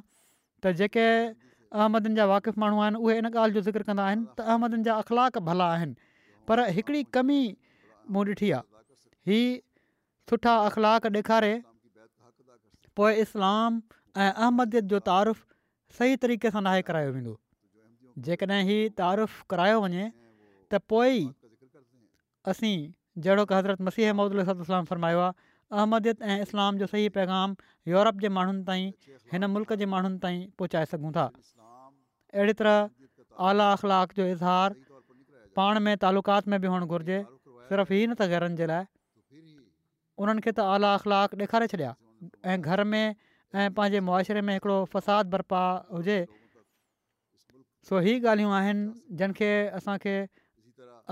त 0.63 0.75
जेके 0.81 1.07
अहमदनि 1.07 2.15
जा 2.21 2.25
वाक़िफ़ 2.33 2.59
माण्हू 2.65 2.83
आहिनि 2.87 3.03
उहे 3.07 3.17
इन 3.23 3.31
ॻाल्हि 3.33 3.59
जो 3.59 3.61
ज़िक्र 3.71 3.89
कंदा 3.91 4.03
आहिनि 4.11 4.27
त 4.39 4.47
अहमदनि 4.53 4.83
जा 4.89 4.99
अख़लाक 5.05 5.41
भला 5.51 5.71
आहिनि 5.79 5.95
पर 6.51 6.65
हिकिड़ी 6.79 7.03
कमी 7.19 7.39
मूं 8.15 8.25
ॾिठी 8.31 8.49
आहे 8.55 8.72
ही 9.27 9.35
सुठा 10.29 10.53
अख़लाक 10.69 11.05
ॾेखारे 11.17 11.51
पोइ 12.99 13.13
इस्लाम 13.25 13.77
ऐं 14.23 14.31
अहमदियत 14.31 14.89
जो 14.93 14.99
तारुफ़ 15.09 15.41
सही 15.99 16.17
तरीक़े 16.25 16.51
सां 16.55 16.63
नाहे 16.67 16.81
करायो 16.89 17.13
वेंदो 17.17 17.35
जेकॾहिं 18.27 18.59
हीअ 18.71 18.81
तारीफ़ु 18.99 19.47
करायो 19.53 19.79
वञे 19.85 20.05
त 20.11 20.81
पोइ 20.93 21.15
असीं 22.53 22.75
जहिड़ो 23.27 23.45
की 23.53 23.57
हज़रत 23.59 23.85
मसीह 23.89 24.11
महमद 24.19 24.55
अल 24.55 24.91
फरमायो 24.91 25.23
आहे 25.25 25.33
अहमदियत 25.83 26.21
ऐं 26.33 26.37
इस्लाम 26.47 26.79
जो 26.83 26.89
सही 26.95 27.07
पैगाम 27.19 27.55
यूरोप 27.93 28.21
जे 28.25 28.31
माण्हुनि 28.39 28.63
ताईं 28.71 28.89
हिन 29.35 29.49
मुल्क़ 29.53 29.73
जे 29.83 29.89
माण्हुनि 29.93 30.19
ताईं 30.25 30.41
पहुचाए 30.61 30.89
सघूं 30.95 31.13
था 31.19 31.25
अहिड़ी 31.37 32.57
तरह 32.63 33.45
आला 33.51 33.69
अख़लाक़ 33.77 34.17
जो 34.19 34.27
इज़हार 34.35 34.75
पाण 35.61 35.81
में 35.87 35.93
तालुक़ात 36.05 36.53
में 36.55 36.59
बि 36.65 36.73
हुअणु 36.75 36.89
घुरिजे 36.97 37.21
सिर्फ़ु 37.71 38.01
ई 38.01 38.11
नथा 38.13 38.29
घरनि 38.39 38.59
जे 38.61 38.67
लाइ 38.73 38.85
उन्हनि 40.21 40.41
खे 40.47 40.51
त 40.57 40.59
आला 40.71 40.89
अख़लाक 41.01 41.29
ॾेखारे 41.41 41.67
छॾिया 41.73 41.91
ऐं 42.51 42.57
घर 42.61 42.83
में 42.91 43.15
ऐं 43.57 43.65
पंहिंजे 43.77 43.99
मुआशिरे 44.09 44.41
में 44.49 44.53
हिकिड़ो 44.53 44.75
फ़साद 44.93 45.25
बरपा 45.35 45.61
हुजे 45.95 46.17
सो 47.89 47.93
हीअ 48.07 48.19
ॻाल्हियूं 48.25 48.53
आहिनि 48.59 48.83
जंहिंखे 49.21 49.49
असांखे 49.79 50.13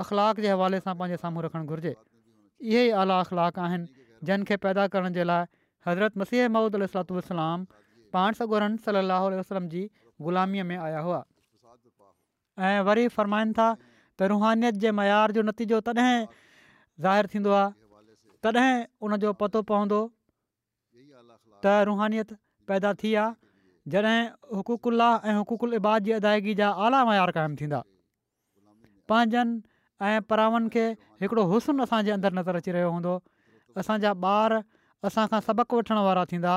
अख़लाक़ 0.05 0.37
जे 0.45 0.49
हवाले 0.53 0.81
सां 0.85 0.93
पंहिंजे 1.01 1.17
साम्हूं 1.23 1.43
रखणु 1.45 1.65
घुरिजे 1.75 1.95
इहे 1.95 2.81
ई 2.87 2.91
आला 3.03 3.17
अख़लाक़ 3.25 3.57
आहिनि 3.65 3.89
जंहिंखे 4.29 4.59
पैदा 4.67 4.87
करण 4.95 5.17
जे 5.19 5.25
लाइ 5.29 5.43
हज़रत 5.89 6.21
मसीह 6.23 6.51
महमूदुतलाम 6.57 7.59
पाण 8.17 8.39
सां 8.41 8.47
गुरन 8.53 8.79
सलाहु 8.87 9.33
वसलम 9.41 9.69
जी 9.75 9.83
ग़ुलामीअ 10.29 10.67
में 10.71 10.77
आया 10.87 11.03
हुआ 11.09 11.21
ऐं 12.69 12.77
वरी 12.91 13.05
फ़रमाइनि 13.19 13.53
था 13.61 13.67
त 13.81 14.31
रुहनियत 14.35 14.81
जे 14.85 14.89
मयार 15.01 15.37
जो 15.37 15.41
नतीजो 15.49 15.81
तॾहिं 15.87 16.17
ज़ाहिर 17.05 17.27
थींदो 17.35 17.53
आहे 17.61 17.69
तॾहिं 18.43 18.85
उन 19.07 19.11
पतो 19.41 19.61
पवंदो 19.71 19.99
त 21.63 21.73
रुहनियत 21.89 22.29
पैदा 22.67 22.91
थी 23.01 23.09
आहे 23.21 23.91
जॾहिं 23.93 24.19
हुकुकुल्लाह 24.59 25.11
ऐं 25.29 25.33
हुकूकुल 25.39 25.73
इबाद 25.81 26.03
जी 26.05 26.11
अदायगी 26.19 26.53
जा 26.61 26.69
आला 26.85 26.99
मयार 27.09 27.31
क़ाइमु 27.37 27.55
थींदा 27.61 27.81
पंहिंजनि 29.09 29.61
ऐं 30.07 30.17
परावनि 30.31 30.69
खे 30.75 30.85
हिकिड़ो 31.21 31.43
हुसन 31.53 31.85
असांजे 31.85 32.11
अंदरि 32.17 32.35
नज़र 32.39 32.55
अची 32.63 32.71
रहियो 32.77 32.89
हूंदो 32.95 33.13
असांजा 33.83 34.11
ॿार 34.21 34.57
असां 35.09 35.39
सबक़ु 35.49 35.73
वठण 35.77 35.97
वारा 36.07 36.25
थींदा 36.33 36.53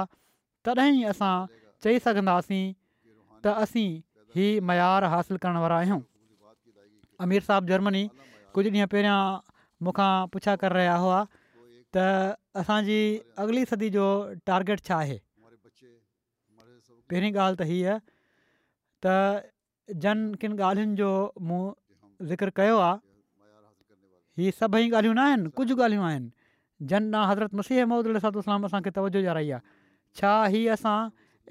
तॾहिं 0.67 0.91
ई 1.01 1.05
असां 1.13 1.33
चई 1.85 1.99
सघंदासीं 2.09 2.65
त 3.45 3.55
असीं 3.65 3.89
हीउ 4.35 4.65
मयार 4.71 5.05
हासिलु 5.15 5.39
करण 5.47 5.57
वारा 5.65 5.77
आहियूं 5.85 6.01
अमीर 7.27 7.43
साहब 7.49 7.67
जर्मनी 7.73 8.05
कुझु 8.55 8.69
ॾींहं 8.75 8.87
पहिरियां 8.95 9.19
मूंखां 9.85 10.13
पुछा 10.35 10.57
करे 10.63 10.77
रहिया 10.79 10.97
हुआ 11.05 11.25
त 11.95 12.37
असांजी 12.61 13.65
सदी 13.71 13.89
जो 13.97 14.07
टारगेट 14.47 14.81
छा 14.89 14.97
आहे 14.97 15.19
पहिरीं 17.11 17.33
ॻाल्हि 17.33 17.57
त 17.59 17.63
हीअ 17.69 17.97
त 19.05 19.95
जन 20.03 20.21
किन 20.41 20.59
ॻाल्हियुनि 20.61 20.95
जो 20.97 21.11
मूं 21.49 21.63
ज़िकिर 22.27 22.49
कयो 22.57 22.79
आहे 22.79 22.97
हीअ 24.39 24.51
सभई 24.61 24.89
ॻाल्हियूं 24.91 25.15
न 25.15 25.19
आहिनि 25.27 25.51
कुझु 25.57 25.75
ॻाल्हियूं 25.83 26.05
आहिनि 26.05 26.31
जन 26.91 27.03
ना 27.15 27.21
हज़रत 27.31 27.55
मसीह 27.61 27.85
महमूद 27.85 28.09
अलाम 28.29 28.65
असांखे 28.67 28.91
तवजो 28.97 29.21
ॼाई 29.27 29.51
आहे 29.51 29.61
छा 30.21 30.33
हीअ 30.53 30.73
असां 30.75 30.99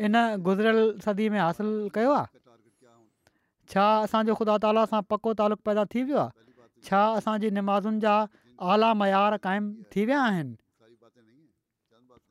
इन 0.05 0.15
गुज़रियल 0.47 0.81
सदी 1.05 1.29
में 1.29 1.39
हासिलु 1.39 1.87
कयो 1.95 2.13
आहे 2.13 2.41
छा 3.73 3.85
असांजो 4.05 4.33
ख़ुदा 4.39 4.57
ताला 4.63 4.85
सां 4.91 5.01
पको 5.09 5.33
तालुक़ु 5.41 5.63
पैदा 5.67 5.83
थी 5.93 6.03
वियो 6.07 6.19
आहे 6.25 6.31
छा 6.87 7.01
असांजी 7.21 7.49
जा 8.07 8.15
आला 8.71 8.93
मयार 8.93 9.35
काइमु 9.43 9.71
थी 9.93 10.05
विया 10.05 10.21
आहिनि 10.23 10.55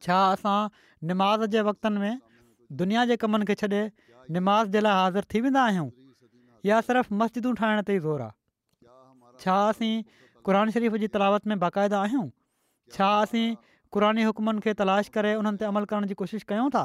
छा 0.05 0.17
असां 0.35 0.69
निमाज़ 1.09 1.45
जे 1.55 1.61
वक़्तनि 1.69 1.99
में 2.05 2.19
दुनिया 2.81 3.05
जे 3.11 3.17
कमनि 3.25 3.45
खे 3.51 3.55
छॾे 3.63 3.83
निमाज़ 4.37 4.69
जे 4.75 4.81
लाइ 4.81 4.95
हाज़िर 4.95 5.25
थी 5.33 5.41
वेंदा 5.47 5.63
आहियूं 5.67 5.89
या 6.69 6.81
सिर्फ़ु 6.87 7.15
मस्जिदूं 7.21 7.53
ठाहिण 7.61 7.83
ते 7.87 7.95
ई 7.95 7.99
ज़ोर 8.07 8.23
आहे 8.27 9.41
छा 9.45 9.57
असीं 9.75 9.93
क़ुर 10.49 10.59
शरीफ़ 10.77 10.97
जी 11.05 11.09
तलावत 11.17 11.47
में 11.53 11.59
बाक़ाइदा 11.67 12.01
आहियूं 12.07 12.27
छा 12.97 13.11
असीं 13.27 13.47
क़ुरे 13.95 14.23
हुकमनि 14.31 14.61
खे 14.67 14.75
तलाश 14.83 15.09
करे 15.19 15.35
उन्हनि 15.43 15.59
ते 15.63 15.65
अमल 15.71 15.85
करण 15.93 16.07
जी 16.11 16.15
कोशिशि 16.23 16.47
कयूं 16.53 16.69
था 16.79 16.85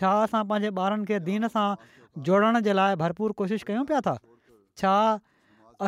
छा 0.00 0.10
असां 0.26 0.42
पंहिंजे 0.52 0.70
ॿारनि 0.82 1.06
खे 1.12 1.18
दीन 1.30 1.48
सां 1.56 1.66
जोड़ण 2.28 2.60
जे 2.68 2.72
लाइ 2.80 2.96
भरपूर 3.04 3.32
कोशिशि 3.42 3.66
कयूं 3.72 3.84
पिया 3.92 4.00
था 4.08 4.16
छा 4.82 4.94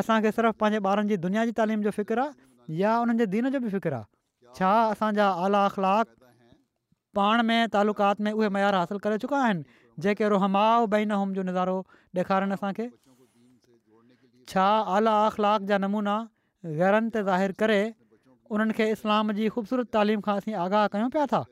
असांखे 0.01 0.31
सिर्फ़ु 0.39 0.53
पंहिंजे 0.65 0.83
ॿारनि 0.89 1.13
जी 1.13 1.17
दुनिया 1.27 1.45
जी 1.51 1.55
तइलीम 1.61 1.87
जो 1.87 1.91
फ़िक्रु 1.99 2.27
या 2.75 2.97
उन्हनि 2.99 3.25
दीन 3.33 3.49
जो 3.51 3.59
बि 3.59 3.69
फ़िक्र 3.69 3.93
आहे 3.93 4.05
छा 4.55 4.69
असांजा 4.91 5.27
आला 5.43 5.65
अख़लाक 5.65 6.05
पाण 7.15 7.41
में 7.47 7.67
तालुकात 7.73 8.21
में 8.21 8.31
उहे 8.31 8.49
मयार 8.53 8.75
हासिलु 8.75 8.99
करे 9.03 9.17
चुका 9.23 9.39
आहिनि 9.43 9.63
जेके 10.03 10.29
रुहमाउ 10.29 10.85
बेन 10.93 11.11
होम 11.11 11.33
जो 11.33 11.43
नज़ारो 11.47 11.77
ॾेखारनि 12.17 12.53
असांखे 12.53 12.89
छा 14.51 14.67
आला 14.95 15.13
अख़लाक 15.27 15.61
जा 15.71 15.77
नमूना 15.81 16.15
गैरं 16.79 17.09
ते 17.13 17.23
ज़ाहिर 17.29 17.51
करे 17.63 17.79
उन्हनि 18.51 18.73
खे 18.77 18.89
इस्लाम 18.95 19.31
जी 19.39 19.49
ख़ूबसूरत 19.55 19.89
तालीम 19.97 20.21
खां 20.27 20.35
असीं 20.43 20.55
आगाह 20.67 20.87
कयूं 20.95 21.09
पिया 21.15 21.25
था 21.33 21.43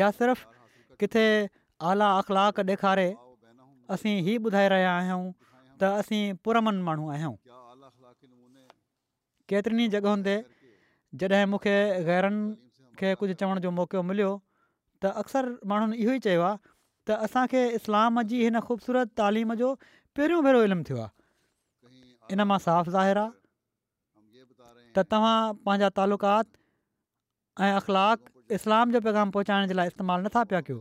या 0.00 0.10
सिर्फ़ 0.22 0.46
किथे 1.02 1.26
आला 1.90 2.16
अख़लाक 2.18 2.60
ॾेखारे 2.72 3.10
असीं 3.94 4.16
ई 4.24 4.36
ॿुधाए 4.42 4.68
रहिया 4.72 4.92
आहियूं 4.98 5.24
त 5.80 5.84
असीं 6.00 6.32
पुरमन 6.44 6.80
माण्हू 6.88 7.08
आहियूं 7.08 7.34
केतिरनि 9.48 9.86
जॻहियुनि 9.92 10.22
ते 10.24 10.36
जॾहिं 11.28 11.46
मूंखे 11.52 11.74
गैरनि 12.06 12.42
खे 12.98 13.14
कुझु 13.20 13.34
चवण 13.40 13.58
जो 13.64 13.70
मौको 13.78 14.02
मिलियो 14.10 14.30
त 15.02 15.06
अक्सर 15.22 15.48
माण्हुनि 15.72 15.96
इहो 16.02 16.12
ई 16.18 16.20
चयो 16.28 16.42
आहे 16.48 16.56
त 17.08 17.60
इस्लाम 17.78 18.20
जी 18.32 18.38
हिन 18.44 18.58
ख़ूबसूरत 18.68 19.14
तालीम 19.20 19.54
जो 19.62 19.72
पहिरियों 20.18 20.42
भेरो 20.48 20.62
इल्मु 20.68 20.84
थियो 20.90 21.06
इन 22.36 22.46
मां 22.50 22.58
साफ़ु 22.68 22.92
ज़ाहिर 22.96 23.22
आहे 23.24 24.94
त 24.98 25.04
तव्हां 25.14 25.36
पंहिंजा 25.66 25.88
तालुकात 25.98 26.46
ऐं 27.68 27.72
अख़लाक 27.80 28.30
इस्लाम 28.60 28.96
जो 28.96 29.00
पैगाम 29.08 29.34
पहुचाइण 29.38 29.72
जे 29.72 29.74
लाइ 29.80 29.92
इस्तेमालु 29.94 30.28
नथा 30.28 30.44
पिया 30.52 30.60
कयो 30.70 30.80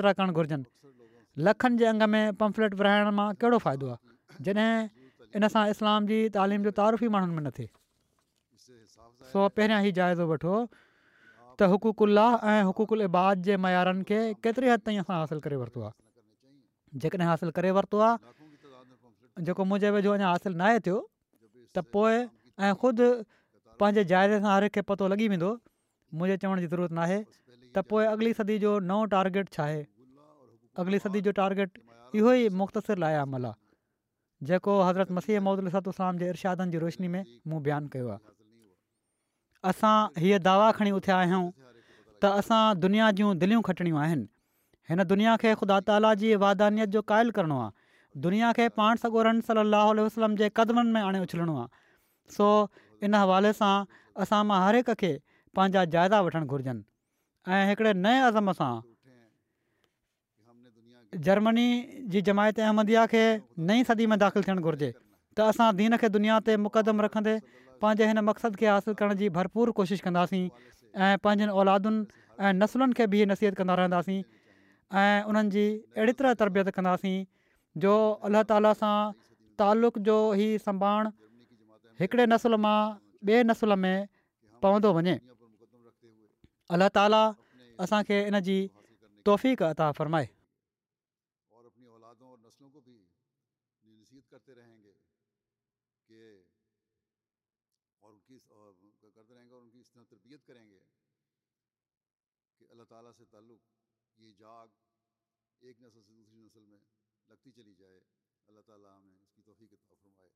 तरह 0.00 0.20
करणु 0.20 0.38
घुरिजनि 0.40 0.93
लखनि 1.38 1.76
जे 1.78 1.84
अंग 1.86 2.02
में 2.14 2.32
पंफलेट 2.42 2.74
विराइण 2.80 3.08
मां 3.18 3.26
कहिड़ो 3.42 3.58
फ़ाइदो 3.66 3.86
आहे 3.94 4.44
जॾहिं 4.48 5.34
इन 5.40 5.48
सां 5.54 5.64
इस्लाम 5.70 6.06
जी 6.10 6.18
तालीम 6.36 6.62
जो 6.66 6.70
तारुफ़ 6.78 7.04
ई 7.04 7.08
माण्हुनि 7.14 7.34
में 7.34 7.42
न 7.42 7.50
थिए 7.58 9.32
सो 9.32 9.46
पहिरियां 9.56 9.80
ई 9.84 9.92
जाइज़ो 10.00 10.26
वठो 10.34 10.56
त 11.60 11.66
حقوق 11.70 12.02
ऐं 12.10 12.62
हुक़ुकुल 12.66 13.02
इबाद 13.06 13.42
जे 13.48 13.56
मयारनि 13.64 14.04
खे 14.06 14.16
केतिरे 14.46 14.70
हद 14.70 14.80
ताईं 14.86 14.96
असां 15.02 15.18
हासिलु 15.18 15.42
करे 15.42 15.56
वरितो 15.58 15.82
आहे 15.88 15.92
जेकॾहिं 17.04 17.28
हासिलु 17.28 17.52
करे 17.58 17.70
वरितो 17.76 17.98
आहे 18.06 19.44
जेको 19.48 19.64
मुंहिंजे 19.72 19.90
वेझो 19.96 20.12
अञा 20.18 20.30
हासिलु 20.34 20.56
न 20.56 20.66
आहे 20.70 20.80
थियो 20.88 20.96
त 21.76 21.84
पोइ 21.96 22.18
ऐं 22.22 22.72
ख़ुदि 22.82 23.08
पंहिंजे 23.82 24.04
जाइज़े 24.14 24.40
सां 24.48 24.52
हर 24.56 24.68
पतो 24.90 25.10
लॻी 25.14 25.28
वेंदो 25.34 25.52
मुंहिंजे 26.20 26.40
चवण 26.46 26.64
जी 26.66 26.70
ज़रूरत 26.74 26.96
न 27.00 27.06
आहे 27.06 27.18
त 27.26 27.86
पोइ 27.94 28.32
सदी 28.40 28.58
जो 28.66 28.74
नओं 28.92 29.06
टारगेट 29.14 29.54
छा 29.58 29.62
आहे 29.68 29.82
अॻिली 30.82 30.98
सदी 30.98 31.20
जो 31.26 31.32
टारगेट 31.38 31.76
इहो 32.20 32.30
ई 32.38 32.46
मुख़्तसिर 32.60 33.04
आहे 33.08 33.16
अमल 33.24 33.44
आहे 33.48 34.46
जेको 34.48 34.72
हज़रत 34.86 35.12
मसीह 35.18 35.40
मोहदल 35.48 35.68
लस्तोस 35.72 36.00
जे 36.22 36.28
इरशादनि 36.32 36.72
जी 36.74 36.78
रोशनी 36.84 37.10
में 37.14 37.24
मूं 37.52 37.60
बयानु 37.68 37.90
कयो 37.92 38.08
आहे 38.14 38.32
असां 39.72 39.92
हीअ 40.24 40.40
दावा 40.46 40.70
खणी 40.78 40.90
उथिया 40.96 41.18
आहियूं 41.26 41.42
त 41.68 42.32
असां 42.42 42.60
दुनिया 42.86 43.10
जूं 43.20 43.30
दिलियूं 43.44 43.62
खटिणियूं 43.68 44.00
आहिनि 44.06 44.26
हिन 44.92 45.04
दुनिया 45.12 45.36
खे 45.44 45.52
ख़ुदा 45.60 45.78
ताला 45.90 46.12
जी 46.22 46.32
वादानियत 46.44 46.96
जो 46.96 47.02
क़ाइल 47.12 47.30
करिणो 47.38 47.58
आहे 47.66 48.20
दुनिया 48.26 48.52
खे 48.60 48.68
पाण 48.80 49.02
सगोरन 49.04 49.42
रन 49.50 49.50
सली 49.74 50.06
वसलम 50.08 50.34
जे 50.42 50.48
क़दमनि 50.58 50.96
में 50.96 51.00
आणे 51.02 51.20
उछलणो 51.28 51.56
आहे 51.62 52.34
सो 52.38 52.48
इन 53.08 53.14
हवाले 53.20 53.54
सां 53.60 53.72
असां 54.26 54.42
मां 54.50 54.58
हर 54.66 54.80
हिक 54.82 54.90
खे 55.04 55.12
पंहिंजा 55.60 55.84
जाइदा 55.96 56.20
वठणु 56.28 56.52
घुरिजनि 56.56 57.60
ऐं 57.60 57.94
नए 58.08 58.18
अज़म 58.30 58.52
सां 58.62 58.72
जर्मनी 61.22 61.66
जी 62.14 62.20
जमायत 62.28 62.58
अहमदिया 62.66 63.06
खे 63.14 63.20
नई 63.70 63.84
सदी 63.90 64.06
में 64.12 64.18
दाख़िलु 64.22 64.44
थियणु 64.46 64.62
घुरिजे 64.70 64.88
त 65.38 65.46
असां 65.52 65.68
दीन 65.80 65.96
खे 66.02 66.08
दुनिया 66.16 66.38
ते 66.48 66.56
मुक़दम 66.66 67.00
रखंदे 67.06 67.34
पंहिंजे 67.84 68.08
हिन 68.10 68.18
मक़सदु 68.30 68.60
खे 68.62 68.66
हासिलु 68.70 68.94
करण 69.00 69.14
जी 69.20 69.28
भरपूर 69.36 69.70
कोशिशि 69.80 70.02
कंदासीं 70.06 70.42
ऐं 70.42 71.20
पंहिंजनि 71.26 71.54
औलादुनि 71.62 72.22
ऐं 72.44 72.52
नसुलुनि 72.62 72.94
खे 73.00 73.06
बि 73.14 73.22
नसीहत 73.32 73.58
कंदा 73.60 73.74
रहंदासीं 73.82 74.18
ऐं 74.18 75.30
उन्हनि 75.32 75.50
जी 75.56 75.64
अहिड़ी 75.98 76.12
तरह 76.22 76.34
तरबियत 76.42 76.70
कंदासीं 76.80 77.16
जो 77.86 77.94
अल्ला 78.28 78.44
ताला 78.52 78.74
सां 78.82 78.94
तालुक़ 79.62 79.98
जो 80.10 80.18
ई 80.42 80.46
संभाण 80.68 81.14
हिकिड़े 82.04 82.30
नसुल 82.34 82.60
मां 82.66 82.78
ॿिए 83.24 83.42
नसुल 83.52 83.72
में 83.86 84.08
पवंदो 84.66 84.90
वञे 85.00 85.14
अलाह 86.76 86.90
ताला 87.00 87.20
असांखे 87.86 88.18
इन 88.30 88.40
जी 88.48 88.56
तोहफ़ 89.28 89.64
अता 89.72 89.86
फ़र्माए 89.98 90.28
بھی 93.82 93.94
نصیحت 94.00 94.28
کرتے 94.30 94.54
رہیں 94.54 94.82
گے 94.82 94.92
کہ 96.08 96.20
اور 98.06 98.12
ان 98.12 98.18
کی 98.26 98.38
کرتے 99.02 99.34
رہیں 99.34 99.48
گے 99.48 99.54
اور 99.54 99.62
ان 99.62 99.70
کی 99.70 99.80
اس 99.80 99.90
طرح 99.92 100.04
تربیت 100.10 100.44
کریں 100.46 100.64
گے 100.70 100.80
کہ 102.58 102.66
اللہ 102.74 102.90
تعالیٰ 102.92 103.12
سے 103.18 103.24
تعلق 103.30 103.64
یہ 104.24 104.32
جاگ 104.42 104.76
ایک 105.68 105.80
نسل 105.82 106.02
سے 106.08 106.12
دوسری 106.18 106.38
نسل 106.44 106.64
میں 106.74 106.78
لگتی 107.28 107.50
چلی 107.60 107.74
جائے 107.78 108.00
اللہ 108.48 108.60
تعالیٰ 108.70 108.96
ہمیں 108.98 109.18
اس 109.22 109.34
کی 109.36 109.42
توفیق 109.46 109.72
عطا 109.78 109.94
فرمائے 110.02 110.30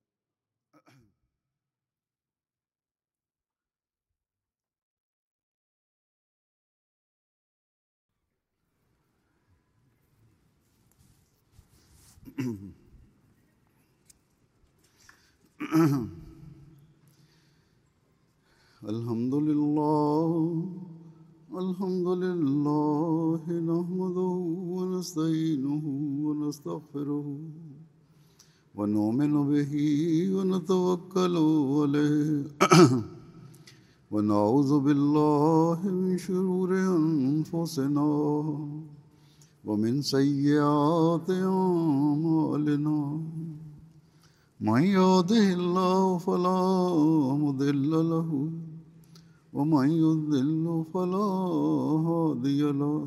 ونؤمن 28.77 29.33
به 29.51 29.73
ونتوكل 30.37 31.35
عليه 31.79 32.43
ونعوذ 34.13 34.79
بالله 34.79 35.79
من 35.89 36.19
شرور 36.19 36.71
أنفسنا 36.97 38.09
ومن 39.65 40.03
سيئات 40.03 41.29
أعمالنا 41.31 43.01
من 44.61 44.83
يهده 44.83 45.47
الله 45.55 46.19
فلا 46.19 46.63
مضل 47.45 47.91
له 48.13 48.29
ومن 49.53 49.87
يضل 49.91 50.85
فلا 50.93 51.31
هادي 52.09 52.63
له 52.81 53.07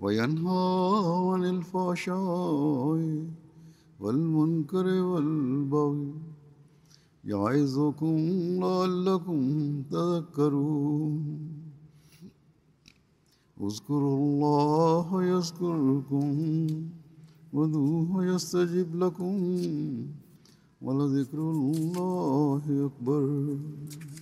وينهى 0.00 0.90
عن 1.34 1.44
الفحشاء 1.44 2.98
والمنكر 4.00 4.86
والبغي 5.10 6.08
يعظكم 7.24 8.14
لعلكم 8.60 9.40
تذكرون 9.90 11.38
اذكروا 13.62 14.14
الله 14.18 15.24
يذكركم 15.24 16.26
ودوه 17.52 18.24
يستجيب 18.26 18.96
لكم 18.98 19.34
ولذكر 20.82 21.38
الله 21.38 22.62
أكبر 22.86 24.13